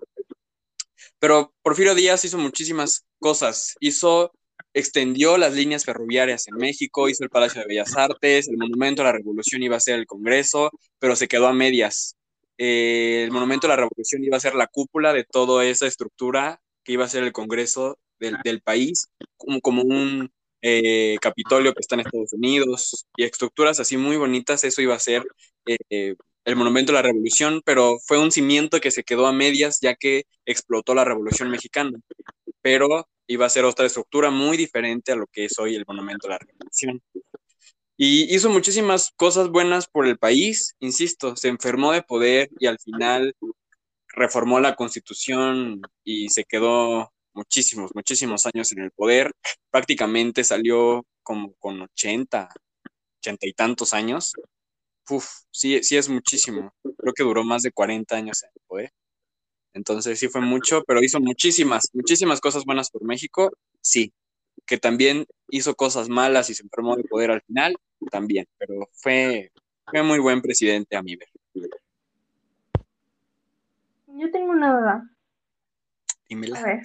Pero 1.20 1.54
Porfirio 1.64 1.96
Díaz 1.96 2.24
hizo 2.24 2.38
muchísimas 2.38 3.06
cosas. 3.20 3.76
Hizo, 3.80 4.32
extendió 4.74 5.38
las 5.38 5.54
líneas 5.54 5.84
ferroviarias 5.84 6.48
en 6.48 6.56
México, 6.56 7.10
hizo 7.10 7.24
el 7.24 7.30
Palacio 7.30 7.62
de 7.62 7.68
Bellas 7.68 7.98
Artes, 7.98 8.48
el 8.48 8.58
Monumento 8.58 9.02
a 9.02 9.06
la 9.06 9.14
Revolución 9.14 9.64
iba 9.64 9.76
a 9.78 9.80
ser 9.80 9.96
el 9.96 10.06
Congreso, 10.06 10.70
pero 11.00 11.16
se 11.16 11.28
quedó 11.28 11.48
a 11.48 11.54
medias. 11.54 12.16
Eh, 12.58 13.24
el 13.26 13.32
Monumento 13.32 13.68
a 13.68 13.72
la 13.72 13.76
Revolución 13.78 14.24
iba 14.24 14.38
a 14.38 14.40
ser 14.40 14.56
la 14.56 14.68
cúpula 14.68 15.12
de 15.14 15.24
toda 15.24 15.66
esa 15.66 15.88
estructura 15.88 16.62
que 16.84 16.94
iba 16.94 17.06
a 17.06 17.10
ser 17.10 17.24
el 17.24 17.32
Congreso 17.32 17.98
del, 18.20 18.62
país, 18.62 19.10
como, 19.38 19.60
como 19.62 19.82
un 19.82 20.32
eh, 20.62 21.18
Capitolio 21.22 21.74
que 21.74 21.82
está 21.82 21.96
en 21.96 22.02
Estados 22.02 22.34
Unidos 22.34 23.06
y 23.18 23.24
estructuras 23.24 23.80
así 23.80 23.98
muy 23.98 24.18
bonitas, 24.18 24.64
eso 24.64 24.82
iba 24.82 24.96
a 24.96 25.00
ser 25.00 25.26
eh, 25.66 26.16
el 26.46 26.56
Monumento 26.56 26.92
a 26.92 26.96
la 26.96 27.02
Revolución, 27.02 27.62
pero 27.66 27.98
fue 28.06 28.20
un 28.20 28.32
cimiento 28.32 28.80
que 28.80 28.92
se 28.92 29.04
quedó 29.04 29.26
a 29.26 29.34
medias 29.34 29.80
ya 29.82 29.96
que 29.96 30.26
explotó 30.46 30.94
la 30.94 31.04
Revolución 31.04 31.50
Mexicana. 31.50 32.00
Pero 32.62 33.08
iba 33.28 33.46
a 33.46 33.50
ser 33.50 33.66
otra 33.66 33.88
estructura 33.88 34.30
muy 34.30 34.56
diferente 34.56 35.12
a 35.12 35.16
lo 35.16 35.26
que 35.28 35.46
es 35.46 35.58
hoy 35.58 35.76
el 35.76 35.86
Monumento 35.88 36.28
a 36.28 36.32
la 36.32 36.38
Revolución. 36.38 37.02
Y 37.98 38.34
hizo 38.34 38.50
muchísimas 38.50 39.12
cosas 39.16 39.50
buenas 39.50 39.88
por 39.88 40.06
el 40.06 40.18
país, 40.18 40.76
insisto, 40.80 41.36
se 41.36 41.48
enfermó 41.48 41.94
de 41.94 42.04
poder 42.04 42.50
y 42.60 42.68
al 42.68 42.78
final 42.78 43.36
reformó 44.10 44.60
la 44.60 44.76
constitución 44.76 45.82
y 46.04 46.30
se 46.30 46.44
quedó 46.44 47.12
muchísimos, 47.34 47.92
muchísimos 47.96 48.46
años 48.46 48.72
en 48.72 48.82
el 48.82 48.92
poder. 48.92 49.32
Prácticamente 49.72 50.44
salió 50.44 51.06
como 51.24 51.54
con 51.56 51.82
80, 51.82 52.50
80 53.20 53.48
y 53.48 53.54
tantos 53.54 53.94
años 53.94 54.34
Uf, 55.10 55.26
sí, 55.52 55.84
sí 55.84 55.98
es 55.98 56.10
muchísimo. 56.10 56.74
Creo 56.98 57.14
que 57.14 57.24
duró 57.24 57.44
más 57.44 57.62
de 57.62 57.72
40 57.72 58.16
años 58.16 58.44
en 58.44 58.50
el 58.54 58.62
poder. 58.68 58.92
Entonces 59.74 60.18
sí 60.18 60.30
fue 60.30 60.42
mucho, 60.42 60.84
pero 60.88 61.04
hizo 61.04 61.20
muchísimas, 61.20 61.90
muchísimas 61.94 62.40
cosas 62.40 62.64
buenas 62.66 62.90
por 62.90 63.04
México, 63.04 63.52
sí. 63.82 64.14
Que 64.66 64.78
también 64.78 65.26
hizo 65.50 65.76
cosas 65.76 66.10
malas 66.10 66.50
y 66.50 66.56
se 66.56 66.64
enfermó 66.64 66.96
de 66.96 67.04
poder 67.04 67.32
al 67.32 67.42
final, 67.42 67.76
también. 68.10 68.48
Pero 68.58 68.90
fue, 68.94 69.52
fue 69.86 70.02
muy 70.02 70.20
buen 70.20 70.42
presidente 70.42 70.96
a 70.96 71.04
mi 71.04 71.16
ver. 71.18 71.30
Yo 74.08 74.32
tengo 74.32 74.52
una 74.52 74.80
duda. 74.80 75.10
Dímela. 76.30 76.60
A 76.60 76.64
ver. 76.64 76.82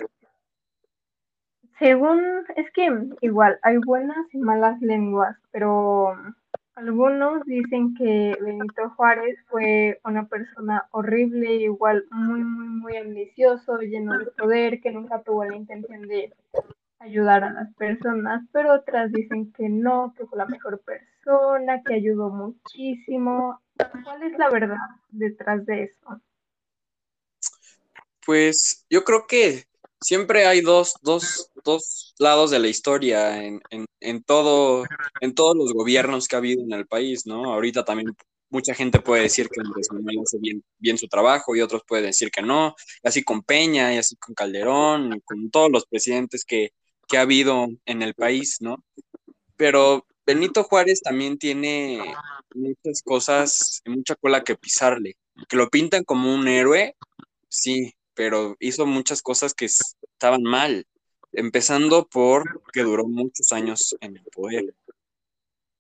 Según, 1.79 2.45
es 2.57 2.71
que 2.73 2.91
igual 3.23 3.59
hay 3.63 3.79
buenas 3.79 4.27
y 4.35 4.39
malas 4.39 4.81
lenguas, 4.83 5.37
pero 5.51 6.15
algunos 6.81 7.45
dicen 7.45 7.95
que 7.95 8.37
Benito 8.41 8.91
Juárez 8.97 9.39
fue 9.49 10.01
una 10.05 10.27
persona 10.27 10.89
horrible, 10.93 11.57
igual 11.57 12.07
muy, 12.11 12.43
muy, 12.43 12.69
muy 12.69 12.97
ambicioso, 12.97 13.79
lleno 13.81 14.19
de 14.19 14.27
poder, 14.27 14.81
que 14.81 14.91
nunca 14.91 15.23
tuvo 15.23 15.45
la 15.45 15.57
intención 15.57 16.09
de 16.09 16.33
ayudar 16.99 17.45
a 17.45 17.53
las 17.53 17.75
personas, 17.75 18.43
pero 18.53 18.75
otras 18.75 19.13
dicen 19.13 19.53
que 19.53 19.69
no, 19.69 20.15
que 20.17 20.27
fue 20.27 20.39
la 20.39 20.47
mejor 20.47 20.81
persona, 20.81 21.83
que 21.83 21.95
ayudó 21.95 22.31
muchísimo. 22.31 23.61
¿Cuál 24.05 24.23
es 24.23 24.39
la 24.39 24.51
verdad 24.51 24.77
detrás 25.11 25.65
de 25.67 25.85
eso? 25.85 26.21
Pues 28.25 28.87
yo 28.89 29.05
creo 29.05 29.27
que 29.27 29.65
siempre 30.01 30.47
hay 30.47 30.61
dos, 30.63 30.95
dos, 31.03 31.50
dos 31.65 32.15
lados 32.19 32.51
de 32.51 32.59
la 32.59 32.69
historia 32.69 33.45
en, 33.45 33.61
en, 33.71 33.87
en, 34.01 34.23
todo, 34.23 34.85
en 35.21 35.35
todos 35.35 35.57
los 35.57 35.73
gobiernos 35.73 36.29
que 36.29 36.37
ha 36.37 36.39
habido 36.39 36.63
en 36.63 36.73
el 36.73 36.87
país, 36.87 37.27
¿no? 37.27 37.53
Ahorita 37.53 37.85
también 37.85 38.15
mucha 38.51 38.75
gente 38.75 39.01
puede 39.01 39.23
decir 39.23 39.49
que 39.49 39.61
Andrés 39.61 39.89
Manuel 39.93 40.21
hace 40.23 40.39
bien, 40.39 40.63
bien 40.79 40.99
su 40.99 41.09
trabajo 41.09 41.55
y 41.55 41.63
otros 41.63 41.83
pueden 41.87 42.07
decir 42.07 42.31
que 42.31 42.43
no, 42.43 42.75
y 43.03 43.09
así 43.09 43.23
con 43.23 43.43
Peña 43.43 43.95
y 43.95 43.99
así 43.99 44.17
con 44.17 44.35
Calderón 44.35 45.15
y 45.15 45.21
con 45.21 45.51
todos 45.51 45.71
los 45.71 45.87
presidentes 45.87 46.45
que, 46.45 46.73
que 47.09 47.19
ha 47.19 47.23
habido 47.23 47.69
en 47.87 48.03
el 48.03 48.15
país, 48.15 48.59
¿no? 48.61 48.85
Pero 49.57 50.07
Benito 50.27 50.65
Juárez 50.65 51.01
también 51.01 51.39
tiene 51.39 52.01
muchas 52.55 53.03
cosas, 53.03 53.83
mucha 53.87 54.17
cola 54.17 54.43
que 54.43 54.57
pisarle, 54.57 55.17
que 55.49 55.57
lo 55.57 55.71
pintan 55.71 56.05
como 56.05 56.35
un 56.35 56.49
héroe, 56.49 56.97
sí, 57.49 57.95
pero 58.15 58.57
hizo 58.61 58.87
muchas 58.87 59.23
cosas 59.23 59.55
que 59.55 59.67
estaban 59.67 60.43
mal, 60.43 60.87
empezando 61.33 62.07
por 62.07 62.63
que 62.73 62.83
duró 62.83 63.07
muchos 63.07 63.53
años 63.53 63.97
en 64.01 64.17
el 64.17 64.25
poder. 64.25 64.75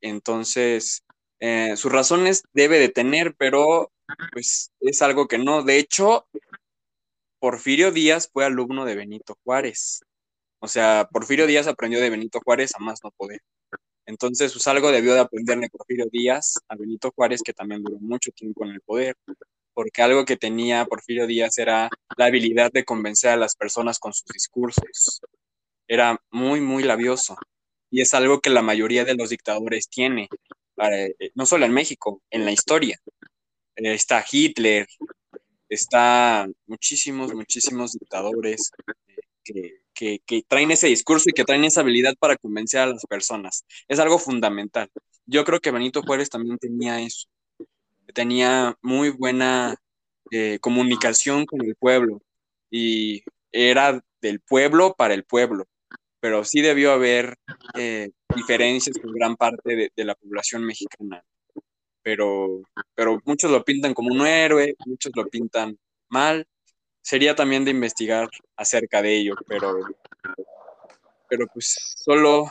Entonces, 0.00 1.04
eh, 1.40 1.76
sus 1.76 1.92
razones 1.92 2.44
debe 2.52 2.78
de 2.78 2.88
tener, 2.88 3.34
pero 3.36 3.92
pues 4.32 4.72
es 4.80 5.02
algo 5.02 5.28
que 5.28 5.38
no. 5.38 5.62
De 5.62 5.78
hecho, 5.78 6.26
Porfirio 7.38 7.90
Díaz 7.92 8.28
fue 8.32 8.44
alumno 8.44 8.84
de 8.84 8.96
Benito 8.96 9.38
Juárez. 9.44 10.02
O 10.60 10.68
sea, 10.68 11.08
Porfirio 11.10 11.46
Díaz 11.46 11.66
aprendió 11.66 12.00
de 12.00 12.10
Benito 12.10 12.40
Juárez 12.44 12.72
a 12.74 12.78
más 12.78 13.00
no 13.02 13.10
poder. 13.12 13.40
Entonces, 14.06 14.52
pues 14.52 14.66
algo 14.66 14.90
debió 14.92 15.14
de 15.14 15.20
aprenderle 15.20 15.70
Porfirio 15.70 16.06
Díaz 16.10 16.58
a 16.68 16.76
Benito 16.76 17.12
Juárez, 17.14 17.42
que 17.42 17.52
también 17.52 17.82
duró 17.82 17.98
mucho 18.00 18.30
tiempo 18.32 18.64
en 18.64 18.72
el 18.72 18.80
poder, 18.80 19.16
porque 19.72 20.02
algo 20.02 20.24
que 20.24 20.36
tenía 20.36 20.84
Porfirio 20.84 21.26
Díaz 21.26 21.58
era 21.58 21.88
la 22.16 22.26
habilidad 22.26 22.70
de 22.72 22.84
convencer 22.84 23.30
a 23.30 23.36
las 23.36 23.56
personas 23.56 23.98
con 23.98 24.12
sus 24.12 24.26
discursos. 24.26 25.20
Era 25.90 26.22
muy, 26.30 26.60
muy 26.60 26.84
labioso. 26.84 27.36
Y 27.90 28.00
es 28.00 28.14
algo 28.14 28.40
que 28.40 28.48
la 28.48 28.62
mayoría 28.62 29.04
de 29.04 29.16
los 29.16 29.30
dictadores 29.30 29.88
tiene, 29.88 30.28
eh, 30.78 31.32
no 31.34 31.46
solo 31.46 31.66
en 31.66 31.72
México, 31.72 32.22
en 32.30 32.44
la 32.44 32.52
historia. 32.52 33.00
Eh, 33.74 33.92
está 33.92 34.24
Hitler, 34.30 34.86
está 35.68 36.48
muchísimos, 36.68 37.34
muchísimos 37.34 37.94
dictadores 37.94 38.70
que, 39.42 40.20
que, 40.24 40.42
traen 40.46 40.70
ese 40.70 40.86
discurso 40.86 41.28
y 41.28 41.32
que 41.32 41.44
traen 41.44 41.64
esa 41.64 41.80
habilidad 41.80 42.14
para 42.20 42.36
convencer 42.36 42.82
a 42.82 42.86
las 42.86 43.04
personas. 43.06 43.64
Es 43.88 43.98
algo 43.98 44.20
fundamental. 44.20 44.88
Yo 45.26 45.44
creo 45.44 45.58
que 45.58 45.72
Benito 45.72 46.02
Juárez 46.02 46.30
también 46.30 46.56
tenía 46.58 47.00
eso. 47.00 47.26
Tenía 48.14 48.76
muy 48.80 49.10
buena 49.10 49.74
eh, 50.30 50.60
comunicación 50.60 51.46
con 51.46 51.62
el 51.62 51.74
pueblo 51.74 52.22
y 52.70 53.24
era 53.50 54.00
del 54.20 54.40
pueblo 54.40 54.94
para 54.96 55.14
el 55.14 55.24
pueblo, 55.24 55.66
pero 56.20 56.44
sí 56.44 56.60
debió 56.60 56.92
haber 56.92 57.36
eh, 57.74 58.10
diferencias 58.34 58.98
con 58.98 59.12
gran 59.12 59.36
parte 59.36 59.90
de, 59.94 60.04
la 60.04 60.14
población 60.14 60.64
mexicana. 60.64 61.24
Pero, 62.02 62.62
pero 62.94 63.18
muchos 63.24 63.50
lo 63.50 63.64
pintan 63.64 63.94
como 63.94 64.14
un 64.14 64.26
héroe, 64.26 64.74
muchos 64.86 65.12
lo 65.14 65.26
pintan 65.26 65.78
mal, 66.08 66.46
sería 67.02 67.34
también 67.34 67.64
de 67.64 67.72
investigar 67.72 68.28
acerca 68.56 69.02
de 69.02 69.18
ello, 69.18 69.34
pero, 69.46 69.80
pero 71.28 71.46
pues 71.52 71.94
solo 71.96 72.50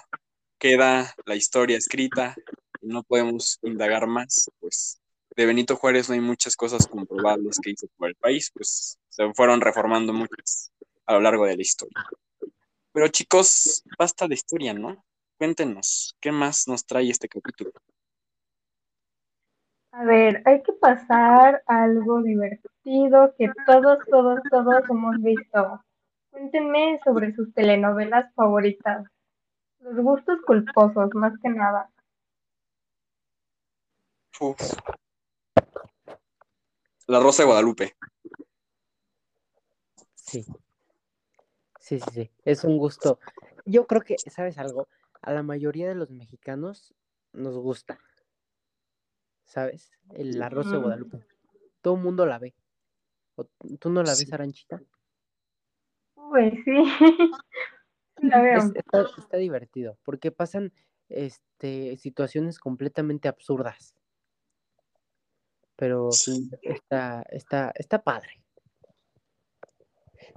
queda 0.60 1.14
la 1.26 1.36
historia 1.36 1.78
escrita 1.78 2.36
y 2.82 2.88
no 2.88 3.04
podemos 3.04 3.58
indagar 3.64 4.06
más, 4.08 4.52
pues 4.60 5.00
de 5.36 5.46
Benito 5.46 5.76
Juárez 5.76 6.10
no 6.10 6.16
hay 6.16 6.22
muchas 6.22 6.56
cosas 6.56 6.86
comprobables 6.86 7.60
que 7.64 7.72
hizo 7.72 7.88
por 7.98 8.10
el 8.10 8.16
país, 8.16 8.52
pues 8.54 9.00
se 9.10 9.34
fueron 9.34 9.62
reformando 9.62 10.14
muchas 10.14 10.72
a 11.06 11.14
lo 11.14 11.22
largo 11.22 11.46
de 11.46 11.56
la 11.56 11.62
historia. 11.62 12.06
Pero 12.92 13.08
chicos, 13.08 13.84
basta 13.98 14.28
de 14.28 14.36
historia, 14.36 14.74
¿no? 14.74 15.04
Cuéntenos, 15.38 16.18
¿qué 16.20 16.32
más 16.32 16.68
nos 16.68 16.86
trae 16.86 17.10
este 17.10 17.30
capítulo? 17.30 17.72
A 19.92 20.04
ver, 20.04 20.42
hay 20.46 20.62
que 20.64 20.74
pasar 20.74 21.64
algo 21.66 22.22
divertido 22.22 23.34
que 23.38 23.52
todos, 23.66 24.00
todos, 24.10 24.40
todos 24.50 24.84
hemos 24.90 25.18
visto. 25.22 25.84
Cuéntenme 26.30 27.00
sobre 27.04 27.34
sus 27.36 27.54
telenovelas 27.54 28.34
favoritas. 28.34 29.06
Los 29.80 29.96
gustos 29.96 30.40
culposos, 30.46 31.10
más 31.14 31.34
que 31.42 31.50
nada. 31.50 31.90
La 37.08 37.20
Rosa 37.20 37.44
de 37.44 37.48
Guadalupe. 37.48 37.96
Sí. 40.16 40.46
Sí, 41.90 42.00
sí, 42.00 42.10
sí. 42.14 42.32
Es 42.46 42.64
un 42.64 42.78
gusto. 42.78 43.20
Yo 43.66 43.88
creo 43.88 44.02
que, 44.02 44.16
¿sabes 44.18 44.58
algo? 44.60 44.88
A 45.22 45.34
la 45.34 45.42
mayoría 45.42 45.90
de 45.90 45.96
los 45.96 46.12
mexicanos 46.12 46.94
nos 47.34 47.58
gusta. 47.58 48.00
¿sabes? 49.50 49.92
El 50.14 50.42
arroz 50.42 50.72
de 50.72 50.78
Guadalupe. 50.78 51.26
Todo 51.82 51.96
el 51.96 52.02
mundo 52.02 52.26
la 52.26 52.40
ve. 52.40 52.54
¿Tú 53.80 53.90
no 53.90 54.04
la 54.04 54.12
ves, 54.12 54.32
Aranchita? 54.32 54.82
Pues 56.14 56.54
sí, 56.64 56.84
la 58.18 58.42
veo. 58.44 58.60
está, 59.18 59.38
divertido, 59.38 59.98
porque 60.04 60.32
pasan 60.32 60.72
este, 61.08 61.98
situaciones 61.98 62.60
completamente 62.60 63.28
absurdas. 63.28 63.96
Pero 65.76 66.10
está, 66.62 67.24
está, 67.30 67.72
está 67.76 68.04
padre. 68.04 68.44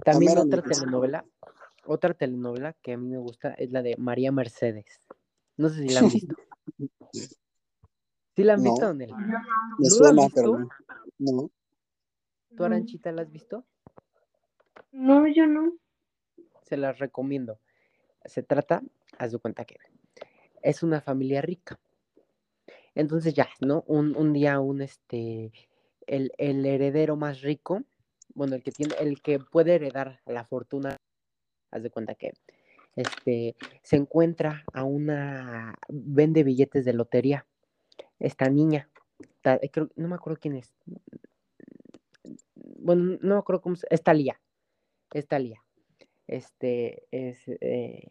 También 0.03 0.37
otra 0.37 0.61
telenovela, 0.61 1.25
otra 1.85 2.13
telenovela 2.13 2.73
que 2.73 2.93
a 2.93 2.97
mí 2.97 3.09
me 3.09 3.17
gusta 3.17 3.53
es 3.53 3.71
la 3.71 3.81
de 3.81 3.95
María 3.97 4.31
Mercedes. 4.31 4.99
No 5.57 5.69
sé 5.69 5.87
si 5.87 5.89
la 5.89 5.99
han 5.99 6.09
visto. 6.13 6.35
¿Sí 8.35 8.43
la 8.43 8.53
han 8.53 8.63
visto, 8.63 8.85
Daniel? 8.85 9.13
Me 9.77 9.89
suena, 9.89 10.27
pero 10.33 10.67
no. 11.19 11.51
¿Tú, 12.55 12.63
Aranchita, 12.63 13.11
la 13.11 13.23
has 13.23 13.31
visto? 13.31 13.65
No, 14.91 15.27
yo 15.27 15.47
no. 15.47 15.73
Se 16.61 16.77
las 16.77 16.99
recomiendo. 16.99 17.59
Se 18.25 18.43
trata, 18.43 18.81
haz 19.17 19.31
de 19.31 19.39
cuenta 19.39 19.65
que 19.65 19.77
es 20.61 20.83
una 20.83 21.01
familia 21.01 21.41
rica. 21.41 21.79
Entonces 22.95 23.33
ya, 23.33 23.49
¿no? 23.59 23.83
Un, 23.87 24.15
un 24.15 24.33
día 24.33 24.59
un 24.59 24.81
este, 24.81 25.51
el, 26.05 26.31
el, 26.37 26.65
heredero 26.65 27.15
más 27.15 27.41
rico, 27.41 27.83
bueno, 28.35 28.55
el 28.55 28.63
que 28.63 28.71
tiene, 28.71 28.95
el 28.99 29.21
que 29.21 29.39
puede 29.39 29.75
heredar 29.75 30.21
la 30.25 30.45
fortuna, 30.45 30.97
haz 31.71 31.83
de 31.83 31.89
cuenta 31.89 32.15
que 32.15 32.33
este, 32.95 33.55
se 33.81 33.95
encuentra 33.95 34.63
a 34.73 34.83
una, 34.83 35.75
vende 35.89 36.43
billetes 36.43 36.85
de 36.85 36.93
lotería 36.93 37.45
esta 38.19 38.49
niña. 38.49 38.89
Eh, 39.43 39.69
no 39.95 40.07
me 40.07 40.15
acuerdo 40.15 40.39
quién 40.39 40.55
es. 40.55 40.73
Bueno, 42.55 43.17
no 43.21 43.35
me 43.35 43.39
acuerdo 43.39 43.61
cómo 43.61 43.75
se. 43.75 43.87
Es 43.89 44.03
Talía. 44.03 44.39
Es 45.11 45.27
Talía. 45.27 45.63
Este 46.27 47.03
es. 47.11 47.37
Eh, 47.47 48.07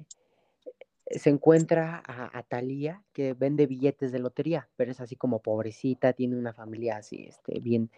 se 1.06 1.30
encuentra 1.30 2.02
a, 2.06 2.38
a, 2.38 2.42
Talía 2.42 3.02
que 3.12 3.34
vende 3.34 3.66
billetes 3.66 4.12
de 4.12 4.18
lotería, 4.18 4.68
pero 4.76 4.90
es 4.90 5.00
así 5.00 5.14
como 5.16 5.42
pobrecita, 5.42 6.14
tiene 6.14 6.36
una 6.36 6.54
familia 6.54 6.96
así, 6.96 7.26
este, 7.28 7.60
bien, 7.60 7.90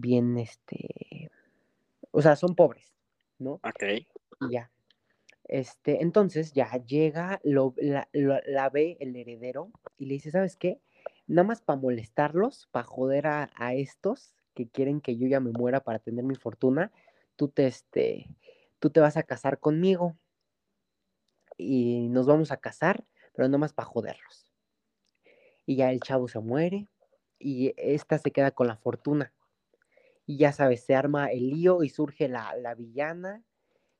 bien, 0.00 0.38
este, 0.38 1.30
o 2.10 2.22
sea, 2.22 2.36
son 2.36 2.54
pobres, 2.54 2.92
¿no? 3.38 3.54
Ok. 3.54 3.82
Y 4.40 4.52
ya. 4.52 4.70
Este, 5.44 6.02
entonces 6.02 6.52
ya 6.52 6.70
llega, 6.84 7.40
lo, 7.42 7.74
la, 7.78 8.08
la, 8.12 8.68
ve 8.68 8.98
el 9.00 9.16
heredero 9.16 9.70
y 9.96 10.06
le 10.06 10.14
dice, 10.14 10.30
¿sabes 10.30 10.56
qué? 10.56 10.80
nada 11.28 11.46
más 11.46 11.60
para 11.60 11.78
molestarlos, 11.78 12.66
para 12.72 12.84
joder 12.84 13.26
a, 13.26 13.74
estos 13.74 14.34
que 14.54 14.68
quieren 14.68 15.00
que 15.00 15.16
yo 15.16 15.28
ya 15.28 15.38
me 15.38 15.52
muera 15.52 15.80
para 15.80 16.00
tener 16.00 16.24
mi 16.24 16.34
fortuna, 16.34 16.90
tú 17.36 17.48
te, 17.48 17.66
este, 17.66 18.26
tú 18.80 18.90
te 18.90 18.98
vas 18.98 19.16
a 19.16 19.22
casar 19.22 19.60
conmigo 19.60 20.16
y 21.56 22.08
nos 22.08 22.26
vamos 22.26 22.50
a 22.50 22.56
casar, 22.56 23.04
pero 23.34 23.46
nada 23.46 23.58
más 23.58 23.72
para 23.72 23.86
joderlos. 23.86 24.50
Y 25.66 25.76
ya 25.76 25.92
el 25.92 26.00
chavo 26.00 26.26
se 26.28 26.40
muere 26.40 26.88
y 27.38 27.74
esta 27.76 28.18
se 28.18 28.32
queda 28.32 28.50
con 28.50 28.66
la 28.66 28.76
fortuna. 28.76 29.32
Y 30.28 30.36
ya 30.36 30.52
sabes, 30.52 30.84
se 30.84 30.94
arma 30.94 31.28
el 31.32 31.48
lío 31.48 31.82
y 31.82 31.88
surge 31.88 32.28
la, 32.28 32.74
villana, 32.76 33.42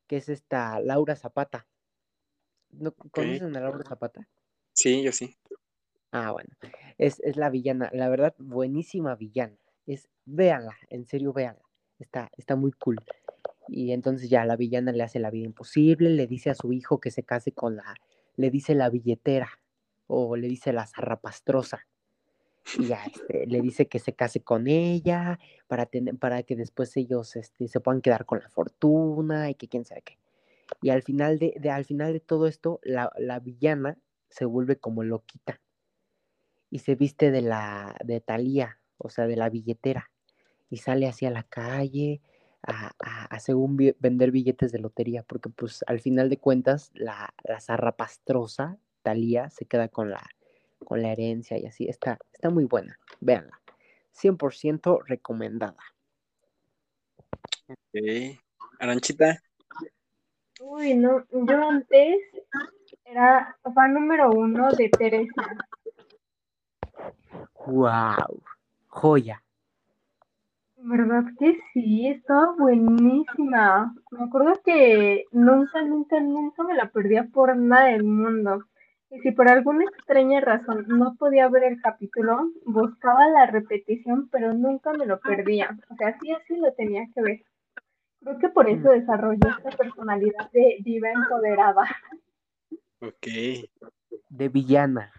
que 0.07 0.19
es 0.19 0.29
esta 0.29 0.79
Laura 0.79 1.17
Zapata. 1.17 1.67
¿No, 2.69 2.93
¿Conocen 2.93 3.57
a 3.57 3.61
Laura 3.61 3.83
Zapata? 3.83 4.29
Sí, 4.75 5.03
yo 5.03 5.11
sí. 5.11 5.35
Ah, 6.13 6.33
bueno. 6.33 6.51
Es, 6.99 7.23
la 7.35 7.49
villana. 7.49 7.89
La 7.95 8.11
verdad, 8.11 8.35
buenísima 8.37 9.15
villana. 9.15 9.57
Es, 9.87 10.11
véanla, 10.27 10.77
en 10.91 11.07
serio, 11.07 11.33
véanla. 11.33 11.65
Está, 11.99 12.31
está 12.37 12.57
muy 12.57 12.73
cool. 12.73 12.99
Y 13.67 13.93
entonces 13.93 14.29
ya 14.29 14.45
la 14.45 14.57
villana 14.57 14.93
le 14.93 15.05
hace 15.05 15.21
la 15.21 15.31
vida 15.31 15.47
imposible, 15.47 16.11
le 16.11 16.27
dice 16.27 16.51
a 16.51 16.55
su 16.55 16.75
hijo 16.75 17.01
que 17.01 17.11
se 17.11 17.23
case 17.23 17.53
con 17.53 17.77
la, 17.77 17.95
le 18.37 18.51
dice 18.51 18.75
la 18.75 18.91
billetera, 18.91 19.49
o 20.07 20.37
le 20.37 20.47
dice 20.47 20.75
la 20.75 20.87
zarrapastrosa. 20.87 21.88
Y 22.77 22.87
ya 22.87 23.05
este, 23.05 23.47
le 23.47 23.61
dice 23.61 23.89
que 23.89 23.99
se 23.99 24.15
case 24.15 24.43
con 24.43 24.67
ella 24.67 25.39
para, 25.67 25.89
para 26.19 26.43
que 26.43 26.57
después 26.57 26.97
ellos 26.97 27.37
este, 27.37 27.69
se 27.69 27.81
puedan 27.81 28.03
quedar 28.03 28.27
con 28.27 28.41
la 28.41 28.49
fortuna 28.51 29.51
y 29.51 29.55
que 29.55 29.69
quién 29.69 29.85
sabe 29.85 30.03
qué. 30.03 30.19
Y 30.83 30.91
al 30.91 31.03
final 31.03 31.39
de, 31.39 31.55
de 31.59 31.71
al 31.71 31.85
final 31.85 32.13
de 32.13 32.21
todo 32.21 32.47
esto, 32.47 32.81
la, 32.83 33.11
la 33.17 33.41
villana 33.41 33.99
se 34.29 34.45
vuelve 34.45 34.77
como 34.77 35.03
loquita 35.03 35.61
y 36.71 36.81
se 36.81 36.95
viste 36.95 37.31
de 37.31 37.43
la 37.43 37.97
de 38.05 38.21
Talía, 38.21 38.79
o 38.99 39.09
sea, 39.09 39.27
de 39.27 39.37
la 39.37 39.49
billetera, 39.49 40.11
y 40.69 40.79
sale 40.79 41.07
hacia 41.07 41.31
la 41.31 41.45
calle 41.45 42.21
a, 42.63 42.93
a, 42.99 43.41
según 43.41 43.77
vender 43.99 44.31
billetes 44.31 44.73
de 44.73 44.79
lotería, 44.79 45.23
porque 45.23 45.49
pues 45.49 45.85
al 45.87 46.01
final 46.01 46.29
de 46.29 46.39
cuentas 46.39 46.91
la, 46.95 47.33
la 47.45 47.61
zarrapastrosa 47.61 48.77
Talía 49.03 49.49
se 49.49 49.65
queda 49.65 49.89
con 49.89 50.11
la, 50.11 50.29
con 50.85 51.03
la 51.03 51.13
herencia 51.13 51.59
y 51.59 51.67
así, 51.67 51.89
está, 51.89 52.19
está 52.33 52.51
muy 52.51 52.65
buena, 52.65 52.99
véanla, 53.21 53.61
100% 54.13 55.03
recomendada. 55.07 55.77
Ok, 57.69 58.39
Aranchita. 58.79 59.43
Uy, 60.61 60.95
no, 60.95 61.25
yo 61.31 61.69
antes 61.69 62.19
era 63.05 63.57
fan 63.75 63.95
número 63.95 64.31
uno 64.31 64.71
de 64.73 64.89
Teresa. 64.89 65.57
Wow, 67.67 68.43
joya. 68.89 69.43
¿Verdad 70.77 71.25
que 71.39 71.59
sí? 71.73 72.09
Estaba 72.09 72.55
buenísima. 72.57 73.95
Me 74.11 74.25
acuerdo 74.25 74.61
que 74.65 75.25
nunca, 75.33 75.83
nunca, 75.83 76.21
nunca 76.21 76.63
me 76.63 76.75
la 76.75 76.91
perdía 76.91 77.25
por 77.25 77.57
nada 77.57 77.87
del 77.87 78.05
mundo. 78.05 78.65
Y 79.11 79.21
si 79.21 79.33
por 79.33 79.49
alguna 79.49 79.85
extraña 79.85 80.41
razón 80.41 80.85
no 80.89 81.17
podía 81.17 81.49
ver 81.49 81.65
el 81.65 81.81
capítulo, 81.81 82.51
buscaba 82.67 83.29
la 83.29 83.47
repetición, 83.47 84.29
pero 84.31 84.53
nunca 84.53 84.93
me 84.93 85.07
lo 85.07 85.19
perdía. 85.21 85.79
O 85.89 85.97
sea, 85.97 86.19
sí 86.21 86.31
así 86.33 86.57
lo 86.57 86.73
tenía 86.75 87.07
que 87.15 87.23
ver. 87.23 87.43
Creo 88.21 88.39
que 88.39 88.49
por 88.51 88.69
eso 88.69 88.89
mm. 88.89 89.01
desarrolló 89.01 89.49
esta 89.57 89.71
personalidad 89.71 90.51
de 90.53 90.79
diva 90.81 91.11
empoderada. 91.11 91.85
Ok. 93.01 93.27
De 94.29 94.49
villana. 94.49 95.11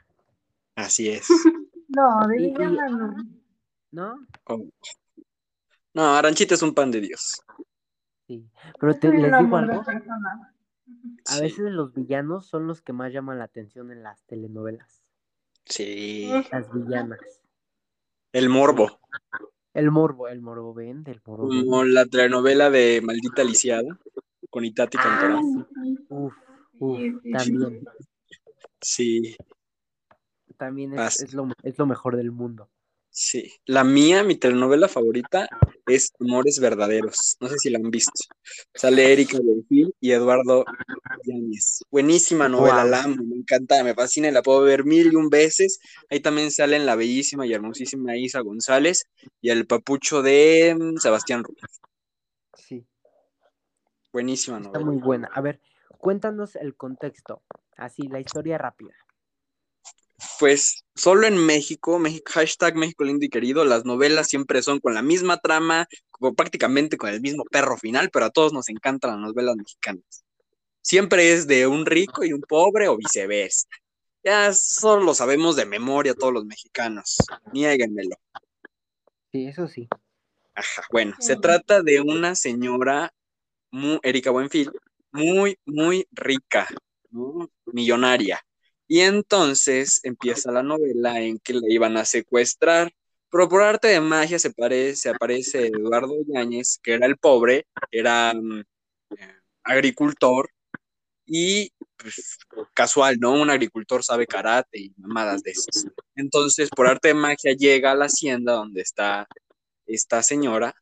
Así 0.76 1.10
es. 1.10 1.28
no, 1.88 2.28
de 2.28 2.38
villana 2.38 2.90
no. 2.90 3.16
¿No? 3.92 4.28
Oh. 4.46 4.66
No, 5.94 6.16
Aranchita 6.16 6.54
es 6.54 6.62
un 6.62 6.76
pan 6.76 6.92
de 6.92 7.02
Dios. 7.02 7.42
Sí, 8.28 8.48
pero 8.80 8.96
te, 8.96 9.10
les 9.10 9.38
digo 9.40 9.58
algo. 9.58 9.84
A 11.28 11.40
veces 11.40 11.72
los 11.72 11.94
villanos 11.94 12.48
son 12.48 12.68
los 12.68 12.82
que 12.82 12.94
más 12.94 13.14
llaman 13.14 13.40
la 13.40 13.46
atención 13.46 13.92
en 13.92 14.04
las 14.04 14.24
telenovelas. 14.26 15.04
Sí. 15.66 16.30
Las 16.52 16.72
villanas. 16.74 17.20
El 18.32 18.50
morbo. 18.50 19.00
El 19.74 19.92
morbo, 19.92 20.28
el 20.28 20.42
morbo 20.42 20.74
ven, 20.74 21.04
del 21.04 21.22
morbo. 21.26 21.48
Como 21.48 21.84
la 21.84 22.06
telenovela 22.06 22.70
de 22.70 23.02
Maldita 23.02 23.44
Lisiada 23.44 24.00
con 24.50 24.66
Itati 24.66 24.98
ah, 25.00 25.40
Uf, 26.10 26.34
uf, 26.80 27.00
también. 27.32 27.86
Sí. 28.82 29.36
También 30.58 30.98
es, 30.98 31.34
lo, 31.34 31.48
es 31.64 31.78
lo 31.78 31.86
mejor 31.86 32.18
del 32.18 32.32
mundo. 32.32 32.70
Sí, 33.10 33.52
la 33.66 33.84
mía, 33.84 34.24
mi 34.24 34.36
telenovela 34.36 34.88
favorita 34.88 35.48
es 35.90 36.12
Amores 36.20 36.60
Verdaderos. 36.60 37.38
No 37.40 37.48
sé 37.48 37.58
si 37.58 37.70
la 37.70 37.80
han 37.80 37.90
visto. 37.90 38.12
Sale 38.74 39.14
Erika 39.14 39.38
Buenfil 39.42 39.94
y 40.00 40.12
Eduardo 40.12 40.66
Yáñez. 41.26 41.82
Buenísima 41.92 42.48
novela, 42.48 42.86
la 42.86 43.04
amo, 43.04 43.24
me 43.24 43.36
encanta, 43.38 43.84
me 43.84 43.94
fascina 43.94 44.28
y 44.28 44.32
la 44.32 44.42
puedo 44.42 44.62
ver 44.62 44.86
mil 44.86 45.12
y 45.12 45.16
un 45.16 45.30
veces. 45.30 45.80
Ahí 46.10 46.20
también 46.20 46.52
salen 46.52 46.86
la 46.86 46.96
bellísima 46.96 47.46
y 47.46 47.54
hermosísima 47.54 48.18
Isa 48.18 48.42
González 48.42 49.06
y 49.42 49.50
el 49.50 49.66
papucho 49.68 50.22
de 50.22 50.76
mm, 50.80 50.98
Sebastián 50.98 51.44
Rubio. 51.44 51.64
Sí. 52.54 52.86
Buenísima 54.14 54.60
novela. 54.60 54.80
Está 54.80 54.92
muy 54.92 55.02
buena. 55.02 55.30
A 55.34 55.42
ver, 55.42 55.60
cuéntanos 55.98 56.56
el 56.56 56.76
contexto, 56.76 57.44
así, 57.76 58.08
la 58.08 58.20
historia 58.20 58.58
rápida 58.58 58.94
pues 60.40 60.86
solo 60.96 61.28
en 61.28 61.38
México, 61.38 62.00
México, 62.00 62.32
hashtag 62.34 62.76
México 62.76 63.04
lindo 63.04 63.26
y 63.26 63.30
querido, 63.30 63.66
las 63.66 63.84
novelas 63.84 64.28
siempre 64.28 64.62
son 64.62 64.80
con 64.80 64.94
la 64.94 65.02
misma 65.02 65.38
trama, 65.38 65.88
prácticamente 66.36 66.98
con 66.98 67.10
el 67.10 67.20
mismo 67.20 67.44
perro 67.44 67.78
final, 67.78 68.10
pero 68.10 68.26
a 68.26 68.30
todos 68.30 68.54
nos 68.54 68.70
encantan 68.70 69.12
las 69.12 69.20
novelas 69.20 69.58
mexicanas. 69.58 70.24
Siempre 70.82 71.34
es 71.34 71.46
de 71.46 71.68
un 71.68 71.86
rico 71.86 72.24
y 72.24 72.32
un 72.32 72.42
pobre 72.42 72.88
o 72.88 72.98
viceversa. 72.98 73.68
Ya 74.24 74.54
solo 74.54 75.04
lo 75.04 75.14
sabemos 75.14 75.56
de 75.58 75.66
memoria 75.66 76.14
todos 76.14 76.34
los 76.34 76.46
mexicanos. 76.46 77.18
Niéguenmelo. 77.54 78.16
Sí, 79.32 79.46
eso 79.46 79.68
sí. 79.68 79.88
Ajá, 80.56 80.84
bueno, 80.92 81.16
se 81.20 81.36
trata 81.36 81.82
de 81.82 82.02
una 82.02 82.36
señora, 82.36 83.14
Erika 84.04 84.32
Buenfil, 84.32 84.72
muy, 85.12 85.58
muy 85.66 86.08
rica, 86.12 86.68
millonaria 87.66 88.42
y 88.90 89.02
entonces 89.02 90.02
empieza 90.04 90.52
la 90.52 90.64
novela 90.64 91.22
en 91.22 91.38
que 91.40 91.54
le 91.54 91.72
iban 91.72 91.96
a 91.96 92.06
secuestrar. 92.06 92.92
Pero 93.32 93.48
por 93.48 93.62
arte 93.62 93.90
de 93.90 94.02
magia 94.02 94.40
se, 94.40 94.52
parece, 94.52 95.10
aparece 95.10 95.68
Eduardo 95.68 96.16
Yáñez, 96.28 96.80
que 96.82 96.94
era 96.94 97.06
el 97.06 97.16
pobre, 97.18 97.68
era 97.92 98.34
mm, 98.34 98.62
eh, 99.12 99.36
agricultor 99.64 100.50
y 101.28 101.72
pues, 101.98 102.40
casual, 102.74 103.20
¿no? 103.20 103.34
Un 103.34 103.52
agricultor 103.52 104.04
sabe 104.04 104.26
karate 104.26 104.80
y 104.80 104.94
mamadas 104.98 105.44
de 105.44 105.52
esas. 105.52 105.86
Entonces, 106.16 106.70
por 106.76 106.88
arte 106.88 107.10
de 107.10 107.14
magia 107.14 107.54
llega 107.54 107.92
a 107.92 107.96
la 107.96 108.06
hacienda 108.06 108.54
donde 108.54 108.82
está 108.82 109.28
esta 109.86 110.24
señora 110.24 110.74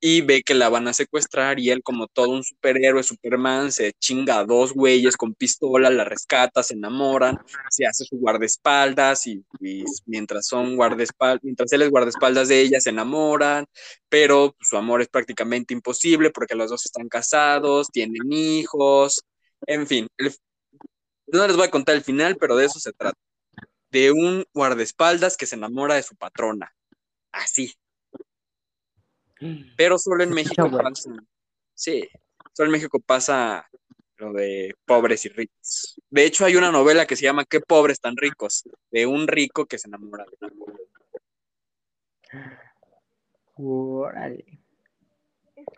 y 0.00 0.22
ve 0.22 0.42
que 0.42 0.54
la 0.54 0.68
van 0.68 0.88
a 0.88 0.94
secuestrar 0.94 1.58
y 1.60 1.70
él 1.70 1.82
como 1.82 2.06
todo 2.08 2.30
un 2.30 2.42
superhéroe, 2.42 3.02
Superman, 3.02 3.70
se 3.70 3.92
chinga 3.98 4.38
a 4.38 4.44
dos 4.44 4.72
güeyes 4.72 5.16
con 5.16 5.34
pistola, 5.34 5.90
la 5.90 6.04
rescata, 6.04 6.62
se 6.62 6.74
enamoran, 6.74 7.38
se 7.70 7.86
hace 7.86 8.04
su 8.04 8.16
guardaespaldas 8.16 9.26
y, 9.26 9.44
mientras 10.06 10.46
son 10.46 10.76
guardaespaldas, 10.76 11.44
mientras 11.44 11.72
él 11.72 11.82
es 11.82 11.90
guardaespaldas 11.90 12.48
de 12.48 12.60
ella, 12.60 12.80
se 12.80 12.90
enamoran, 12.90 13.66
pero 14.08 14.56
su 14.60 14.76
amor 14.76 15.02
es 15.02 15.08
prácticamente 15.08 15.74
imposible 15.74 16.30
porque 16.30 16.54
los 16.54 16.70
dos 16.70 16.86
están 16.86 17.08
casados, 17.08 17.88
tienen 17.90 18.32
hijos, 18.32 19.22
en 19.66 19.86
fin, 19.86 20.08
no 21.26 21.46
les 21.46 21.56
voy 21.56 21.66
a 21.66 21.70
contar 21.70 21.94
el 21.96 22.02
final, 22.02 22.36
pero 22.36 22.56
de 22.56 22.66
eso 22.66 22.80
se 22.80 22.92
trata, 22.92 23.18
de 23.90 24.12
un 24.12 24.44
guardaespaldas 24.54 25.36
que 25.36 25.46
se 25.46 25.56
enamora 25.56 25.94
de 25.94 26.02
su 26.02 26.16
patrona, 26.16 26.74
así, 27.32 27.74
pero 29.76 29.98
solo 29.98 30.24
en 30.24 30.30
México 30.30 30.70
pasa. 30.70 31.10
Sí, 31.74 32.08
solo 32.52 32.66
en 32.66 32.72
México 32.72 33.00
pasa 33.00 33.68
lo 34.16 34.32
de 34.32 34.74
pobres 34.84 35.24
y 35.24 35.30
ricos. 35.30 36.00
De 36.10 36.24
hecho, 36.24 36.44
hay 36.44 36.56
una 36.56 36.70
novela 36.70 37.06
que 37.06 37.16
se 37.16 37.24
llama 37.24 37.44
¿Qué 37.44 37.60
pobres 37.60 38.00
tan 38.00 38.16
ricos? 38.16 38.64
De 38.90 39.06
un 39.06 39.26
rico 39.26 39.66
que 39.66 39.78
se 39.78 39.88
enamora 39.88 40.24
de 40.24 40.36
una 40.40 40.64
pobre. 40.64 40.84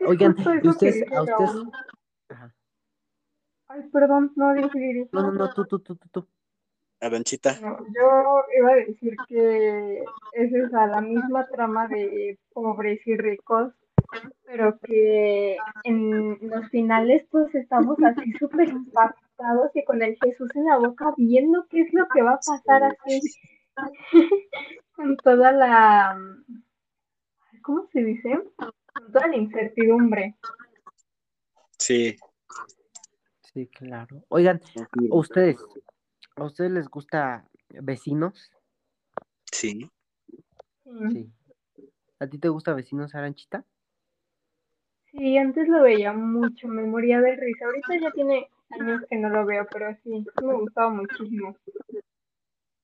Oigan, 0.07 0.37
ustedes, 0.65 1.13
a 1.13 1.23
ustedes. 1.23 1.51
Ay, 3.69 3.83
perdón, 3.93 4.33
no 4.37 4.55
dije. 4.55 5.09
No, 5.13 5.23
no, 5.23 5.33
no, 5.33 5.55
tú, 5.55 5.65
tú, 5.65 5.81
tú, 5.81 5.97
tú. 5.97 6.29
Aranchita. 7.03 7.59
yo 7.61 8.45
iba 8.57 8.73
a 8.73 8.77
decir 8.77 9.17
que 9.29 10.05
es 10.35 10.53
esa, 10.53 10.87
la 10.87 11.01
misma 11.01 11.47
trama 11.49 11.89
de 11.89 12.39
pobres 12.53 13.01
y 13.07 13.17
ricos, 13.17 13.73
pero 14.45 14.79
que 14.79 15.57
en 15.83 16.39
los 16.49 16.69
finales 16.71 17.27
pues 17.31 17.53
estamos 17.57 17.99
así 18.05 18.33
súper 18.39 18.69
impactados 18.69 19.71
y 19.75 19.85
con 19.85 20.01
el 20.01 20.17
Jesús 20.23 20.49
en 20.55 20.67
la 20.67 20.79
boca 20.79 21.13
viendo 21.17 21.67
qué 21.69 21.81
es 21.81 21.93
lo 21.93 22.07
que 22.09 22.23
va 22.23 22.35
a 22.35 22.41
pasar 22.47 22.85
así, 22.85 23.21
con 24.95 25.17
toda 25.17 25.51
la, 25.51 26.17
¿cómo 27.63 27.89
se 27.93 28.05
dice? 28.05 28.39
Con 28.57 29.13
toda 29.13 29.27
la 29.27 29.37
incertidumbre. 29.37 30.37
Sí. 31.79 32.17
Sí, 33.53 33.67
claro. 33.67 34.25
Oigan, 34.29 34.61
ustedes, 35.11 35.57
¿A 36.37 36.45
ustedes 36.45 36.71
les 36.71 36.89
gusta 36.89 37.47
Vecinos? 37.69 38.51
Sí. 39.51 39.91
Sí. 41.11 41.31
¿A 42.19 42.27
ti 42.27 42.39
te 42.39 42.49
gusta 42.49 42.75
Vecinos, 42.75 43.15
Aranchita? 43.15 43.65
Sí, 45.11 45.37
antes 45.37 45.69
lo 45.69 45.83
veía 45.83 46.13
mucho, 46.13 46.69
me 46.69 46.85
moría 46.85 47.21
de 47.21 47.37
risa. 47.37 47.67
Ahorita 47.67 48.01
ya 48.01 48.11
tiene 48.13 48.49
años 48.71 49.03
que 49.11 49.17
no 49.17 49.29
lo 49.29 49.45
veo, 49.45 49.67
pero 49.71 49.95
sí, 50.03 50.25
me 50.43 50.55
gustaba 50.55 50.89
muchísimo. 50.89 51.55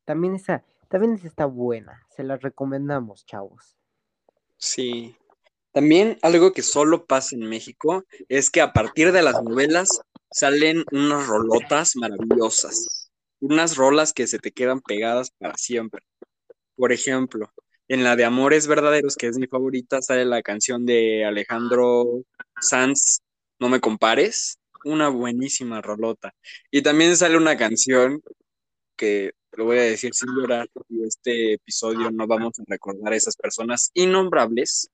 También 0.04 0.34
esa, 0.34 0.62
también 0.88 1.14
esa 1.14 1.26
está 1.26 1.46
buena, 1.46 2.06
se 2.10 2.24
la 2.24 2.36
recomendamos, 2.36 3.24
chavos. 3.24 3.76
Sí. 4.58 5.16
También 5.72 6.18
algo 6.22 6.52
que 6.52 6.62
solo 6.62 7.06
pasa 7.06 7.34
en 7.36 7.48
México 7.48 8.04
es 8.28 8.50
que 8.50 8.60
a 8.60 8.72
partir 8.72 9.12
de 9.12 9.22
las 9.22 9.42
novelas 9.42 10.02
salen 10.30 10.84
unas 10.92 11.26
rolotas 11.26 11.96
maravillosas 11.96 12.97
unas 13.40 13.76
rolas 13.76 14.12
que 14.12 14.26
se 14.26 14.38
te 14.38 14.52
quedan 14.52 14.80
pegadas 14.80 15.30
para 15.38 15.56
siempre. 15.56 16.02
Por 16.76 16.92
ejemplo, 16.92 17.52
en 17.88 18.04
la 18.04 18.16
de 18.16 18.24
Amores 18.24 18.66
Verdaderos, 18.66 19.16
que 19.16 19.28
es 19.28 19.38
mi 19.38 19.46
favorita, 19.46 20.02
sale 20.02 20.24
la 20.24 20.42
canción 20.42 20.86
de 20.86 21.24
Alejandro 21.24 22.22
Sanz, 22.60 23.20
No 23.58 23.68
me 23.68 23.80
compares, 23.80 24.58
una 24.84 25.08
buenísima 25.08 25.80
rolota. 25.82 26.34
Y 26.70 26.82
también 26.82 27.16
sale 27.16 27.36
una 27.36 27.56
canción 27.56 28.22
que 28.96 29.32
lo 29.52 29.64
voy 29.64 29.78
a 29.78 29.82
decir 29.82 30.14
sin 30.14 30.28
llorar, 30.36 30.68
y 30.88 31.04
este 31.04 31.54
episodio 31.54 32.10
no 32.10 32.26
vamos 32.26 32.58
a 32.58 32.64
recordar 32.66 33.12
a 33.12 33.16
esas 33.16 33.36
personas 33.36 33.90
innombrables, 33.94 34.88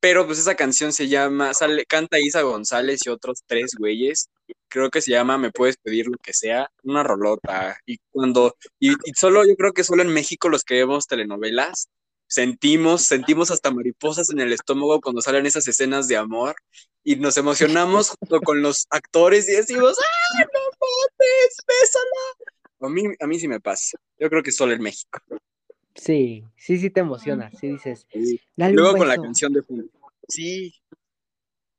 pero 0.00 0.26
pues 0.26 0.38
esa 0.38 0.54
canción 0.54 0.92
se 0.92 1.08
llama, 1.08 1.54
sale, 1.54 1.84
canta 1.86 2.18
Isa 2.20 2.42
González 2.42 3.00
y 3.04 3.10
otros 3.10 3.42
tres 3.46 3.72
güeyes, 3.78 4.28
creo 4.70 4.88
que 4.90 5.02
se 5.02 5.10
llama 5.10 5.36
Me 5.36 5.50
puedes 5.50 5.76
pedir 5.76 6.06
lo 6.06 6.16
que 6.16 6.32
sea, 6.32 6.70
una 6.84 7.02
rolota, 7.02 7.76
y 7.84 7.98
cuando, 8.10 8.56
y, 8.78 8.92
y 8.92 9.12
solo, 9.14 9.44
yo 9.46 9.54
creo 9.56 9.72
que 9.74 9.84
solo 9.84 10.02
en 10.02 10.08
México 10.12 10.48
los 10.48 10.64
que 10.64 10.76
vemos 10.76 11.06
telenovelas, 11.06 11.88
sentimos, 12.26 13.02
sentimos 13.02 13.50
hasta 13.50 13.70
mariposas 13.72 14.30
en 14.30 14.40
el 14.40 14.52
estómago 14.52 15.00
cuando 15.00 15.20
salen 15.20 15.46
esas 15.46 15.66
escenas 15.68 16.06
de 16.08 16.16
amor 16.16 16.54
y 17.02 17.16
nos 17.16 17.36
emocionamos 17.36 18.10
junto 18.10 18.40
con 18.40 18.62
los 18.62 18.86
actores 18.90 19.48
y 19.48 19.52
decimos, 19.52 19.98
¡ah, 19.98 20.44
no 20.44 20.60
mames, 20.80 21.56
bésala! 21.66 22.56
A 22.82 22.88
mí, 22.88 23.02
a 23.20 23.26
mí 23.26 23.38
sí 23.38 23.48
me 23.48 23.60
pasa. 23.60 23.98
Yo 24.18 24.30
creo 24.30 24.42
que 24.42 24.52
solo 24.52 24.72
en 24.72 24.80
México. 24.80 25.18
Sí, 25.94 26.44
sí, 26.56 26.78
sí 26.78 26.88
te 26.90 27.00
emociona, 27.00 27.50
sí 27.60 27.66
dices. 27.68 28.06
Sí. 28.12 28.40
"Dale 28.56 28.70
un 28.72 28.76
Luego 28.76 28.96
con 28.98 29.08
la 29.08 29.14
beso". 29.14 29.22
canción 29.24 29.52
de 29.52 29.62
fondo. 29.62 29.84
Sí, 30.28 30.72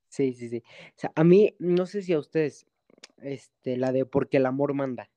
Sí, 0.10 0.34
sí, 0.34 0.50
sí. 0.50 0.58
O 0.58 1.00
sea, 1.00 1.12
a 1.16 1.24
mí, 1.24 1.56
no 1.60 1.86
sé 1.86 2.02
si 2.02 2.12
a 2.12 2.20
ustedes, 2.20 2.66
este, 3.18 3.78
la 3.78 3.91
de 3.91 4.06
Porque 4.06 4.38
el 4.38 4.45
amor 4.45 4.74
manda, 4.74 5.10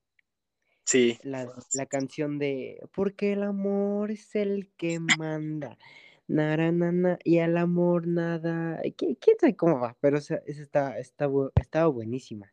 sí. 0.85 1.18
la, 1.22 1.49
la 1.72 1.87
canción 1.87 2.39
de 2.39 2.80
Porque 2.95 3.32
el 3.32 3.43
amor 3.43 4.11
es 4.11 4.35
el 4.35 4.70
que 4.76 5.01
manda, 5.01 5.78
nara, 6.26 6.72
na, 6.72 7.18
y 7.24 7.39
al 7.39 7.57
amor 7.57 8.07
nada, 8.07 8.80
¿qui- 8.82 9.18
quién 9.20 9.39
sabe 9.39 9.57
cómo 9.57 9.80
va? 9.80 9.97
Pero 10.01 10.18
esa, 10.18 10.37
esa 10.47 10.62
está, 10.62 10.99
está, 10.99 11.28
estaba 11.61 11.87
buenísima, 11.89 12.53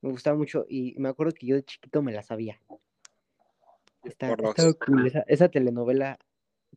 me 0.00 0.10
gustaba 0.10 0.36
mucho 0.36 0.66
y 0.68 0.94
me 0.98 1.08
acuerdo 1.08 1.32
que 1.34 1.46
yo 1.46 1.56
de 1.56 1.64
chiquito 1.64 2.02
me 2.02 2.12
la 2.12 2.22
sabía. 2.22 2.60
Está, 4.04 4.34
cool, 4.36 5.06
esa, 5.06 5.20
esa 5.28 5.48
telenovela, 5.48 6.18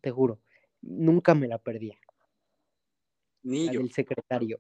te 0.02 0.12
juro, 0.12 0.40
nunca 0.82 1.34
me 1.34 1.48
la 1.48 1.58
perdía, 1.58 1.98
Ni 3.44 3.66
la 3.66 3.74
yo. 3.74 3.80
del 3.80 3.92
secretario. 3.92 4.60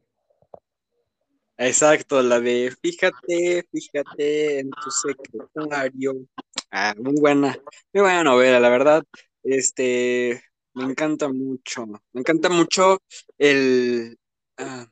Exacto, 1.57 2.21
la 2.21 2.39
de 2.39 2.75
fíjate, 2.81 3.65
fíjate 3.71 4.59
en 4.59 4.71
tu 4.71 4.91
secretario. 4.91 6.27
Ah, 6.69 6.93
muy 6.97 7.15
buena, 7.19 7.57
muy 7.93 8.01
buena 8.01 8.23
novela, 8.23 8.59
la 8.59 8.69
verdad. 8.69 9.03
Este, 9.41 10.41
me 10.73 10.83
encanta 10.83 11.29
mucho, 11.29 11.85
me 11.85 12.21
encanta 12.21 12.49
mucho 12.49 13.01
el, 13.37 14.17
ah, 14.57 14.85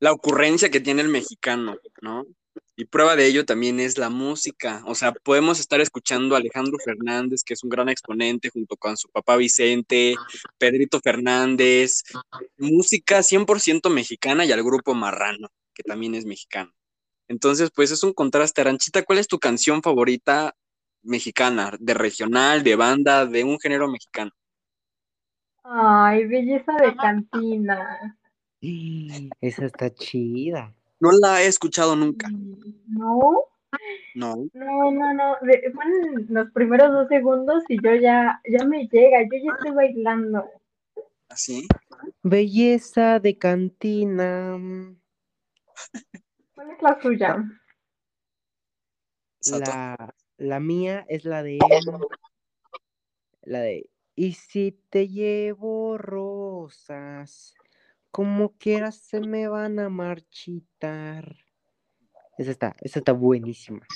la 0.00 0.12
ocurrencia 0.12 0.70
que 0.70 0.80
tiene 0.80 1.02
el 1.02 1.08
mexicano, 1.08 1.76
¿no? 2.00 2.26
Y 2.76 2.86
prueba 2.86 3.14
de 3.14 3.26
ello 3.26 3.44
también 3.44 3.78
es 3.78 3.98
la 3.98 4.08
música. 4.08 4.82
O 4.86 4.94
sea, 4.94 5.12
podemos 5.12 5.60
estar 5.60 5.82
escuchando 5.82 6.34
a 6.34 6.38
Alejandro 6.38 6.78
Fernández, 6.82 7.42
que 7.44 7.52
es 7.52 7.62
un 7.62 7.68
gran 7.68 7.90
exponente, 7.90 8.48
junto 8.48 8.76
con 8.76 8.96
su 8.96 9.10
papá 9.10 9.36
Vicente, 9.36 10.14
Pedrito 10.56 10.98
Fernández, 11.00 12.04
música 12.56 13.22
100% 13.22 13.90
mexicana 13.90 14.46
y 14.46 14.52
al 14.52 14.62
grupo 14.62 14.94
Marrano, 14.94 15.48
que 15.80 15.88
también 15.88 16.14
es 16.14 16.26
mexicano. 16.26 16.72
Entonces, 17.28 17.70
pues 17.74 17.90
es 17.90 18.02
un 18.02 18.12
contraste. 18.12 18.60
Aranchita, 18.60 19.02
¿cuál 19.02 19.18
es 19.18 19.28
tu 19.28 19.38
canción 19.38 19.82
favorita 19.82 20.54
mexicana? 21.02 21.72
¿De 21.80 21.94
regional, 21.94 22.62
de 22.62 22.76
banda, 22.76 23.24
de 23.24 23.44
un 23.44 23.58
género 23.58 23.88
mexicano? 23.88 24.30
Ay, 25.64 26.26
belleza 26.26 26.72
de 26.80 26.96
cantina. 26.96 28.18
Esa 29.40 29.64
está 29.66 29.90
chida. 29.94 30.74
No 30.98 31.12
la 31.12 31.42
he 31.42 31.46
escuchado 31.46 31.96
nunca. 31.96 32.28
No, 32.88 33.44
No. 34.14 34.36
no, 34.52 34.90
no, 34.90 35.14
no. 35.14 35.36
Fueron 35.38 36.26
los 36.28 36.50
primeros 36.50 36.92
dos 36.92 37.08
segundos 37.08 37.62
y 37.68 37.82
yo 37.82 37.94
ya, 37.94 38.40
ya 38.46 38.64
me 38.66 38.86
llega, 38.88 39.22
yo 39.22 39.38
ya 39.42 39.52
estoy 39.56 39.70
bailando. 39.70 40.44
¿Así? 41.30 41.66
Belleza 42.22 43.20
de 43.20 43.38
cantina. 43.38 44.58
¿Cuál 46.54 46.70
es 46.70 46.82
la 46.82 47.00
suya? 47.00 47.44
La, 49.46 50.14
la 50.36 50.60
mía 50.60 51.06
es 51.08 51.24
la 51.24 51.42
de. 51.42 51.58
La 53.42 53.60
de. 53.60 53.88
Y 54.14 54.34
si 54.34 54.72
te 54.90 55.08
llevo 55.08 55.96
rosas, 55.96 57.54
como 58.10 58.56
quieras 58.58 58.96
se 58.96 59.20
me 59.20 59.48
van 59.48 59.78
a 59.78 59.88
marchitar. 59.88 61.36
Esa 62.36 62.50
está, 62.50 62.76
esa 62.80 62.98
está 62.98 63.12
buenísima. 63.12 63.86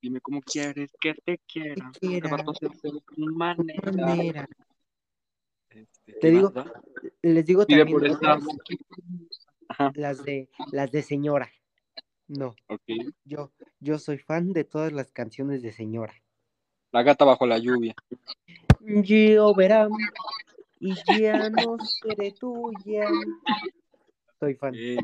Dime 0.00 0.20
cómo 0.20 0.40
quieres 0.40 0.90
que 1.00 1.14
te 1.14 1.38
quiera. 1.38 1.90
Te 1.92 1.98
quiera. 2.00 2.28
Te 2.28 2.42
vas 2.44 2.46
a 2.46 2.50
hacer 2.50 2.92
de 2.92 3.00
tu 3.00 3.26
manera. 3.34 3.92
Manera. 3.92 4.48
Este, 5.70 6.12
Te 6.12 6.20
¿qué 6.20 6.30
digo? 6.30 6.52
Les 7.22 7.46
digo 7.46 7.66
también 7.66 7.90
por 7.90 8.06
esta. 8.06 8.38
Ajá, 9.72 9.90
las 9.94 10.22
de 10.22 10.50
las 10.70 10.92
de 10.92 11.02
señora. 11.02 11.50
No, 12.28 12.54
ok. 12.68 12.82
yo, 13.24 13.52
yo 13.80 13.98
soy 13.98 14.18
fan 14.18 14.52
de 14.52 14.64
todas 14.64 14.92
las 14.92 15.10
canciones 15.12 15.62
de 15.62 15.72
señora. 15.72 16.14
La 16.92 17.02
gata 17.02 17.24
bajo 17.24 17.46
la 17.46 17.56
lluvia. 17.56 17.94
Lloverá 18.80 19.88
y 20.78 20.94
ya 21.06 21.48
no 21.48 21.78
seré 21.78 22.32
tuya. 22.32 23.08
Soy 24.38 24.54
fan. 24.56 24.74
Ey, 24.74 24.98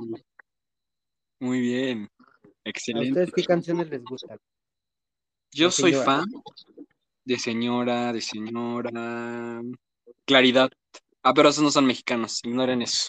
Muy 1.40 1.60
bien. 1.60 2.10
¿A 2.26 2.40
Excelente. 2.64 3.08
ustedes 3.08 3.32
qué 3.32 3.44
canciones 3.44 3.88
les 3.88 4.04
gustan? 4.04 4.38
Yo 5.50 5.70
soy 5.70 5.94
fan 5.94 6.26
de 7.24 7.38
señora, 7.38 8.12
de 8.12 8.20
señora. 8.20 9.62
Claridad. 10.26 10.70
Ah, 11.22 11.32
pero 11.32 11.48
esos 11.48 11.64
no 11.64 11.70
son 11.70 11.86
mexicanos, 11.86 12.44
ignoren 12.44 12.82
eso. 12.82 13.08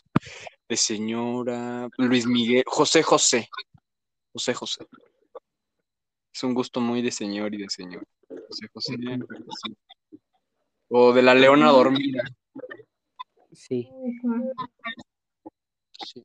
De 0.69 0.77
señora. 0.77 1.89
Luis 1.97 2.27
Miguel. 2.27 2.63
José 2.67 3.01
José. 3.01 3.49
José 4.31 4.53
José. 4.53 4.85
Es 6.31 6.43
un 6.43 6.53
gusto 6.53 6.79
muy 6.79 7.01
de 7.01 7.11
señor 7.11 7.55
y 7.55 7.57
de 7.57 7.69
señor. 7.69 8.05
José 8.29 8.67
José. 8.71 8.95
sí. 8.95 9.75
O 10.87 11.11
de 11.11 11.23
la 11.23 11.33
leona 11.33 11.69
dormida. 11.69 12.23
Sí. 13.51 13.89
Sí. 16.05 16.23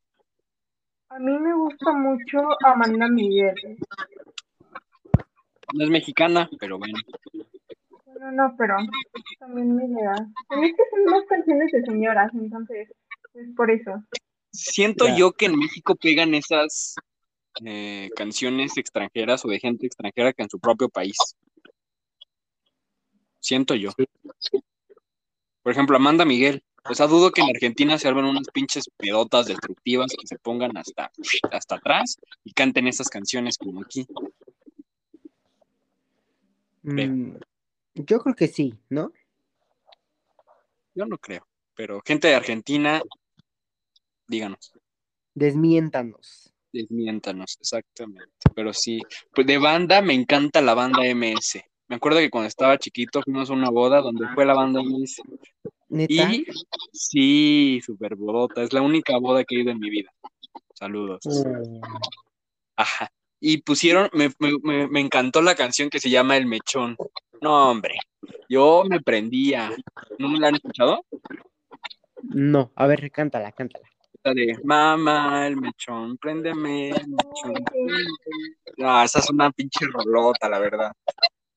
A 1.09 1.19
mí 1.19 1.39
me 1.39 1.55
gusta 1.55 1.93
mucho 1.93 2.41
Amanda 2.65 3.09
Miguel. 3.09 3.79
No 5.75 5.85
es 5.85 5.91
mexicana, 5.91 6.51
pero 6.61 6.79
bueno. 6.79 6.99
No, 8.21 8.31
no, 8.31 8.55
pero 8.59 8.77
también 9.39 9.75
me 9.75 9.87
llega. 9.87 10.15
A 10.49 10.57
mí 10.57 10.67
es 10.67 10.77
que 10.77 10.83
son 10.91 11.05
más 11.07 11.25
canciones 11.29 11.73
de 11.73 11.83
señoras, 11.83 12.33
entonces 12.35 12.89
es 13.35 13.55
por 13.57 13.71
eso. 13.71 14.03
Siento 14.55 15.09
yo 15.09 15.33
que 15.33 15.47
en 15.47 15.59
México 15.59 15.97
pegan 15.97 16.33
esas 16.33 16.95
eh, 17.65 18.09
canciones 18.15 18.77
extranjeras 18.77 19.45
o 19.45 19.49
de 19.49 19.59
gente 19.59 19.85
extranjera 19.85 20.33
que 20.33 20.45
en 20.45 20.49
su 20.49 20.61
propio 20.61 20.89
país. 20.89 21.17
Siento 23.41 23.75
yo. 23.75 23.91
Por 25.63 25.73
ejemplo, 25.73 25.97
Amanda 25.97 26.25
Miguel. 26.25 26.63
O 26.89 26.95
sea, 26.95 27.09
dudo 27.09 27.33
que 27.33 27.41
en 27.41 27.49
Argentina 27.49 27.99
se 27.99 28.07
armen 28.07 28.27
unas 28.27 28.47
pinches 28.53 28.85
pedotas 28.97 29.47
destructivas 29.47 30.13
que 30.17 30.27
se 30.27 30.39
pongan 30.39 30.77
hasta, 30.77 31.11
hasta 31.51 31.75
atrás 31.75 32.17
y 32.45 32.53
canten 32.53 32.87
esas 32.87 33.09
canciones 33.09 33.59
como 33.59 33.83
aquí. 33.83 34.07
Mm, 36.83 37.39
yo 37.95 38.21
creo 38.21 38.37
que 38.37 38.47
sí, 38.47 38.79
¿no? 38.89 39.11
Yo 40.95 41.07
no 41.07 41.19
creo. 41.19 41.45
Pero 41.75 42.01
gente 42.07 42.29
de 42.29 42.37
Argentina, 42.37 43.03
díganos. 44.27 44.73
Desmiéntanos. 45.35 46.53
Desmiéntanos, 46.73 47.57
exactamente. 47.61 48.31
Pero 48.55 48.73
sí, 48.73 49.01
pues 49.35 49.47
de 49.47 49.59
banda 49.59 50.01
me 50.03 50.15
encanta 50.15 50.61
la 50.61 50.75
banda 50.75 51.03
MS. 51.07 51.63
Me 51.89 51.97
acuerdo 51.97 52.19
que 52.19 52.31
cuando 52.31 52.49
estaba 52.49 52.79
chiquito 52.79 53.21
fuimos 53.23 53.51
a 53.51 53.53
una 53.53 53.71
boda 53.71 54.01
donde 54.01 54.27
fue 54.35 54.45
la 54.45 54.55
banda 54.55 54.81
MS. 54.83 55.23
¿Neta? 55.89 56.13
Y 56.33 56.47
sí, 56.93 57.81
super 57.85 58.17
bodota. 58.17 58.63
Es 58.63 58.73
la 58.73 58.83
única 58.83 59.19
boda 59.19 59.45
que 59.45 59.57
he 59.57 59.61
ido 59.61 59.71
en 59.71 59.79
mi 59.79 59.91
vida. 59.91 60.11
Saludos. 60.75 61.21
Oh, 61.27 61.81
Ajá. 62.77 63.11
Y 63.41 63.59
pusieron, 63.59 64.09
me, 64.13 64.31
me- 64.39 64.59
me- 64.63 64.89
me 64.89 65.01
encantó 65.01 65.43
la 65.43 65.55
canción 65.55 65.91
que 65.91 66.01
se 66.01 66.11
llama 66.11 66.37
El 66.37 66.47
Mechón. 66.47 66.97
No, 67.41 67.71
hombre. 67.71 67.95
Yo 68.49 68.83
me 68.89 69.01
prendía. 69.01 69.71
¿No 70.19 70.29
me 70.29 70.39
la 70.41 70.49
han 70.49 70.55
escuchado? 70.57 71.05
no, 72.23 72.73
a 72.75 72.87
ver, 72.87 73.11
cántala, 73.13 73.53
cántala. 73.53 73.87
La 74.25 74.33
de 74.33 74.59
Mamá, 74.65 75.47
el 75.47 75.57
mechón, 75.57 76.17
préndeme 76.17 76.89
el 76.91 77.09
mechón. 77.09 77.65
préndeme". 77.65 78.09
No, 78.79 79.03
esa 79.03 79.19
es 79.19 79.31
una 79.31 79.51
pinche 79.51 79.87
rolota, 79.87 80.49
la 80.49 80.59
verdad. 80.59 80.93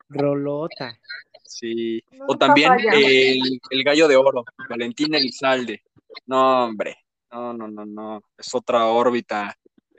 Rolota. 0.10 1.00
Sí. 1.44 2.04
No, 2.12 2.26
O 2.28 2.38
también 2.38 2.74
el, 2.94 3.60
el 3.70 3.84
gallo 3.84 4.08
de 4.08 4.18
oro, 4.18 4.44
Valentín 4.70 5.16
Elizalde. 5.16 5.82
No, 6.26 6.66
hombre. 6.66 6.98
No, 7.32 7.54
no, 7.54 7.68
no, 7.68 7.86
no. 7.86 8.22
Es 8.38 8.54
otra 8.54 8.86
órbita. 8.88 9.58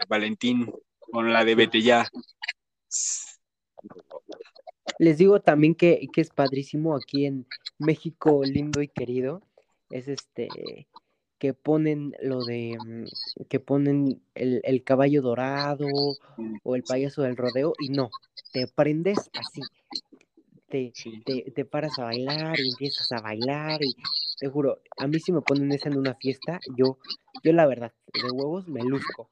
Valentín 0.09 0.71
con 1.01 1.33
la 1.33 1.45
de 1.45 1.83
ya. 1.83 2.07
Les 4.99 5.19
digo 5.19 5.41
también 5.41 5.75
que, 5.75 6.07
que 6.13 6.21
es 6.21 6.31
padrísimo 6.31 6.97
aquí 6.97 7.27
en 7.27 7.47
México 7.79 8.43
lindo 8.45 8.83
y 8.83 8.89
querido. 8.89 9.43
Es 9.91 10.09
este 10.09 10.49
que 11.39 11.55
ponen 11.55 12.15
lo 12.21 12.45
de 12.45 12.77
mm, 12.79 13.45
que 13.49 13.61
ponen 13.61 14.21
el, 14.35 14.61
el 14.65 14.83
caballo 14.83 15.23
dorado 15.23 15.87
o 16.65 16.77
el 16.77 16.83
payaso 16.83 17.23
del 17.23 17.37
rodeo 17.37 17.73
y 17.81 17.91
no, 17.91 18.11
te 18.53 18.67
prendes 18.67 19.31
así. 19.35 19.63
Te, 20.69 20.93
Sí. 20.95 21.23
te, 21.25 21.51
te 21.51 21.65
paras 21.65 21.99
a 21.99 22.05
bailar 22.05 22.61
y 22.61 22.69
empiezas 22.69 23.11
a 23.13 23.21
bailar 23.21 23.83
y 23.83 23.97
te 24.39 24.49
juro, 24.49 24.81
a 24.99 25.07
mí 25.07 25.19
si 25.19 25.33
me 25.33 25.41
ponen 25.41 25.73
esa 25.73 25.89
en 25.89 25.97
una 25.97 26.15
fiesta, 26.15 26.61
yo, 26.77 26.99
yo 27.43 27.53
la 27.53 27.67
verdad, 27.67 27.93
de 28.13 28.31
huevos 28.31 28.69
me 28.69 28.83
luzco. 28.83 29.31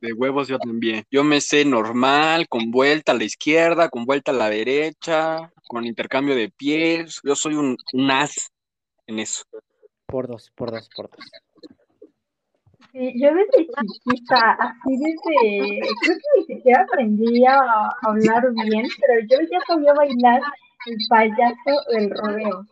De 0.00 0.12
huevos 0.12 0.46
yo 0.46 0.58
también. 0.58 1.04
Yo 1.10 1.24
me 1.24 1.40
sé 1.40 1.64
normal, 1.64 2.48
con 2.48 2.70
vuelta 2.70 3.12
a 3.12 3.14
la 3.16 3.24
izquierda, 3.24 3.88
con 3.88 4.04
vuelta 4.04 4.30
a 4.30 4.34
la 4.34 4.50
derecha, 4.50 5.52
con 5.66 5.86
intercambio 5.86 6.36
de 6.36 6.50
pies. 6.50 7.20
Yo 7.24 7.34
soy 7.34 7.54
un, 7.54 7.76
un 7.92 8.10
as 8.10 8.52
en 9.06 9.18
eso. 9.18 9.42
Por 10.08 10.26
dos, 10.26 10.50
por 10.56 10.70
dos, 10.70 10.88
por 10.96 11.10
dos. 11.10 11.20
Sí, 12.92 13.12
yo 13.20 13.28
desde 13.34 13.66
chiquita, 13.66 14.52
así 14.52 14.96
desde, 14.96 15.80
creo 16.00 16.16
que 16.16 16.40
ni 16.40 16.44
siquiera 16.46 16.82
aprendí 16.82 17.44
a 17.44 17.90
hablar 18.00 18.50
bien, 18.64 18.88
pero 19.06 19.20
yo 19.28 19.36
ya 19.50 19.60
sabía 19.66 19.92
bailar 19.92 20.40
el 20.86 20.96
payaso 21.10 21.90
del 21.92 22.10
rodeo. 22.10 22.64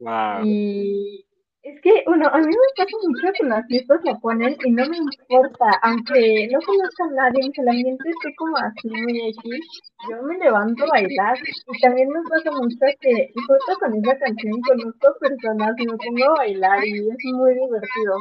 Wow. 0.00 0.44
Y 0.44 1.24
es 1.68 1.80
que, 1.82 2.02
bueno, 2.06 2.28
a 2.28 2.38
mí 2.38 2.46
me 2.46 2.74
pasa 2.76 2.96
mucho 3.02 3.32
que 3.38 3.46
las 3.46 3.66
fiestas 3.66 4.00
la 4.04 4.18
ponen 4.18 4.56
y 4.64 4.70
no 4.70 4.88
me 4.88 4.96
importa, 4.96 5.78
aunque 5.82 6.48
no 6.50 6.58
conozca 6.60 7.04
a 7.04 7.10
nadie, 7.10 7.40
aunque 7.42 7.60
el 7.60 7.68
ambiente 7.68 8.08
esté 8.08 8.34
como 8.36 8.56
así 8.56 8.88
muy 8.88 9.28
X, 9.28 9.82
yo 10.08 10.22
me 10.22 10.38
levanto 10.38 10.84
a 10.84 10.88
bailar. 10.88 11.38
Y 11.38 11.80
también 11.80 12.08
me 12.08 12.20
pasa 12.28 12.50
mucho 12.52 12.76
que 13.00 13.30
justo 13.34 13.78
con 13.80 13.94
esa 13.96 14.18
canción 14.18 14.60
conozco 14.62 15.14
personas 15.20 15.74
y 15.78 15.86
me 15.86 15.96
pongo 15.96 16.24
a 16.24 16.38
bailar 16.38 16.86
y 16.86 16.98
es 16.98 17.16
muy 17.34 17.54
divertido. 17.54 18.16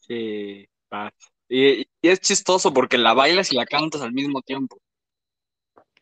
Sí, 0.00 0.68
y 1.48 1.86
es 2.02 2.20
chistoso 2.20 2.72
porque 2.72 2.98
la 2.98 3.14
bailas 3.14 3.52
y 3.52 3.56
la 3.56 3.64
cantas 3.64 4.02
al 4.02 4.12
mismo 4.12 4.42
tiempo. 4.42 4.78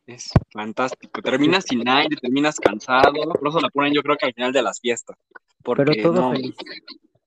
Es 0.07 0.31
fantástico. 0.53 1.21
Terminas 1.21 1.65
sin 1.65 1.87
aire, 1.89 2.17
terminas 2.17 2.61
cansado. 2.61 3.13
Por 3.13 3.49
eso 3.49 3.61
la 3.61 3.69
ponen 3.71 3.93
yo 3.93 4.03
creo 4.03 4.17
que 4.17 4.27
al 4.27 4.35
final 4.35 4.53
de 4.53 4.63
las 4.63 4.81
fiestas. 4.81 5.17
Porque 5.63 5.85
Pero 5.85 6.03
todo 6.13 6.21
no, 6.21 6.31
feliz. 6.33 6.55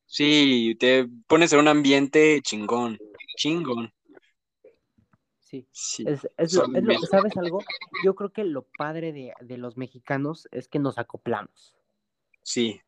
sí, 0.05 0.75
te 0.79 1.07
pones 1.27 1.51
en 1.53 1.59
un 1.59 1.67
ambiente 1.67 2.39
chingón. 2.41 2.97
Chingón. 3.35 3.91
Sí. 5.41 5.67
Sí. 5.71 6.03
Es, 6.07 6.27
es 6.37 6.53
lo- 6.53 6.61
Son 6.65 6.75
es 6.75 6.83
lo- 6.83 6.89
bien- 6.89 7.01
¿Sabes 7.01 7.35
algo? 7.37 7.59
Yo 8.03 8.15
creo 8.15 8.31
que 8.31 8.43
lo 8.43 8.65
padre 8.77 9.11
de, 9.11 9.33
de 9.41 9.57
los 9.57 9.77
mexicanos 9.77 10.47
es 10.51 10.67
que 10.67 10.79
nos 10.79 10.97
acoplamos, 10.97 11.75
Sí, 12.43 12.79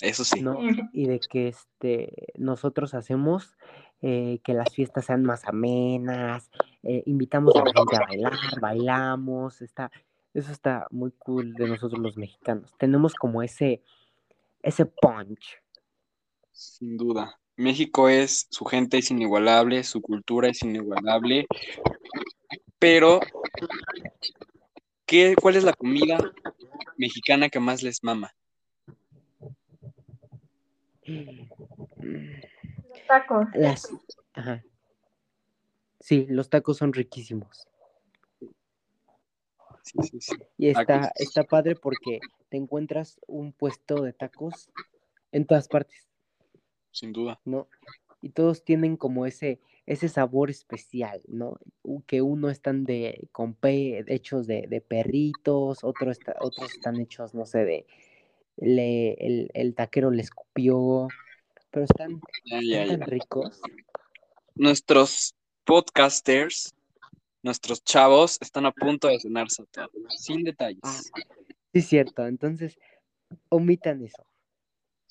eso 0.00 0.24
sí. 0.24 0.40
¿no? 0.40 0.58
Y 0.92 1.06
de 1.06 1.20
que 1.20 1.48
este, 1.48 2.32
nosotros 2.36 2.94
hacemos 2.94 3.56
eh, 4.02 4.40
que 4.44 4.54
las 4.54 4.74
fiestas 4.74 5.06
sean 5.06 5.22
más 5.22 5.46
amenas, 5.46 6.50
eh, 6.82 7.02
invitamos 7.06 7.54
a 7.56 7.64
la 7.64 7.72
gente 7.72 7.96
a 7.96 8.06
bailar, 8.06 8.32
bailamos, 8.60 9.62
está, 9.62 9.90
eso 10.34 10.52
está 10.52 10.86
muy 10.90 11.12
cool 11.12 11.54
de 11.54 11.68
nosotros 11.68 12.00
los 12.00 12.16
mexicanos. 12.16 12.72
Tenemos 12.78 13.14
como 13.14 13.42
ese, 13.42 13.82
ese 14.62 14.86
punch. 14.86 15.62
Sin 16.52 16.96
duda. 16.96 17.38
México 17.56 18.08
es, 18.08 18.46
su 18.50 18.66
gente 18.66 18.98
es 18.98 19.10
inigualable, 19.10 19.82
su 19.82 20.02
cultura 20.02 20.48
es 20.48 20.62
inigualable, 20.62 21.46
pero 22.78 23.20
¿qué, 25.06 25.34
cuál 25.40 25.56
es 25.56 25.64
la 25.64 25.72
comida 25.72 26.18
mexicana 26.98 27.48
que 27.48 27.60
más 27.60 27.82
les 27.82 28.04
mama? 28.04 28.34
Los 33.06 33.18
tacos. 33.22 33.46
Las, 33.54 33.88
ajá. 34.34 34.64
Sí, 36.00 36.26
los 36.28 36.48
tacos 36.50 36.76
son 36.78 36.92
riquísimos. 36.92 37.66
Sí, 39.82 39.98
sí, 40.10 40.20
sí. 40.20 40.36
Y 40.58 40.68
está, 40.68 40.84
Tacos. 40.84 41.10
está 41.16 41.44
padre 41.44 41.76
porque 41.76 42.20
te 42.48 42.56
encuentras 42.56 43.20
un 43.26 43.52
puesto 43.52 44.02
de 44.02 44.12
tacos 44.12 44.68
en 45.32 45.46
todas 45.46 45.68
partes, 45.68 46.08
Sin 46.90 47.12
duda. 47.12 47.40
¿no? 47.44 47.68
Y 48.20 48.30
todos 48.30 48.64
tienen 48.64 48.96
como 48.96 49.26
ese, 49.26 49.60
ese 49.86 50.08
sabor 50.08 50.50
especial, 50.50 51.22
¿no? 51.28 51.58
Que 52.06 52.22
uno 52.22 52.50
están 52.50 52.84
de, 52.84 53.28
con 53.30 53.54
pe- 53.54 54.04
hechos 54.08 54.46
de, 54.46 54.66
de 54.68 54.80
perritos, 54.80 55.84
otro 55.84 56.10
está- 56.10 56.36
otros 56.40 56.72
están 56.72 57.00
hechos, 57.00 57.34
no 57.34 57.46
sé, 57.46 57.64
de, 57.64 57.86
le, 58.56 59.12
el, 59.14 59.50
el 59.54 59.74
taquero 59.74 60.10
le 60.10 60.22
escupió, 60.22 61.08
pero 61.76 61.84
están, 61.84 62.20
Ya, 62.46 62.60
ya, 62.62 62.82
están 62.84 62.88
ya. 62.88 62.98
tan 63.04 63.10
ricos. 63.10 63.60
Nuestros 64.54 65.34
podcasters, 65.64 66.74
nuestros 67.42 67.84
chavos, 67.84 68.38
están 68.40 68.64
a 68.64 68.72
punto 68.72 69.08
de 69.08 69.20
cenar 69.20 69.50
satán, 69.50 69.90
sin 70.08 70.42
detalles. 70.42 70.80
Ah, 70.82 70.98
Sí, 71.74 71.82
cierto. 71.82 72.26
Entonces, 72.26 72.78
omitan 73.50 74.02
eso. 74.02 74.24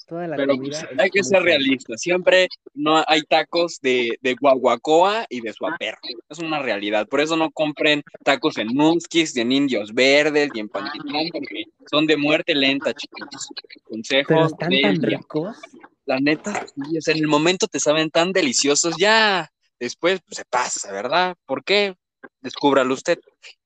Toda 0.08 0.28
la 0.28 0.38
Pero 0.38 0.56
comida 0.56 0.80
pues, 0.82 0.92
es 0.92 1.00
hay 1.00 1.10
que 1.12 1.24
ser 1.24 1.44
realistas. 1.44 2.02
Siempre 2.02 2.48
no 2.74 3.04
hay 3.08 3.22
tacos 3.22 3.80
de, 3.82 4.18
de 4.22 4.34
guaguacoa 4.34 5.28
y 5.30 5.42
de 5.42 5.54
suaperro. 5.54 6.00
Es 6.30 6.40
una 6.40 6.60
realidad. 6.64 7.08
Por 7.08 7.22
eso 7.22 7.38
no 7.38 7.52
compren 7.52 8.02
tacos 8.24 8.58
en 8.58 8.70
Muskis, 8.70 9.38
en 9.38 9.52
Indios 9.52 9.94
Verdes, 9.94 10.50
ni 10.56 10.62
en 10.62 10.70
Pantitlán, 10.70 11.28
porque 11.32 11.66
son 11.92 12.08
de 12.08 12.18
muerte 12.18 12.56
lenta, 12.56 12.92
chicos. 12.96 13.50
Consejo 13.84 14.28
Pero 14.30 14.46
están 14.48 14.72
tan 14.82 15.02
ricos. 15.04 15.58
La 16.06 16.20
neta, 16.20 16.66
sí, 16.68 17.12
en 17.12 17.18
el 17.18 17.28
momento 17.28 17.68
te 17.68 17.80
saben 17.80 18.10
tan 18.12 18.32
deliciosos, 18.32 18.96
ya 18.98 19.50
después 19.80 20.22
pues, 20.26 20.38
se 20.38 20.46
pasa, 20.46 20.92
¿verdad? 20.92 21.36
¿Por 21.46 21.64
qué? 21.64 21.96
Descúbralo 22.42 22.94
usted. 22.94 23.20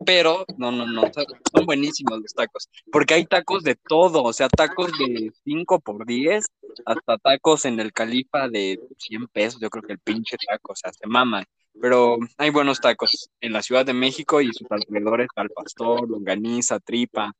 Pero, 0.05 0.45
no, 0.57 0.71
no, 0.71 0.85
no, 0.85 1.01
son 1.13 1.25
son 1.53 1.65
buenísimos 1.65 2.19
los 2.19 2.33
tacos, 2.33 2.69
porque 2.91 3.13
hay 3.13 3.25
tacos 3.25 3.63
de 3.63 3.75
todo, 3.75 4.23
o 4.23 4.33
sea, 4.33 4.47
tacos 4.49 4.91
de 4.97 5.31
5 5.43 5.79
por 5.79 6.05
10, 6.05 6.45
hasta 6.85 7.17
tacos 7.17 7.65
en 7.65 7.79
el 7.79 7.91
califa 7.91 8.47
de 8.47 8.79
100 8.97 9.27
pesos, 9.27 9.61
yo 9.61 9.69
creo 9.69 9.83
que 9.83 9.93
el 9.93 9.99
pinche 9.99 10.37
taco, 10.47 10.73
o 10.73 10.75
sea, 10.75 10.91
se 10.93 11.07
maman. 11.07 11.45
Pero 11.81 12.17
hay 12.37 12.49
buenos 12.49 12.79
tacos 12.79 13.29
en 13.39 13.53
la 13.53 13.61
Ciudad 13.61 13.85
de 13.85 13.93
México 13.93 14.41
y 14.41 14.51
sus 14.53 14.69
alrededores, 14.69 15.27
al 15.35 15.49
pastor, 15.49 16.09
longaniza, 16.09 16.79
tripa, 16.79 17.33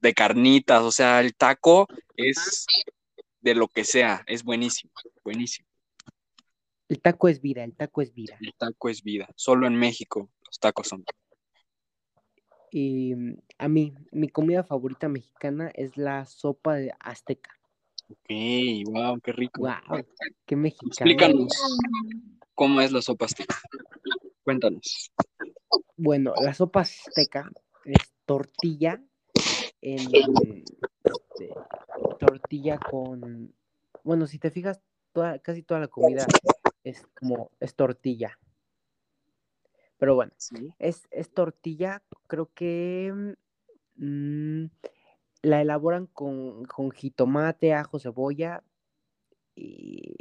de 0.00 0.14
carnitas, 0.14 0.82
o 0.82 0.92
sea, 0.92 1.20
el 1.20 1.34
taco 1.34 1.86
es 2.16 2.66
de 3.48 3.54
lo 3.54 3.68
que 3.68 3.84
sea, 3.84 4.22
es 4.26 4.44
buenísimo, 4.44 4.92
buenísimo. 5.24 5.66
El 6.88 7.00
taco 7.00 7.28
es 7.28 7.40
vida, 7.40 7.64
el 7.64 7.74
taco 7.74 8.02
es 8.02 8.14
vida. 8.14 8.36
El 8.40 8.54
taco 8.54 8.88
es 8.88 9.02
vida, 9.02 9.28
solo 9.36 9.66
en 9.66 9.74
México 9.74 10.30
los 10.46 10.58
tacos 10.58 10.88
son. 10.88 11.04
Y 12.70 13.14
a 13.58 13.68
mí, 13.68 13.94
mi 14.12 14.28
comida 14.28 14.62
favorita 14.64 15.08
mexicana 15.08 15.70
es 15.74 15.96
la 15.96 16.26
sopa 16.26 16.74
de 16.74 16.92
azteca. 17.00 17.50
Ok, 18.10 18.30
wow, 18.86 19.20
qué 19.20 19.32
rico. 19.32 19.60
¡Wow! 19.60 20.04
¡Qué 20.46 20.56
mexicano! 20.56 21.10
Explícanos 21.10 21.52
cómo 22.54 22.80
es 22.80 22.92
la 22.92 23.02
sopa 23.02 23.26
azteca. 23.26 23.60
Cuéntanos. 24.42 25.12
Bueno, 25.96 26.32
la 26.42 26.54
sopa 26.54 26.80
azteca 26.80 27.50
es 27.84 28.12
tortilla 28.24 29.02
en 29.80 30.14
este, 30.14 31.54
tortilla 32.18 32.78
con 32.78 33.54
bueno, 34.04 34.26
si 34.26 34.38
te 34.38 34.50
fijas, 34.50 34.80
toda, 35.12 35.38
casi 35.40 35.62
toda 35.62 35.80
la 35.80 35.88
comida 35.88 36.26
es 36.84 37.06
como 37.18 37.50
es 37.60 37.74
tortilla. 37.74 38.38
Pero 39.98 40.14
bueno, 40.14 40.32
Sí. 40.36 40.72
es, 40.78 41.08
es 41.10 41.30
tortilla, 41.30 42.02
creo 42.26 42.50
que 42.54 43.36
mm, 43.96 44.64
la 45.42 45.60
elaboran 45.60 46.06
con, 46.06 46.64
con 46.66 46.90
jitomate, 46.90 47.74
ajo, 47.74 47.98
cebolla 47.98 48.62
y 49.54 50.14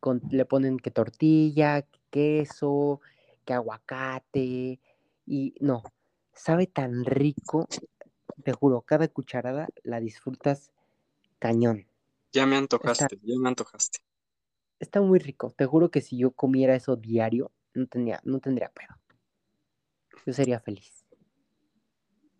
con- 0.00 0.20
le 0.30 0.44
ponen 0.44 0.78
que 0.78 0.90
tortilla, 0.90 1.82
que 1.82 2.00
queso, 2.10 3.00
que 3.44 3.52
aguacate 3.54 4.80
y 5.26 5.54
no, 5.60 5.82
sabe 6.32 6.66
tan 6.66 7.04
rico, 7.04 7.68
te 8.42 8.52
juro, 8.52 8.82
cada 8.82 9.08
cucharada 9.08 9.68
la 9.82 10.00
disfrutas 10.00 10.70
cañón. 11.38 11.86
Ya 12.32 12.46
me 12.46 12.56
antojaste, 12.56 13.18
ya 13.22 13.38
me 13.38 13.48
antojaste. 13.48 14.00
Está 14.80 15.00
muy 15.00 15.18
rico, 15.18 15.52
te 15.56 15.66
juro 15.66 15.90
que 15.90 16.00
si 16.00 16.18
yo 16.18 16.32
comiera 16.32 16.74
eso 16.74 16.96
diario, 16.96 17.52
no 17.74 17.86
tendría, 17.86 18.20
no 18.24 18.40
tendría 18.40 18.70
pedo. 18.70 18.94
Yo 20.26 20.32
sería 20.32 20.60
feliz. 20.60 21.04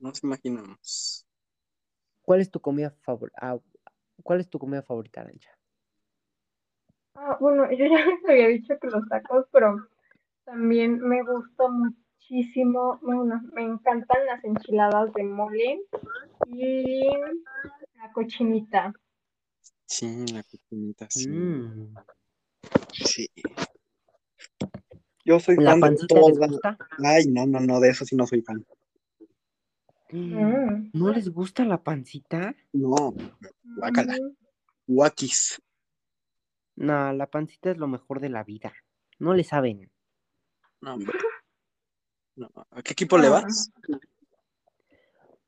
Nos 0.01 0.23
imaginamos. 0.23 1.27
¿Cuál 2.23 2.41
es 2.41 2.51
tu 2.51 2.61
comida 2.61 2.91
favorita? 3.03 3.61
¿Cuál 4.23 4.41
es 4.41 4.49
tu 4.49 4.59
comida 4.59 4.83
favorita, 4.83 5.21
Arancha? 5.21 5.51
Ah, 7.15 7.37
bueno, 7.41 7.71
yo 7.71 7.87
ya 7.87 8.05
les 8.07 8.29
había 8.29 8.49
dicho 8.49 8.79
que 8.81 8.89
los 8.89 9.07
tacos, 9.09 9.47
pero 9.53 9.89
también 10.45 10.99
me 11.01 11.23
gusta 11.23 11.65
muchísimo, 12.29 12.99
bueno, 13.03 13.43
me 13.53 13.63
encantan 13.63 14.25
las 14.27 14.43
enchiladas 14.45 15.13
de 15.13 15.25
mole 15.25 15.81
y 16.47 17.07
la 17.97 18.13
cochinita. 18.13 18.93
Sí, 19.87 20.25
la 20.33 20.43
cochinita, 20.43 21.07
sí. 21.11 21.29
Mm. 21.29 21.95
Sí. 22.93 23.29
Yo 25.25 25.41
soy 25.41 25.57
¿La 25.57 25.77
fan 25.79 25.95
de 25.95 26.07
todas. 26.07 26.51
gusta? 26.51 26.79
Ay, 27.05 27.27
no, 27.29 27.47
no, 27.47 27.61
no, 27.61 27.81
de 27.81 27.91
eso 27.91 28.05
sí 28.05 28.17
no 28.17 28.27
soy 28.27 28.43
fan. 28.43 28.65
Mm. 30.11 30.91
¿No 30.93 31.13
les 31.13 31.29
gusta 31.31 31.65
la 31.65 31.83
pancita? 31.83 32.55
No, 32.73 33.15
Guácala. 33.77 34.15
Mm, 34.15 34.37
guakis. 34.87 35.61
No, 36.77 37.13
la 37.13 37.27
pancita 37.27 37.71
es 37.71 37.79
lo 37.79 37.89
mejor 37.89 38.21
de 38.21 38.29
la 38.29 38.45
vida. 38.45 38.73
No 39.19 39.35
le 39.35 39.45
saben. 39.45 39.91
No, 40.81 40.95
hombre. 40.95 41.13
No. 42.37 42.51
¿A 42.71 42.83
qué 42.83 42.93
equipo 42.93 43.17
le 43.19 43.29
Ah. 43.29 43.31
vas? 43.31 43.71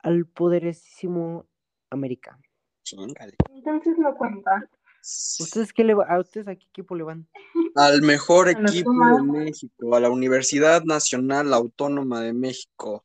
Al 0.03 0.27
poderosísimo 0.27 1.47
América. 1.91 2.39
Chingale. 2.85 3.35
Entonces 3.51 3.99
no 3.99 4.15
cuenta. 4.15 4.69
¿Ustedes 5.01 5.73
qué 5.73 5.85
le 5.85 5.95
va- 5.95 6.07
¿A 6.09 6.19
ustedes 6.21 6.49
a 6.49 6.55
qué 6.57 6.67
equipo 6.67 6.95
le 6.97 7.05
van? 7.05 7.29
Al 7.77 8.03
mejor 8.03 8.49
equipo 8.49 8.91
de 8.93 9.23
México, 9.23 9.95
a 9.95 10.01
la 10.01 10.11
Universidad 10.11 10.83
Nacional 10.85 11.53
Autónoma 11.55 12.21
de 12.21 12.33
México. 12.33 13.05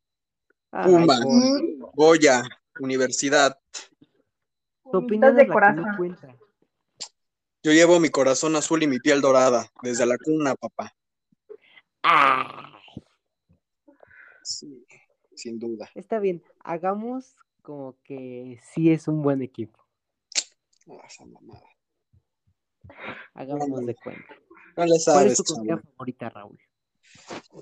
Mm, 0.72 1.82
Goya, 1.94 2.44
Universidad. 2.80 3.60
Tu 4.92 4.98
opinión 4.98 5.36
de 5.36 5.42
que 5.44 5.48
no 5.48 5.54
corazón. 5.54 5.86
cuenta. 5.98 6.36
Yo 7.64 7.72
llevo 7.72 8.00
mi 8.00 8.10
corazón 8.10 8.56
azul 8.56 8.82
y 8.82 8.88
mi 8.88 9.00
piel 9.00 9.22
dorada 9.22 9.68
desde 9.84 10.06
la 10.06 10.18
cuna, 10.18 10.56
papá. 10.56 10.94
Ay, 12.02 12.71
Sí, 14.52 14.86
sin 15.36 15.60
duda. 15.60 15.90
está 15.96 16.20
bien, 16.20 16.44
hagamos 16.60 17.36
como 17.62 17.96
que 18.04 18.60
sí 18.74 18.92
es 18.92 19.08
un 19.08 19.22
buen 19.22 19.42
equipo. 19.42 19.80
Ah, 20.88 21.06
esa 21.08 21.26
mamada. 21.26 21.70
Hagamos 23.34 23.86
de 23.86 23.96
cuenta. 23.96 24.36
No 24.76 24.86
le 24.86 24.96
¿Cuál 25.06 25.28
es 25.28 25.38
tu 25.38 25.44
comida 25.44 25.78
favorita, 25.78 26.30
Raúl? 26.30 26.60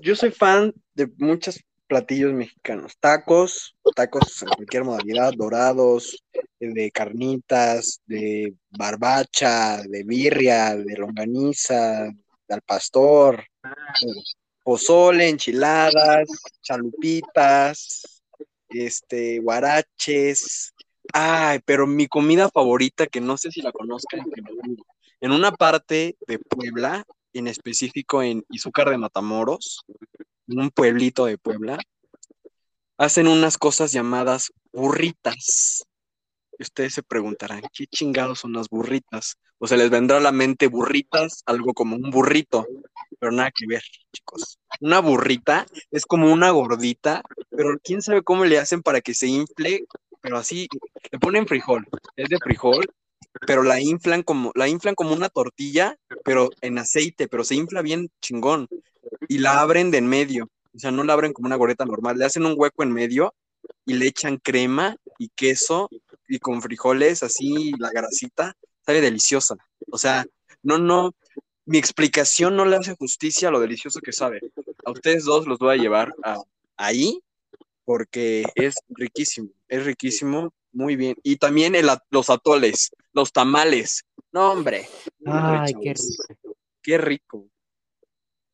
Yo 0.02 0.14
soy 0.14 0.30
fan 0.30 0.72
de 0.94 1.10
muchos 1.18 1.60
platillos 1.86 2.32
mexicanos. 2.32 2.96
Tacos, 2.98 3.76
tacos 3.96 4.42
en 4.42 4.48
cualquier 4.50 4.84
modalidad, 4.84 5.32
dorados, 5.36 6.24
de 6.60 6.90
carnitas, 6.92 8.00
de 8.06 8.54
barbacha, 8.70 9.82
de 9.82 10.04
birria, 10.04 10.76
de 10.76 10.96
longaniza, 10.96 12.04
de 12.48 12.54
al 12.54 12.62
pastor, 12.62 13.44
eh, 13.64 14.22
pozole, 14.70 15.28
enchiladas, 15.28 16.28
chalupitas, 16.62 18.22
este, 18.68 19.40
guaraches. 19.40 20.72
Ay, 21.12 21.58
pero 21.64 21.88
mi 21.88 22.06
comida 22.06 22.48
favorita, 22.48 23.08
que 23.08 23.20
no 23.20 23.36
sé 23.36 23.50
si 23.50 23.62
la 23.62 23.72
conozcan, 23.72 24.20
en 25.20 25.32
una 25.32 25.50
parte 25.50 26.16
de 26.28 26.38
Puebla, 26.38 27.02
en 27.32 27.48
específico 27.48 28.22
en 28.22 28.44
Izúcar 28.48 28.90
de 28.90 28.98
Matamoros, 28.98 29.84
en 30.46 30.60
un 30.60 30.70
pueblito 30.70 31.26
de 31.26 31.36
Puebla, 31.36 31.76
hacen 32.96 33.26
unas 33.26 33.58
cosas 33.58 33.90
llamadas 33.90 34.52
burritas. 34.72 35.82
Ustedes 36.60 36.92
se 36.92 37.02
preguntarán, 37.02 37.62
¿qué 37.72 37.86
chingados 37.86 38.40
son 38.40 38.52
las 38.52 38.68
burritas? 38.68 39.38
O 39.58 39.66
se 39.66 39.78
les 39.78 39.88
vendrá 39.88 40.18
a 40.18 40.20
la 40.20 40.30
mente 40.30 40.66
burritas, 40.66 41.42
algo 41.46 41.72
como 41.72 41.96
un 41.96 42.10
burrito, 42.10 42.66
pero 43.18 43.32
nada 43.32 43.50
que 43.50 43.66
ver, 43.66 43.82
chicos. 44.12 44.58
Una 44.80 45.00
burrita 45.00 45.66
es 45.90 46.04
como 46.04 46.30
una 46.30 46.50
gordita, 46.50 47.22
pero 47.48 47.78
quién 47.82 48.02
sabe 48.02 48.22
cómo 48.22 48.44
le 48.44 48.58
hacen 48.58 48.82
para 48.82 49.00
que 49.00 49.14
se 49.14 49.26
infle, 49.26 49.86
pero 50.20 50.36
así, 50.36 50.68
le 51.10 51.18
ponen 51.18 51.46
frijol, 51.46 51.86
es 52.16 52.28
de 52.28 52.36
frijol, 52.38 52.84
pero 53.46 53.62
la 53.62 53.80
inflan 53.80 54.22
como, 54.22 54.52
la 54.54 54.68
inflan 54.68 54.94
como 54.94 55.14
una 55.14 55.30
tortilla, 55.30 55.96
pero 56.24 56.50
en 56.60 56.78
aceite, 56.78 57.26
pero 57.26 57.42
se 57.42 57.54
infla 57.54 57.80
bien 57.80 58.10
chingón. 58.20 58.68
Y 59.28 59.38
la 59.38 59.60
abren 59.60 59.90
de 59.90 59.98
en 59.98 60.06
medio. 60.06 60.50
O 60.74 60.78
sea, 60.78 60.90
no 60.90 61.04
la 61.04 61.14
abren 61.14 61.32
como 61.32 61.46
una 61.46 61.56
goreta 61.56 61.86
normal, 61.86 62.18
le 62.18 62.26
hacen 62.26 62.44
un 62.44 62.54
hueco 62.56 62.82
en 62.82 62.92
medio 62.92 63.34
y 63.86 63.94
le 63.94 64.06
echan 64.06 64.36
crema 64.38 64.96
y 65.18 65.28
queso 65.30 65.88
y 66.28 66.38
con 66.38 66.62
frijoles 66.62 67.22
así, 67.22 67.72
la 67.78 67.90
grasita, 67.90 68.56
sabe 68.84 69.00
deliciosa. 69.00 69.56
O 69.90 69.98
sea, 69.98 70.24
no, 70.62 70.78
no, 70.78 71.12
mi 71.66 71.78
explicación 71.78 72.56
no 72.56 72.64
le 72.64 72.76
hace 72.76 72.94
justicia 72.96 73.48
a 73.48 73.50
lo 73.50 73.60
delicioso 73.60 74.00
que 74.00 74.12
sabe. 74.12 74.40
A 74.84 74.90
ustedes 74.92 75.24
dos 75.24 75.46
los 75.46 75.58
voy 75.58 75.74
a 75.78 75.82
llevar 75.82 76.14
a- 76.22 76.38
ahí 76.76 77.20
porque 77.84 78.44
es 78.54 78.76
riquísimo, 78.88 79.50
es 79.68 79.84
riquísimo, 79.84 80.52
muy 80.72 80.94
bien. 80.96 81.16
Y 81.22 81.36
también 81.36 81.74
el 81.74 81.88
los 82.10 82.30
atoles, 82.30 82.90
los 83.12 83.32
tamales. 83.32 84.04
No, 84.32 84.52
hombre. 84.52 84.88
Ay, 85.26 85.74
qué 85.82 85.94
rico. 85.94 86.24
Qué 86.82 86.98
rico. 86.98 87.48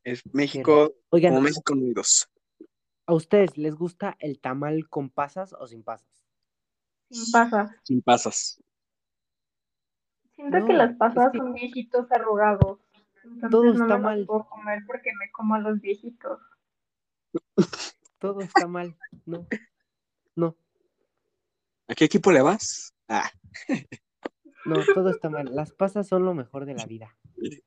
Es 0.03 0.23
México 0.33 0.89
como 0.89 0.95
Oigan, 1.11 1.43
México 1.43 1.73
Unidos. 1.75 2.29
¿A 3.07 3.15
ustedes 3.15 3.57
les 3.57 3.75
gusta 3.75 4.17
el 4.19 4.41
tamal 4.41 4.89
con 4.89 5.11
pasas 5.11 5.53
o 5.53 5.67
sin 5.67 5.83
pasas? 5.83 6.25
Sin 7.11 7.33
pasas. 7.33 7.71
Sin 7.85 8.03
pasas. 8.03 8.63
Siento 10.35 10.59
No, 10.59 10.67
que 10.67 10.73
las 10.75 10.91
es 10.91 10.97
pasas 10.97 11.33
que- 11.33 11.39
son 11.39 11.53
viejitos 11.55 12.11
arrugados. 12.13 12.81
Entonces 13.25 13.51
Todo 13.51 13.65
no 13.65 13.73
está 13.73 13.85
me 13.85 13.91
las 13.91 14.03
mal. 14.03 14.27
puedo 14.27 14.47
comer 14.49 14.83
porque 14.87 15.11
me 15.19 15.31
como 15.33 15.55
a 15.55 15.59
los 15.61 15.81
viejitos. 15.81 16.41
Todo 18.19 18.41
está 18.41 18.67
mal. 18.67 18.97
No. 19.25 19.47
No, 20.35 20.57
¿A 21.89 21.95
qué 21.95 22.05
equipo 22.05 22.31
le 22.33 22.43
vas? 22.43 22.93
Ah, 23.09 23.31
no, 24.67 24.75
todo 24.95 25.11
está 25.11 25.31
mal. 25.31 25.55
Las 25.55 25.73
pasas 25.73 26.07
son 26.09 26.25
lo 26.25 26.35
mejor 26.35 26.67
de 26.67 26.75
la 26.75 26.85
vida. 26.85 27.17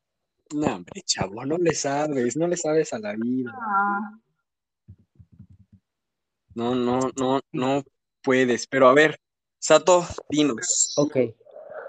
no, 0.54 0.76
hombre, 0.76 1.02
chavo, 1.06 1.46
no 1.46 1.58
le 1.58 1.74
sabes, 1.74 2.36
no 2.38 2.46
le 2.48 2.58
sabes 2.58 2.94
a 2.94 3.00
la 3.00 3.16
vida. 3.16 3.52
Ah, 3.56 4.20
No, 6.56 6.76
no, 6.76 7.12
no, 7.18 7.42
no 7.52 7.84
puedes. 8.22 8.68
Pero 8.68 8.88
a 8.88 8.94
ver, 8.94 9.20
Sato, 9.60 10.06
dinos. 10.30 10.94
Ok. 10.98 11.18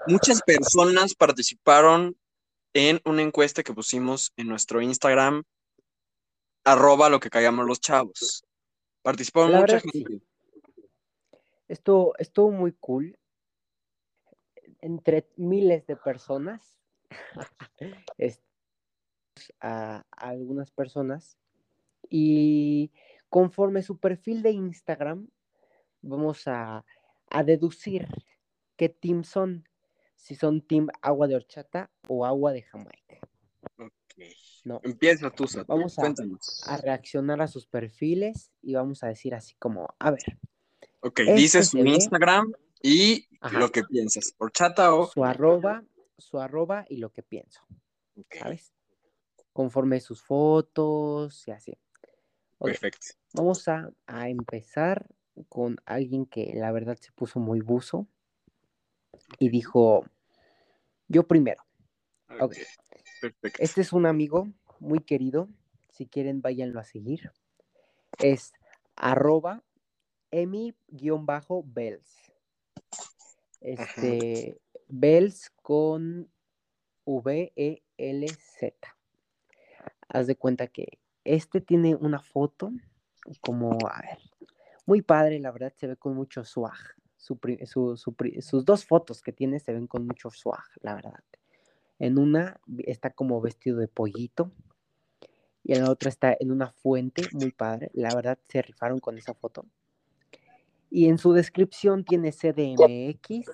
Muchas 0.07 0.41
personas 0.41 1.15
participaron 1.15 2.17
en 2.73 2.99
una 3.05 3.21
encuesta 3.21 3.63
que 3.63 3.73
pusimos 3.73 4.33
en 4.35 4.47
nuestro 4.47 4.81
Instagram, 4.81 5.43
arroba 6.63 7.09
lo 7.09 7.19
que 7.19 7.29
callamos 7.29 7.65
los 7.65 7.79
chavos. 7.79 8.43
Participaron 9.01 9.51
mucha 9.51 9.61
verdad, 9.61 9.81
sí. 9.91 10.05
gente. 10.05 10.25
Esto 11.67 12.13
estuvo 12.17 12.51
muy 12.51 12.73
cool. 12.73 13.17
Entre 14.81 15.27
miles 15.37 15.85
de 15.87 15.95
personas. 15.95 16.77
a, 19.59 20.03
a 20.11 20.29
algunas 20.29 20.71
personas. 20.71 21.37
Y 22.09 22.91
conforme 23.35 23.81
su 23.81 23.97
perfil 23.97 24.43
de 24.43 24.51
Instagram, 24.51 25.27
vamos 26.01 26.47
a, 26.47 26.85
a 27.29 27.43
deducir 27.43 28.07
qué 28.75 28.89
team 28.89 29.23
son. 29.23 29.67
Si 30.15 30.35
son 30.35 30.61
team 30.61 30.87
agua 31.01 31.27
de 31.27 31.35
horchata 31.35 31.89
o 32.07 32.25
agua 32.27 32.51
de 32.51 32.61
Jamaica. 32.61 33.17
Ok. 33.79 33.89
No. 34.65 34.79
Empieza 34.83 35.31
tú, 35.31 35.47
Sato. 35.47 35.73
Vamos 35.73 35.97
a- 35.97 36.01
Cuéntanos. 36.01 36.61
A 36.67 36.77
reaccionar 36.77 37.41
a 37.41 37.47
sus 37.47 37.65
perfiles 37.65 38.51
y 38.61 38.75
vamos 38.75 39.01
a 39.03 39.07
decir 39.07 39.33
así 39.33 39.55
como, 39.55 39.87
a 39.97 40.11
ver, 40.11 40.37
Ok, 40.99 41.21
este 41.21 41.33
dices 41.33 41.69
su 41.69 41.79
Instagram 41.79 42.51
y 42.83 43.27
Ajá. 43.39 43.57
lo 43.59 43.71
que 43.71 43.81
piensas. 43.83 44.35
Horchata 44.37 44.93
o. 44.93 45.07
su 45.07 45.23
arroba, 45.25 45.83
su 46.17 46.39
arroba 46.39 46.85
y 46.89 46.97
lo 46.97 47.11
que 47.11 47.23
pienso. 47.23 47.61
Ok, 48.17 48.35
¿sabes? 48.37 48.73
Conforme 49.53 49.99
sus 50.01 50.21
fotos 50.21 51.47
y 51.47 51.51
así. 51.51 51.77
Ok, 52.61 52.67
perfecto. 52.67 53.07
Vamos 53.33 53.67
a, 53.67 53.91
a 54.05 54.29
empezar 54.29 55.07
con 55.49 55.77
alguien 55.85 56.27
que 56.27 56.53
la 56.53 56.71
verdad 56.71 56.95
se 56.95 57.11
puso 57.11 57.39
muy 57.39 57.59
buzo 57.61 58.05
y 59.39 59.49
dijo, 59.49 60.05
yo 61.07 61.27
primero. 61.27 61.63
Ok. 62.29 62.41
Ok, 62.41 62.57
Perfecto. 63.19 63.57
Este 63.63 63.81
es 63.81 63.93
un 63.93 64.05
amigo 64.05 64.47
muy 64.79 64.99
querido. 64.99 65.49
Si 65.91 66.05
quieren, 66.05 66.43
váyanlo 66.43 66.79
a 66.79 66.83
seguir. 66.83 67.31
Es 68.19 68.53
arroba 68.95 69.63
emi-bells. 70.29 70.75
Este, 73.61 74.61
Bells 74.87 75.49
con 75.63 76.31
V-E-L-Z. 77.05 78.75
Haz 80.09 80.27
de 80.27 80.35
cuenta 80.35 80.67
que 80.67 81.00
este 81.23 81.61
tiene 81.61 81.95
una 81.95 82.19
foto 82.19 82.71
como, 83.41 83.77
a 83.87 84.01
ver, 84.01 84.19
muy 84.85 85.01
padre, 85.01 85.39
la 85.39 85.51
verdad, 85.51 85.73
se 85.77 85.87
ve 85.87 85.95
con 85.95 86.15
mucho 86.15 86.43
swag. 86.43 86.77
Su 87.17 87.39
sus 88.41 88.65
dos 88.65 88.85
fotos 88.85 89.21
que 89.21 89.31
tiene 89.31 89.59
se 89.59 89.73
ven 89.73 89.87
con 89.87 90.07
mucho 90.07 90.31
swag, 90.31 90.65
la 90.81 90.95
verdad. 90.95 91.23
En 91.99 92.17
una 92.17 92.59
está 92.79 93.11
como 93.11 93.39
vestido 93.41 93.77
de 93.77 93.87
pollito 93.87 94.51
y 95.63 95.73
en 95.73 95.83
la 95.83 95.91
otra 95.91 96.09
está 96.09 96.35
en 96.39 96.51
una 96.51 96.71
fuente, 96.71 97.23
muy 97.33 97.51
padre. 97.51 97.91
La 97.93 98.13
verdad, 98.15 98.39
se 98.47 98.63
rifaron 98.63 98.99
con 98.99 99.17
esa 99.17 99.35
foto. 99.35 99.65
Y 100.89 101.07
en 101.07 101.19
su 101.19 101.31
descripción 101.31 102.03
tiene 102.03 102.31
CDMX, 102.31 103.49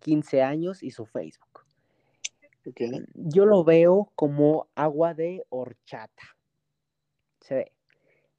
15 0.00 0.42
años 0.42 0.82
y 0.82 0.90
su 0.90 1.06
Facebook. 1.06 1.64
Yo 3.14 3.46
lo 3.46 3.62
veo 3.62 4.10
como 4.16 4.68
agua 4.74 5.14
de 5.14 5.44
horchata. 5.48 6.35
Se 7.46 7.54
ve. 7.54 7.72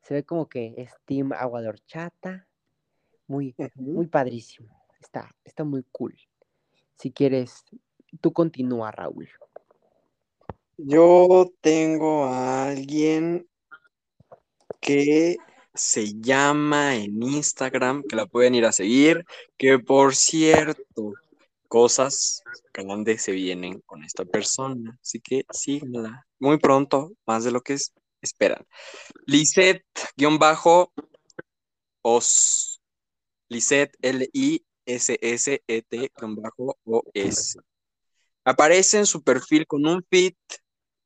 Se 0.02 0.14
ve 0.14 0.24
como 0.26 0.50
que 0.50 0.74
es 0.76 0.92
team 1.06 1.32
agua 1.32 1.62
de 1.62 1.70
horchata. 1.70 2.46
Muy, 3.28 3.56
muy 3.76 4.08
padrísimo. 4.08 4.70
Está, 5.00 5.34
está 5.46 5.64
muy 5.64 5.86
cool. 5.92 6.18
Si 6.98 7.12
quieres, 7.12 7.64
tú 8.20 8.34
continúa, 8.34 8.92
Raúl. 8.92 9.30
Yo 10.78 11.52
tengo 11.62 12.26
a 12.26 12.70
alguien 12.70 13.48
que 14.82 15.38
se 15.74 16.14
llama 16.20 16.96
en 16.96 17.24
Instagram, 17.24 18.04
que 18.04 18.16
la 18.18 18.26
pueden 18.26 18.56
ir 18.56 18.66
a 18.66 18.74
seguir, 18.74 19.24
que 19.58 19.80
por 19.80 20.16
cierto, 20.16 21.14
cosas 21.70 22.44
grandes 22.74 23.24
se 23.24 23.32
vienen 23.32 23.80
con 23.86 24.04
esta 24.04 24.26
persona, 24.26 24.98
así 25.02 25.20
que 25.20 25.46
síganla 25.52 26.28
muy 26.40 26.58
pronto, 26.58 27.14
más 27.26 27.44
de 27.44 27.52
lo 27.52 27.62
que 27.62 27.74
esperan. 28.28 28.66
Lisette, 29.26 29.84
guion 30.16 30.38
bajo, 30.38 30.94
os, 32.02 32.82
Lisette, 33.50 33.98
L-I-S-S-E-T, 34.02 35.92
guion 36.18 36.36
bajo, 36.36 36.78
O-S. 36.84 37.60
Aparece 38.46 39.00
en 39.00 39.06
su 39.06 39.24
perfil 39.24 39.68
con 39.68 39.86
un 39.86 40.06
fit 40.10 40.38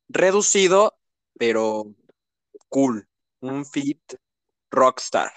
reducido, 0.09 0.97
pero 1.37 1.85
cool, 2.69 3.07
un 3.39 3.65
fit 3.65 4.01
rockstar. 4.69 5.31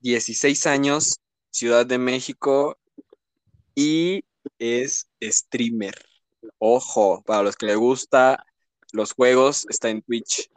16 0.00 0.66
años, 0.66 1.20
Ciudad 1.50 1.84
de 1.84 1.98
México 1.98 2.78
y 3.74 4.24
es 4.58 5.08
streamer. 5.22 5.94
Ojo, 6.58 7.22
para 7.24 7.42
los 7.42 7.56
que 7.56 7.66
les 7.66 7.76
gusta 7.76 8.44
los 8.92 9.12
juegos, 9.12 9.66
está 9.68 9.90
en 9.90 10.02
Twitch. 10.02 10.50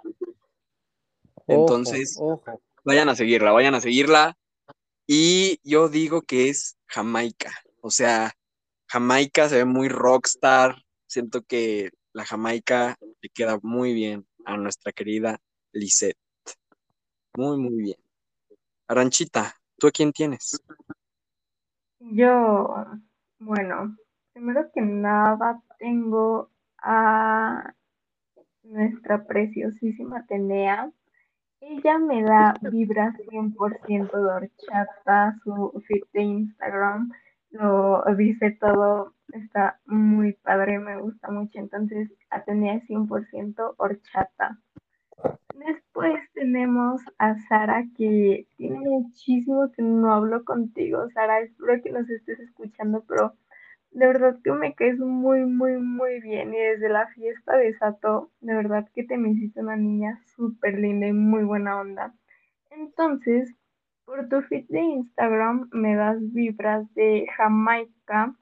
Entonces, 1.47 2.19
vayan 2.84 3.09
a 3.09 3.15
seguirla, 3.15 3.51
vayan 3.51 3.75
a 3.75 3.82
seguirla. 3.82 4.38
Y 5.07 5.59
yo 5.63 5.89
digo 5.89 6.21
que 6.21 6.49
es 6.49 6.77
Jamaica. 6.88 7.51
O 7.82 7.91
sea, 7.91 8.32
Jamaica 8.88 9.49
se 9.49 9.57
ve 9.57 9.65
muy 9.65 9.89
rockstar. 9.89 10.75
Siento 11.07 11.41
que 11.41 11.91
la 12.13 12.25
Jamaica 12.25 12.97
le 13.21 13.29
queda 13.29 13.59
muy 13.61 13.93
bien 13.93 14.25
a 14.45 14.57
nuestra 14.57 14.91
querida 14.91 15.39
Lisette. 15.73 16.17
Muy, 17.36 17.57
muy 17.57 17.84
bien. 17.84 17.97
Aranchita, 18.88 19.55
¿tú 19.77 19.88
a 19.88 19.91
quién 19.91 20.11
tienes? 20.11 20.61
Yo, 21.99 22.86
bueno, 23.39 23.97
primero 24.34 24.69
que 24.73 24.82
nada 24.82 25.61
tengo 25.79 26.49
a 26.77 27.73
nuestra 28.64 29.26
preciosísima 29.26 30.20
Atenea. 30.20 30.91
Ella 31.59 31.97
me 31.99 32.24
da 32.24 32.53
vibra 32.72 33.14
100% 33.30 34.12
de 34.12 34.34
horchata, 34.34 35.38
su 35.43 35.84
feed 35.88 36.03
de 36.14 36.22
Instagram 36.22 37.12
lo 37.51 38.03
dice 38.16 38.51
todo, 38.59 39.14
está 39.34 39.80
muy 39.86 40.34
padre, 40.34 40.80
me 40.80 40.99
gusta 40.99 41.30
mucho. 41.32 41.59
Entonces, 41.59 42.09
Atenea 42.30 42.82
100% 42.88 43.76
horchata. 43.78 44.57
Después 45.53 46.16
tenemos 46.34 47.01
a 47.20 47.36
Sara, 47.47 47.84
que 47.97 48.47
tiene 48.57 48.80
muchísimo 48.80 49.70
que 49.74 49.84
no 49.84 50.14
hablo 50.14 50.43
contigo. 50.45 51.07
Sara, 51.14 51.41
espero 51.41 51.82
que 51.84 51.91
nos 51.91 52.09
estés 52.09 52.39
escuchando, 52.39 53.03
pero 53.07 53.34
de 53.91 54.07
verdad 54.07 54.37
que 54.43 54.51
me 54.51 54.73
caes 54.73 54.97
muy, 54.99 55.45
muy, 55.45 55.77
muy 55.77 56.21
bien. 56.21 56.53
Y 56.53 56.57
desde 56.57 56.89
la 56.89 57.07
fiesta 57.07 57.57
de 57.57 57.73
Sato, 57.77 58.31
de 58.39 58.55
verdad 58.55 58.87
que 58.93 59.03
te 59.03 59.17
me 59.17 59.31
hiciste 59.31 59.59
una 59.61 59.75
niña 59.75 60.19
súper 60.35 60.79
linda 60.79 61.07
y 61.07 61.13
muy 61.13 61.43
buena 61.43 61.79
onda. 61.79 62.13
Entonces, 62.69 63.53
por 64.05 64.27
tu 64.29 64.41
feed 64.43 64.65
de 64.69 64.81
Instagram 64.81 65.69
me 65.71 65.95
das 65.95 66.17
vibras 66.33 66.91
de 66.93 67.27
Jamaica, 67.35 68.35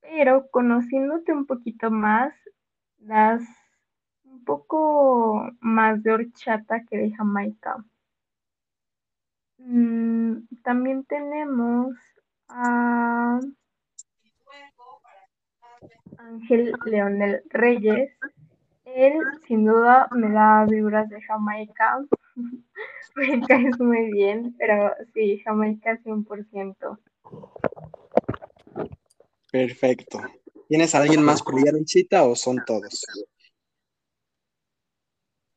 pero 0.00 0.48
conociéndote 0.50 1.32
un 1.32 1.46
poquito 1.46 1.90
más, 1.90 2.34
das 2.98 3.42
un 4.24 4.44
poco 4.44 5.50
más 5.60 6.02
de 6.02 6.12
horchata 6.12 6.84
que 6.84 6.98
de 6.98 7.12
Jamaica. 7.12 7.84
Mm, 9.58 10.46
también 10.62 11.04
tenemos 11.04 11.96
a 12.48 13.40
Ángel 16.18 16.72
Leonel 16.84 17.42
Reyes. 17.50 18.10
Él 18.84 19.14
sin 19.46 19.66
duda 19.66 20.08
me 20.12 20.30
da 20.30 20.64
vibras 20.64 21.08
de 21.08 21.20
Jamaica. 21.22 22.04
me 23.16 23.40
caes 23.46 23.78
muy 23.80 24.12
bien, 24.12 24.54
pero 24.58 24.92
sí, 25.14 25.40
Jamaica 25.44 25.98
100%. 26.02 26.98
Perfecto. 29.50 30.20
¿Tienes 30.68 30.94
a 30.94 30.98
alguien 30.98 31.22
más 31.22 31.42
por 31.42 31.54
Luchita, 31.54 32.24
o 32.24 32.34
son 32.34 32.62
todos? 32.66 33.04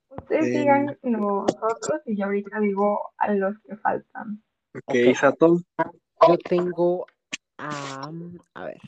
Ustedes 0.09 0.45
eh, 0.45 0.59
digan 0.59 0.97
nosotros 1.03 2.01
y 2.05 2.15
yo 2.17 2.25
ahorita 2.25 2.59
digo 2.59 3.11
a 3.17 3.33
los 3.33 3.57
que 3.59 3.75
faltan. 3.77 4.43
Ok, 4.73 4.95
Sato. 5.15 5.59
Yo 6.27 6.37
tengo 6.37 7.05
a. 7.57 8.11
a 8.53 8.65
ver. 8.65 8.79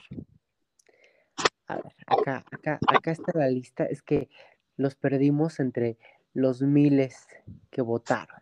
A 1.72 1.76
ver, 1.76 1.96
acá, 2.06 2.46
acá, 2.52 2.80
acá 2.86 3.12
está 3.12 3.38
la 3.38 3.50
lista. 3.50 3.86
Es 3.86 4.02
que 4.02 4.30
los 4.76 4.96
perdimos 4.96 5.60
entre 5.60 5.98
los 6.34 6.62
miles 6.62 7.28
que 7.70 7.82
votaron. 7.82 8.42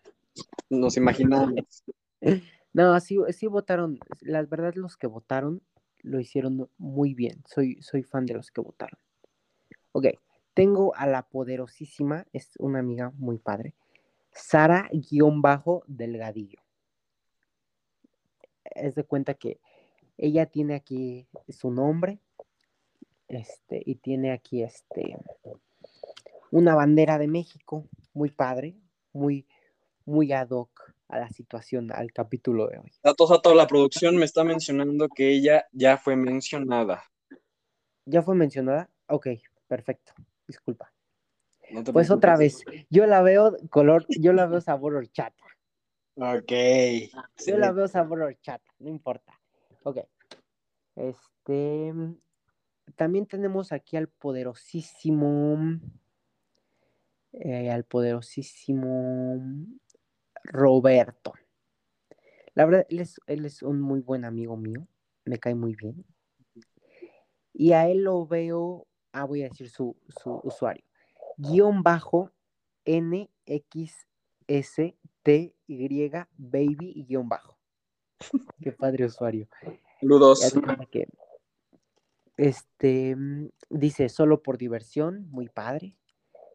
Nos 0.70 0.98
imaginamos. 0.98 1.84
No, 2.72 3.00
sí, 3.00 3.18
sí 3.32 3.48
votaron. 3.48 3.98
La 4.22 4.44
verdad, 4.44 4.76
los 4.76 4.96
que 4.96 5.08
votaron 5.08 5.64
lo 6.02 6.20
hicieron 6.20 6.70
muy 6.78 7.16
bien. 7.16 7.42
Soy, 7.48 7.82
soy 7.82 8.04
fan 8.04 8.28
de 8.28 8.36
los 8.36 8.52
que 8.52 8.62
votaron. 8.62 9.00
Ok, 9.92 10.06
tengo 10.54 10.96
a 10.96 11.08
la 11.08 11.24
poderosísima, 11.24 12.28
es 12.32 12.52
una 12.60 12.78
amiga 12.80 13.12
muy 13.16 13.40
padre, 13.40 13.74
Sara-Delgadillo. 14.32 16.60
Es 18.64 18.94
de 18.94 19.04
cuenta 19.04 19.34
que 19.34 19.60
ella 20.16 20.46
tiene 20.46 20.76
aquí 20.76 21.28
su 21.48 21.72
nombre, 21.72 22.20
este, 23.30 23.82
y 23.86 23.96
tiene 23.96 24.32
aquí 24.32 24.64
este, 24.64 25.18
una 26.52 26.76
bandera 26.76 27.18
de 27.18 27.28
México, 27.28 27.88
muy 28.14 28.30
padre, 28.30 28.76
muy, 29.14 29.48
muy 30.06 30.34
ad 30.34 30.50
hoc 30.50 30.94
a 31.08 31.20
la 31.20 31.30
situación, 31.30 31.92
al 31.92 32.12
capítulo 32.12 32.68
de 32.68 32.80
hoy. 32.80 32.92
Datos 33.02 33.32
a 33.32 33.42
toda 33.42 33.56
la 33.56 33.68
producción 33.68 34.18
me 34.18 34.26
está 34.26 34.44
mencionando 34.44 35.08
que 35.08 35.30
ella 35.30 35.68
ya 35.72 35.98
fue 35.98 36.16
mencionada. 36.16 37.04
¿Ya 38.06 38.22
fue 38.22 38.36
mencionada? 38.36 38.90
Ok, 39.08 39.28
perfecto 39.68 40.14
disculpa. 40.50 40.92
pues 41.94 42.10
otra 42.10 42.36
vez, 42.36 42.66
yo 42.90 43.06
la 43.06 43.22
veo 43.22 43.56
color, 43.70 44.06
yo 44.10 44.34
la 44.34 44.48
veo 44.48 44.60
sabor 44.60 44.96
horchata. 44.96 45.46
Ok. 46.16 46.52
Yo 47.46 47.58
la 47.58 47.72
veo 47.72 47.88
sabor 47.88 48.22
horchata, 48.22 48.70
no 48.80 48.90
importa. 48.90 49.40
Ok. 49.84 50.00
Este. 50.96 51.94
También 53.00 53.26
tenemos 53.26 53.72
aquí 53.72 53.96
al 53.96 54.10
poderosísimo. 54.10 55.80
Eh, 57.32 57.72
al 57.72 57.86
poderosísimo 57.86 59.42
Roberto. 60.44 61.32
La 62.56 62.66
verdad, 62.66 62.86
él 62.90 63.00
es, 63.00 63.22
él 63.28 63.46
es 63.46 63.64
un 63.64 63.80
muy 63.80 64.02
buen 64.02 64.26
amigo 64.26 64.58
mío. 64.58 64.86
Me 65.24 65.38
cae 65.38 65.56
muy 65.56 65.76
bien. 65.76 66.04
Y 67.54 67.72
a 67.72 67.88
él 67.88 68.04
lo 68.04 68.28
veo 68.28 68.86
ah, 69.14 69.24
voy 69.24 69.44
a 69.44 69.48
decir 69.48 69.70
su, 69.70 69.96
usuario, 70.44 70.84
guion 71.38 71.82
bajo 71.82 72.34
NXSTY 72.86 73.96
baby 76.38 76.92
y 76.96 77.06
guion 77.06 77.30
bajo. 77.30 77.58
Qué 78.62 78.74
padre 78.74 79.06
usuario. 79.06 79.48
Saludos. 80.02 80.42
Este 82.40 83.18
dice 83.70 84.08
solo 84.08 84.42
por 84.42 84.58
diversión, 84.58 85.28
muy 85.30 85.50
padre. 85.50 85.98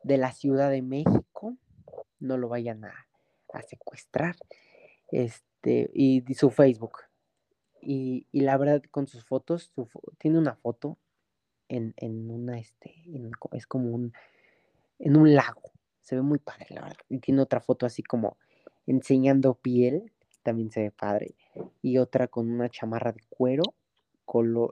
De 0.02 0.16
la 0.16 0.32
Ciudad 0.32 0.70
de 0.70 0.81
México, 0.81 1.59
no 2.20 2.39
lo 2.39 2.48
vayan 2.48 2.86
a, 2.86 3.06
secuestrar. 3.69 4.35
Este, 5.11 5.90
y, 5.93 6.24
su 6.35 6.48
Facebook. 6.48 7.01
Y, 7.82 8.27
la 8.32 8.56
verdad, 8.56 8.82
con 8.90 9.06
sus 9.06 9.27
fotos, 9.27 9.74
tiene 10.16 10.39
una 10.39 10.55
foto 10.55 10.97
en, 11.69 11.93
una, 12.31 12.59
este, 12.59 12.94
es 13.52 13.66
como 13.66 13.90
un, 13.90 14.15
en 14.98 15.19
un 15.19 15.35
lago. 15.35 15.70
se 16.01 16.16
ve 16.16 16.23
muy 16.23 16.39
padre, 16.39 16.66
la 16.70 16.81
verdad. 16.81 16.97
Y 17.11 17.19
tiene 17.19 17.43
otra 17.43 17.61
foto 17.61 17.85
así 17.85 18.02
como 18.02 18.39
enseñando 18.86 19.52
piel, 19.52 20.12
también 20.43 20.70
se 20.70 20.81
ve 20.81 20.90
padre. 20.90 21.35
Y 21.82 21.98
otra 21.98 22.27
con 22.27 22.51
una 22.51 22.70
chamarra 22.70 23.12
de 23.12 23.23
cuero 23.28 23.74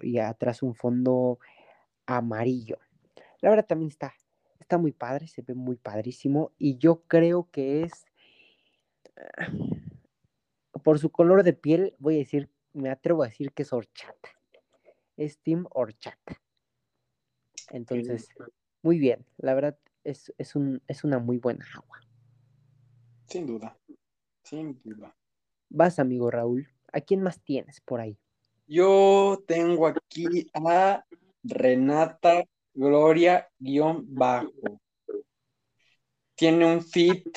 y 0.03 0.19
atrás 0.19 0.63
un 0.63 0.75
fondo 0.75 1.39
amarillo. 2.07 2.79
La 3.41 3.51
verdad 3.51 3.67
también 3.67 3.91
está, 3.91 4.15
está 4.59 4.79
muy 4.79 4.93
padre, 4.93 5.27
se 5.29 5.43
ve 5.43 5.55
muy 5.55 5.77
padrísimo. 5.77 6.53
Y 6.59 6.79
yo 6.79 7.03
creo 7.07 7.49
que 7.51 7.83
es, 7.83 7.93
por 10.83 10.99
su 10.99 11.11
color 11.11 11.43
de 11.43 11.53
piel, 11.53 11.95
voy 11.99 12.17
a 12.17 12.19
decir, 12.19 12.51
me 12.73 12.91
atrevo 12.91 13.23
a 13.23 13.29
decir 13.29 13.53
que 13.53 13.63
es 13.63 13.73
horchata. 13.73 14.31
Es 15.17 15.39
Team 15.39 15.67
Horchata. 15.71 16.41
Entonces, 17.71 18.29
muy 18.83 18.99
bien, 18.99 19.25
la 19.37 19.55
verdad 19.55 19.79
es, 20.05 20.33
es, 20.39 20.57
un, 20.57 20.83
es 20.89 21.05
una 21.05 21.19
muy 21.19 21.39
buena 21.39 21.65
agua. 21.75 22.01
Sin 23.27 23.47
duda, 23.47 23.79
sin 24.43 24.81
duda. 24.83 25.15
Vas, 25.69 25.99
amigo 25.99 26.31
Raúl. 26.31 26.69
¿A 26.93 27.01
quién 27.01 27.23
más 27.23 27.41
tienes 27.41 27.81
por 27.81 28.01
ahí? 28.01 28.19
Yo 28.73 29.45
tengo 29.47 29.87
aquí 29.87 30.47
a 30.55 31.05
Renata 31.43 32.43
Gloria 32.73 33.47
guion 33.59 34.07
bajo. 34.09 34.81
Tiene 36.35 36.65
un 36.65 36.81
fit 36.81 37.37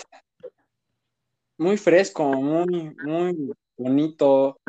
muy 1.57 1.75
fresco, 1.75 2.23
muy, 2.23 2.95
muy 3.03 3.51
bonito. 3.75 4.61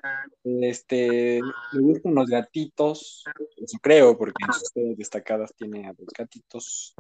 Este, 0.43 1.41
me 1.73 1.81
gustan 1.83 2.17
los 2.17 2.27
gatitos, 2.27 3.23
eso 3.59 3.79
creo, 3.81 4.19
porque 4.19 4.45
en 4.45 4.53
sus 4.53 4.99
destacadas 4.99 5.55
tiene 5.55 5.87
a 5.87 5.95
los 5.97 6.09
gatitos. 6.19 6.97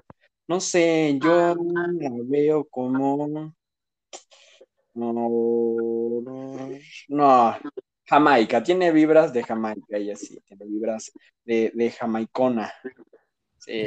No 0.46 0.60
sé, 0.60 1.18
yo 1.20 1.56
la 1.56 2.12
veo 2.22 2.64
como. 2.66 3.52
No, 4.94 5.12
no, 7.08 7.42
Jamaica, 8.08 8.62
tiene 8.62 8.92
vibras 8.92 9.32
de 9.32 9.42
Jamaica, 9.42 9.96
ella 9.96 10.14
sí, 10.16 10.38
tiene 10.46 10.64
vibras 10.66 11.10
de, 11.44 11.72
de 11.74 11.90
jamaicona. 11.90 12.72
Sí. 13.58 13.84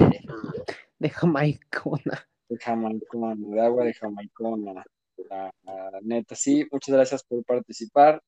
De 0.98 1.10
jamaicona. 1.10 2.28
De 2.50 2.58
jamaicona, 2.58 3.36
de 3.38 3.62
agua 3.62 3.86
de 3.86 3.94
jamaicona. 3.94 4.84
La, 5.30 5.54
neta, 6.02 6.36
sí, 6.36 6.68
muchas 6.72 6.96
gracias 6.96 7.24
por 7.24 7.44
participar. 7.46 8.22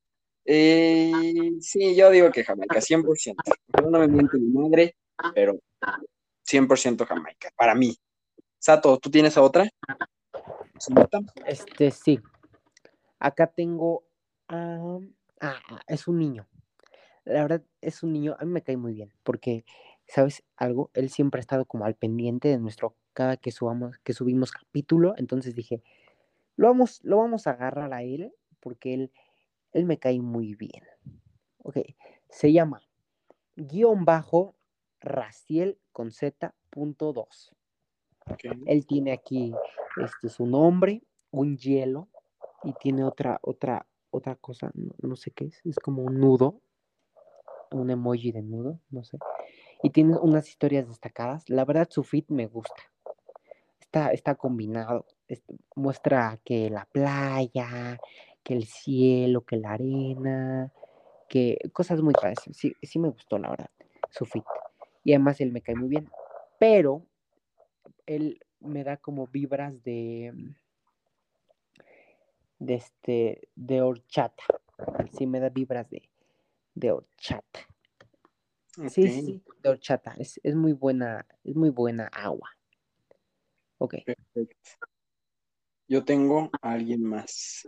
Eh, 0.45 1.51
sí, 1.59 1.95
yo 1.95 2.09
digo 2.09 2.31
que 2.31 2.43
Jamaica, 2.43 2.79
100%. 2.79 3.35
No 3.89 3.99
me 3.99 4.07
miente 4.07 4.37
mi 4.37 4.49
madre, 4.49 4.95
pero 5.33 5.59
100% 6.45 7.05
Jamaica, 7.05 7.49
para 7.55 7.75
mí. 7.75 7.95
Sato, 8.57 8.97
¿tú 8.97 9.09
tienes 9.09 9.37
a 9.37 9.41
otra? 9.41 9.69
Este, 11.45 11.91
sí. 11.91 12.19
Acá 13.19 13.47
tengo 13.47 14.03
a... 14.47 14.99
Ah, 15.41 15.59
es 15.87 16.07
un 16.07 16.19
niño. 16.19 16.47
La 17.25 17.41
verdad, 17.41 17.63
es 17.81 18.03
un 18.03 18.13
niño, 18.13 18.35
a 18.39 18.45
mí 18.45 18.51
me 18.51 18.61
cae 18.61 18.77
muy 18.77 18.93
bien, 18.93 19.11
porque, 19.23 19.65
¿sabes 20.07 20.43
algo? 20.55 20.91
Él 20.93 21.09
siempre 21.09 21.39
ha 21.39 21.41
estado 21.41 21.65
como 21.65 21.85
al 21.85 21.95
pendiente 21.95 22.47
de 22.47 22.57
nuestro, 22.57 22.95
cada 23.13 23.37
que 23.37 23.51
subamos, 23.51 23.97
que 24.03 24.13
subimos 24.13 24.51
capítulo, 24.51 25.13
entonces 25.17 25.55
dije, 25.55 25.83
lo 26.55 26.67
vamos, 26.67 26.99
lo 27.03 27.17
vamos 27.17 27.47
a 27.47 27.51
agarrar 27.51 27.93
a 27.93 28.03
él, 28.03 28.33
porque 28.59 28.93
él, 28.93 29.11
él 29.73 29.85
me 29.85 29.97
cae 29.97 30.19
muy 30.21 30.55
bien. 30.55 30.83
Ok, 31.63 31.77
se 32.29 32.51
llama 32.51 32.81
guion 33.55 34.05
bajo 34.05 34.55
Raciel 34.99 35.79
con 35.91 36.11
Z 36.11 36.55
punto 36.69 37.13
dos. 37.13 37.55
Él 38.65 38.85
tiene 38.85 39.11
aquí 39.11 39.53
este, 39.97 40.29
su 40.29 40.45
nombre, 40.45 41.03
un 41.31 41.57
hielo, 41.57 42.07
y 42.63 42.73
tiene 42.73 43.03
otra, 43.03 43.39
otra, 43.41 43.87
otra 44.11 44.35
cosa, 44.35 44.71
no, 44.73 45.15
sé 45.15 45.31
qué 45.31 45.45
es, 45.45 45.61
es 45.65 45.77
como 45.77 46.03
un 46.03 46.19
nudo, 46.19 46.61
un 47.71 47.89
emoji 47.89 48.31
de 48.31 48.41
nudo, 48.41 48.79
no 48.89 49.03
sé. 49.03 49.17
Y 49.81 49.89
tiene 49.89 50.17
unas 50.17 50.47
historias 50.49 50.87
destacadas. 50.87 51.49
La 51.49 51.65
verdad, 51.65 51.87
su 51.89 52.03
fit 52.03 52.29
me 52.29 52.45
gusta. 52.45 52.83
Está, 53.79 54.11
está 54.11 54.35
combinado. 54.35 55.05
muestra 55.75 56.39
que 56.43 56.69
la 56.69 56.85
playa, 56.85 57.97
que 58.43 58.53
el 58.53 58.65
cielo, 58.65 59.41
que 59.45 59.57
la 59.57 59.71
arena, 59.71 60.71
que 61.27 61.57
cosas 61.73 62.01
muy 62.01 62.13
parecidas. 62.13 62.57
Sí, 62.57 62.75
sí 62.83 62.99
me 62.99 63.09
gustó, 63.09 63.39
la 63.39 63.49
verdad, 63.49 63.69
su 64.09 64.25
fit. 64.25 64.43
Y 65.03 65.13
además 65.13 65.41
él 65.41 65.51
me 65.51 65.61
cae 65.61 65.75
muy 65.75 65.87
bien. 65.87 66.09
Pero 66.59 67.07
él 68.05 68.39
me 68.59 68.83
da 68.83 68.97
como 68.97 69.27
vibras 69.27 69.81
de 69.83 70.33
de 72.61 72.75
este 72.75 73.49
de 73.55 73.81
horchata. 73.81 74.43
Sí 75.17 75.25
me 75.25 75.39
da 75.39 75.49
vibras 75.49 75.89
de, 75.89 76.07
de 76.75 76.91
horchata. 76.91 77.59
Sí, 78.89 79.09
sí, 79.09 79.43
de 79.61 79.69
horchata. 79.69 80.13
Es, 80.17 80.39
es, 80.43 80.55
muy 80.55 80.73
buena, 80.73 81.25
es 81.43 81.55
muy 81.55 81.69
buena 81.69 82.07
agua. 82.07 82.49
Ok. 83.79 83.95
Perfecto. 84.05 84.87
Yo 85.87 86.05
tengo 86.05 86.49
a 86.61 86.73
alguien 86.73 87.03
más. 87.03 87.67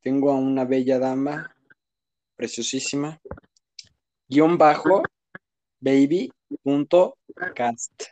Tengo 0.00 0.30
a 0.30 0.36
una 0.36 0.64
bella 0.64 0.98
dama, 0.98 1.56
preciosísima. 2.36 3.18
Guión 4.28 4.56
bajo, 4.56 5.02
baby, 5.80 6.30
punto, 6.62 7.16
cast 7.54 8.04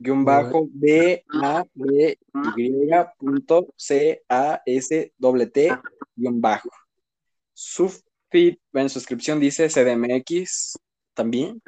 guion 0.00 0.24
bajo 0.24 0.66
B 0.72 1.24
A 1.42 1.64
B 1.74 2.18
Y 2.56 2.90
punto 3.18 3.72
C 3.76 4.22
A 4.28 4.62
S 4.64 5.12
T 5.52 5.78
guion 6.16 6.40
bajo. 6.40 6.70
Su 7.52 7.90
feed, 8.30 8.56
en 8.72 8.88
su 8.88 8.98
descripción 8.98 9.38
dice 9.38 9.68
CDMX 9.68 10.78
también. 11.14 11.62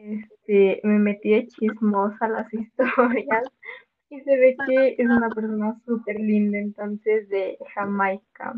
este, 0.00 0.80
me 0.82 0.98
metí 0.98 1.30
de 1.30 1.46
chismosa 1.48 2.28
las 2.28 2.52
historias 2.54 3.44
y 4.08 4.20
se 4.22 4.36
ve 4.36 4.56
que 4.66 4.96
es 4.98 5.08
una 5.08 5.28
persona 5.30 5.78
súper 5.84 6.18
linda 6.18 6.58
entonces 6.58 7.28
de 7.28 7.58
Jamaica. 7.74 8.54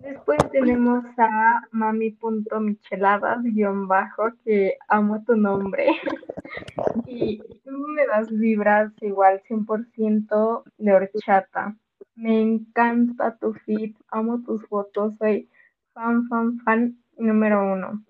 Después 0.00 0.38
tenemos 0.50 1.04
a 1.18 1.62
mami.micheladas 1.70 3.44
guion 3.44 3.86
bajo 3.86 4.32
que 4.44 4.76
amo 4.88 5.22
tu 5.24 5.36
nombre 5.36 5.86
y 7.06 7.38
tú 7.64 7.70
me 7.70 8.06
das 8.06 8.28
vibras 8.30 8.92
igual 9.00 9.40
100% 9.48 10.64
de 10.78 10.92
horchata. 10.92 11.76
Me 12.16 12.40
encanta 12.40 13.36
tu 13.38 13.54
feed, 13.54 13.94
amo 14.08 14.42
tus 14.42 14.66
fotos, 14.66 15.14
soy 15.18 15.48
fan, 15.92 16.26
fan, 16.28 16.58
fan 16.64 16.98
número 17.16 17.72
uno. 17.72 18.04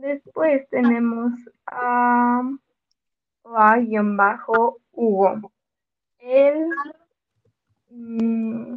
Después 0.00 0.66
tenemos 0.70 1.32
a, 1.66 2.42
bajo 3.44 4.78
Hugo. 4.92 5.52
Él 6.18 6.70
mm, 7.90 8.74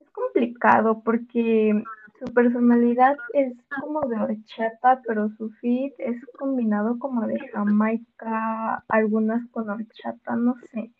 es 0.00 0.10
complicado 0.10 1.02
porque 1.02 1.82
su 2.18 2.34
personalidad 2.34 3.16
es 3.32 3.54
como 3.80 4.02
de 4.02 4.20
horchata, 4.20 5.00
pero 5.06 5.30
su 5.38 5.50
feed 5.52 5.92
es 5.96 6.22
combinado 6.38 6.98
como 6.98 7.26
de 7.26 7.38
Jamaica, 7.48 8.84
algunas 8.88 9.48
con 9.50 9.70
horchata, 9.70 10.36
no 10.36 10.54
sé, 10.70 10.92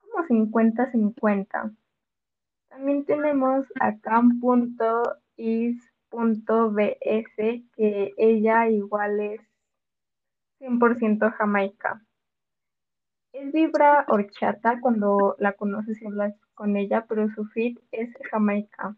como 0.00 0.26
50-50. 0.26 1.76
También 2.70 3.04
tenemos 3.04 3.66
a 3.78 3.96
Cam.is 3.98 5.93
.bs 6.14 7.36
que 7.76 8.14
ella 8.16 8.68
igual 8.68 9.20
es 9.20 9.40
100% 10.60 11.32
Jamaica. 11.32 12.00
Es 13.32 13.52
vibra 13.52 14.04
horchata 14.08 14.80
cuando 14.80 15.34
la 15.38 15.52
conoces 15.54 16.00
y 16.00 16.06
hablas 16.06 16.34
con 16.54 16.76
ella, 16.76 17.04
pero 17.08 17.28
su 17.30 17.44
fit 17.46 17.78
es 17.90 18.10
Jamaica. 18.30 18.96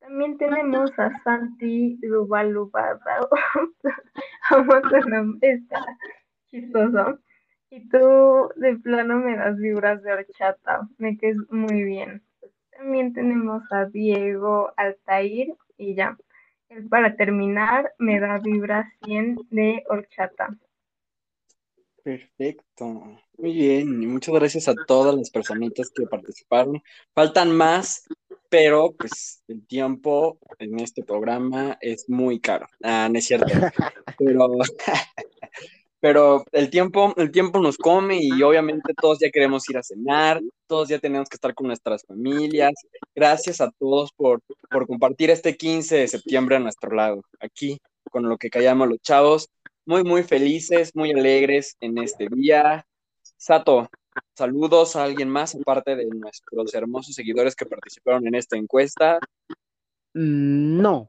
También 0.00 0.36
tenemos 0.38 0.96
a 0.98 1.10
Santi 1.22 1.98
Lubaluba. 2.02 3.00
Vamos 4.50 4.92
a 4.92 5.00
nombre, 5.00 5.50
está 5.52 5.84
chistoso. 6.50 7.18
Y 7.70 7.88
tú 7.88 8.50
de 8.56 8.76
plano 8.76 9.16
me 9.16 9.36
das 9.36 9.56
vibras 9.56 10.02
de 10.02 10.12
horchata, 10.12 10.88
me 10.98 11.16
quedas 11.18 11.38
muy 11.50 11.82
bien. 11.84 12.22
También 12.78 13.12
tenemos 13.12 13.64
a 13.72 13.86
Diego 13.86 14.72
Altair 14.76 15.52
y 15.76 15.96
ya. 15.96 16.16
Él 16.68 16.88
para 16.88 17.16
terminar 17.16 17.92
me 17.98 18.20
da 18.20 18.38
vibras 18.38 18.86
100 19.04 19.36
de 19.50 19.82
horchata. 19.88 20.56
Perfecto. 22.04 22.84
Muy 23.36 23.52
bien. 23.52 24.00
Y 24.00 24.06
muchas 24.06 24.32
gracias 24.32 24.68
a 24.68 24.74
todas 24.86 25.12
las 25.16 25.28
personitas 25.28 25.90
que 25.90 26.06
participaron. 26.06 26.80
Faltan 27.12 27.50
más, 27.50 28.06
pero 28.48 28.92
pues 28.96 29.42
el 29.48 29.66
tiempo 29.66 30.38
en 30.60 30.78
este 30.78 31.02
programa 31.02 31.78
es 31.80 32.08
muy 32.08 32.38
caro. 32.38 32.68
Ah, 32.80 33.08
no 33.10 33.18
es 33.18 33.26
cierto. 33.26 33.46
Pero 34.18 34.48
pero 36.00 36.44
el 36.52 36.70
tiempo, 36.70 37.12
el 37.16 37.30
tiempo 37.30 37.60
nos 37.60 37.76
come 37.76 38.18
y 38.20 38.42
obviamente 38.42 38.94
todos 38.94 39.18
ya 39.20 39.30
queremos 39.30 39.68
ir 39.68 39.78
a 39.78 39.82
cenar, 39.82 40.40
todos 40.66 40.88
ya 40.88 40.98
tenemos 40.98 41.28
que 41.28 41.34
estar 41.34 41.54
con 41.54 41.66
nuestras 41.66 42.04
familias. 42.04 42.72
Gracias 43.14 43.60
a 43.60 43.70
todos 43.78 44.12
por, 44.12 44.40
por 44.70 44.86
compartir 44.86 45.30
este 45.30 45.56
15 45.56 45.96
de 45.96 46.08
septiembre 46.08 46.56
a 46.56 46.60
nuestro 46.60 46.94
lado, 46.94 47.22
aquí 47.40 47.78
con 48.10 48.28
lo 48.28 48.38
que 48.38 48.50
callamos 48.50 48.88
los 48.88 49.00
chavos. 49.00 49.48
Muy, 49.86 50.04
muy 50.04 50.22
felices, 50.22 50.94
muy 50.94 51.10
alegres 51.12 51.76
en 51.80 51.98
este 51.98 52.28
día. 52.30 52.86
Sato, 53.36 53.88
saludos 54.34 54.94
a 54.96 55.04
alguien 55.04 55.28
más 55.28 55.54
aparte 55.54 55.96
de 55.96 56.06
nuestros 56.06 56.74
hermosos 56.74 57.14
seguidores 57.14 57.56
que 57.56 57.66
participaron 57.66 58.26
en 58.26 58.34
esta 58.34 58.56
encuesta. 58.56 59.18
Mm, 60.14 60.80
no, 60.80 61.08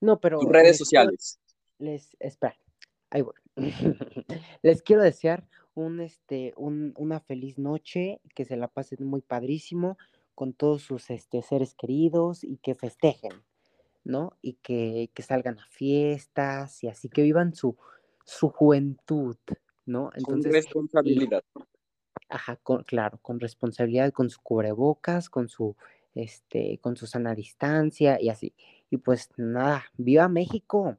no, 0.00 0.20
pero... 0.20 0.40
redes 0.40 0.78
sociales. 0.78 1.38
Les, 1.78 2.16
espera, 2.20 2.56
ahí 3.10 3.22
voy. 3.22 3.41
Les 4.62 4.82
quiero 4.82 5.02
desear 5.02 5.46
un, 5.74 6.00
este, 6.00 6.52
un, 6.56 6.94
una 6.96 7.20
feliz 7.20 7.58
noche, 7.58 8.20
que 8.34 8.44
se 8.44 8.56
la 8.56 8.68
pasen 8.68 9.06
muy 9.06 9.20
padrísimo 9.20 9.98
con 10.34 10.52
todos 10.52 10.82
sus 10.82 11.10
este, 11.10 11.42
seres 11.42 11.74
queridos 11.74 12.44
y 12.44 12.56
que 12.58 12.74
festejen, 12.74 13.32
¿no? 14.04 14.36
Y 14.40 14.54
que, 14.54 15.10
que 15.14 15.22
salgan 15.22 15.58
a 15.58 15.66
fiestas 15.68 16.82
y 16.82 16.88
así 16.88 17.08
que 17.08 17.22
vivan 17.22 17.54
su, 17.54 17.76
su 18.24 18.48
juventud, 18.48 19.36
¿no? 19.86 20.10
Entonces, 20.14 20.44
con 20.44 20.52
responsabilidad. 20.52 21.44
ajá, 22.28 22.56
con, 22.56 22.82
claro, 22.84 23.18
con 23.20 23.40
responsabilidad, 23.40 24.12
con 24.12 24.30
su 24.30 24.40
cubrebocas, 24.40 25.28
con 25.28 25.48
su, 25.48 25.76
este, 26.14 26.78
con 26.78 26.96
su 26.96 27.06
sana 27.06 27.34
distancia 27.34 28.20
y 28.20 28.28
así. 28.28 28.54
Y 28.90 28.98
pues 28.98 29.30
nada, 29.36 29.84
viva 29.96 30.28
México. 30.28 30.96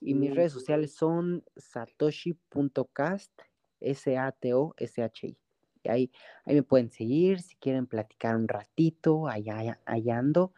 Y 0.00 0.14
mis 0.14 0.34
redes 0.34 0.52
sociales 0.52 0.94
son 0.94 1.44
satoshi.cast, 1.56 3.32
S-A-T-O-S-H-I. 3.80 5.38
Y 5.82 5.88
ahí, 5.88 6.12
ahí 6.44 6.54
me 6.54 6.62
pueden 6.62 6.90
seguir 6.90 7.40
si 7.40 7.56
quieren 7.56 7.86
platicar 7.86 8.36
un 8.36 8.48
ratito, 8.48 9.28
allá, 9.28 9.80
allá 9.84 10.18
ando. 10.18 10.52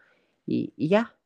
Y, 0.46 0.72
y 0.76 0.88
ya, 0.88 1.16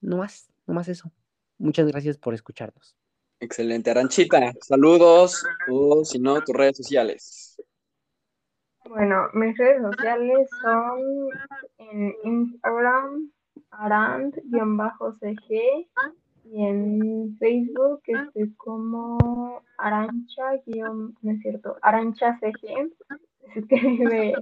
no 0.00 0.18
más, 0.18 0.52
no 0.66 0.74
más 0.74 0.88
eso. 0.88 1.12
Muchas 1.58 1.86
gracias 1.86 2.18
por 2.18 2.34
escucharnos. 2.34 2.96
Excelente, 3.40 3.90
Aranchita. 3.90 4.52
Saludos, 4.60 5.44
o 5.68 6.04
si 6.04 6.18
no, 6.18 6.40
tus 6.42 6.54
redes 6.54 6.76
sociales. 6.76 7.56
Bueno, 8.88 9.28
mis 9.34 9.56
redes 9.56 9.82
sociales 9.82 10.48
son 10.60 11.28
en 11.78 12.14
Instagram, 12.24 13.32
arand-cg 13.70 15.40
y 16.52 16.66
en 16.66 17.36
Facebook 17.38 18.02
estoy 18.06 18.52
como 18.56 19.62
Arancha, 19.78 20.60
guion, 20.66 21.16
no 21.22 21.32
es 21.32 21.40
cierto, 21.40 21.78
Arancha 21.80 22.38
CG, 22.40 22.90
se 23.54 23.60
escribe 23.60 24.34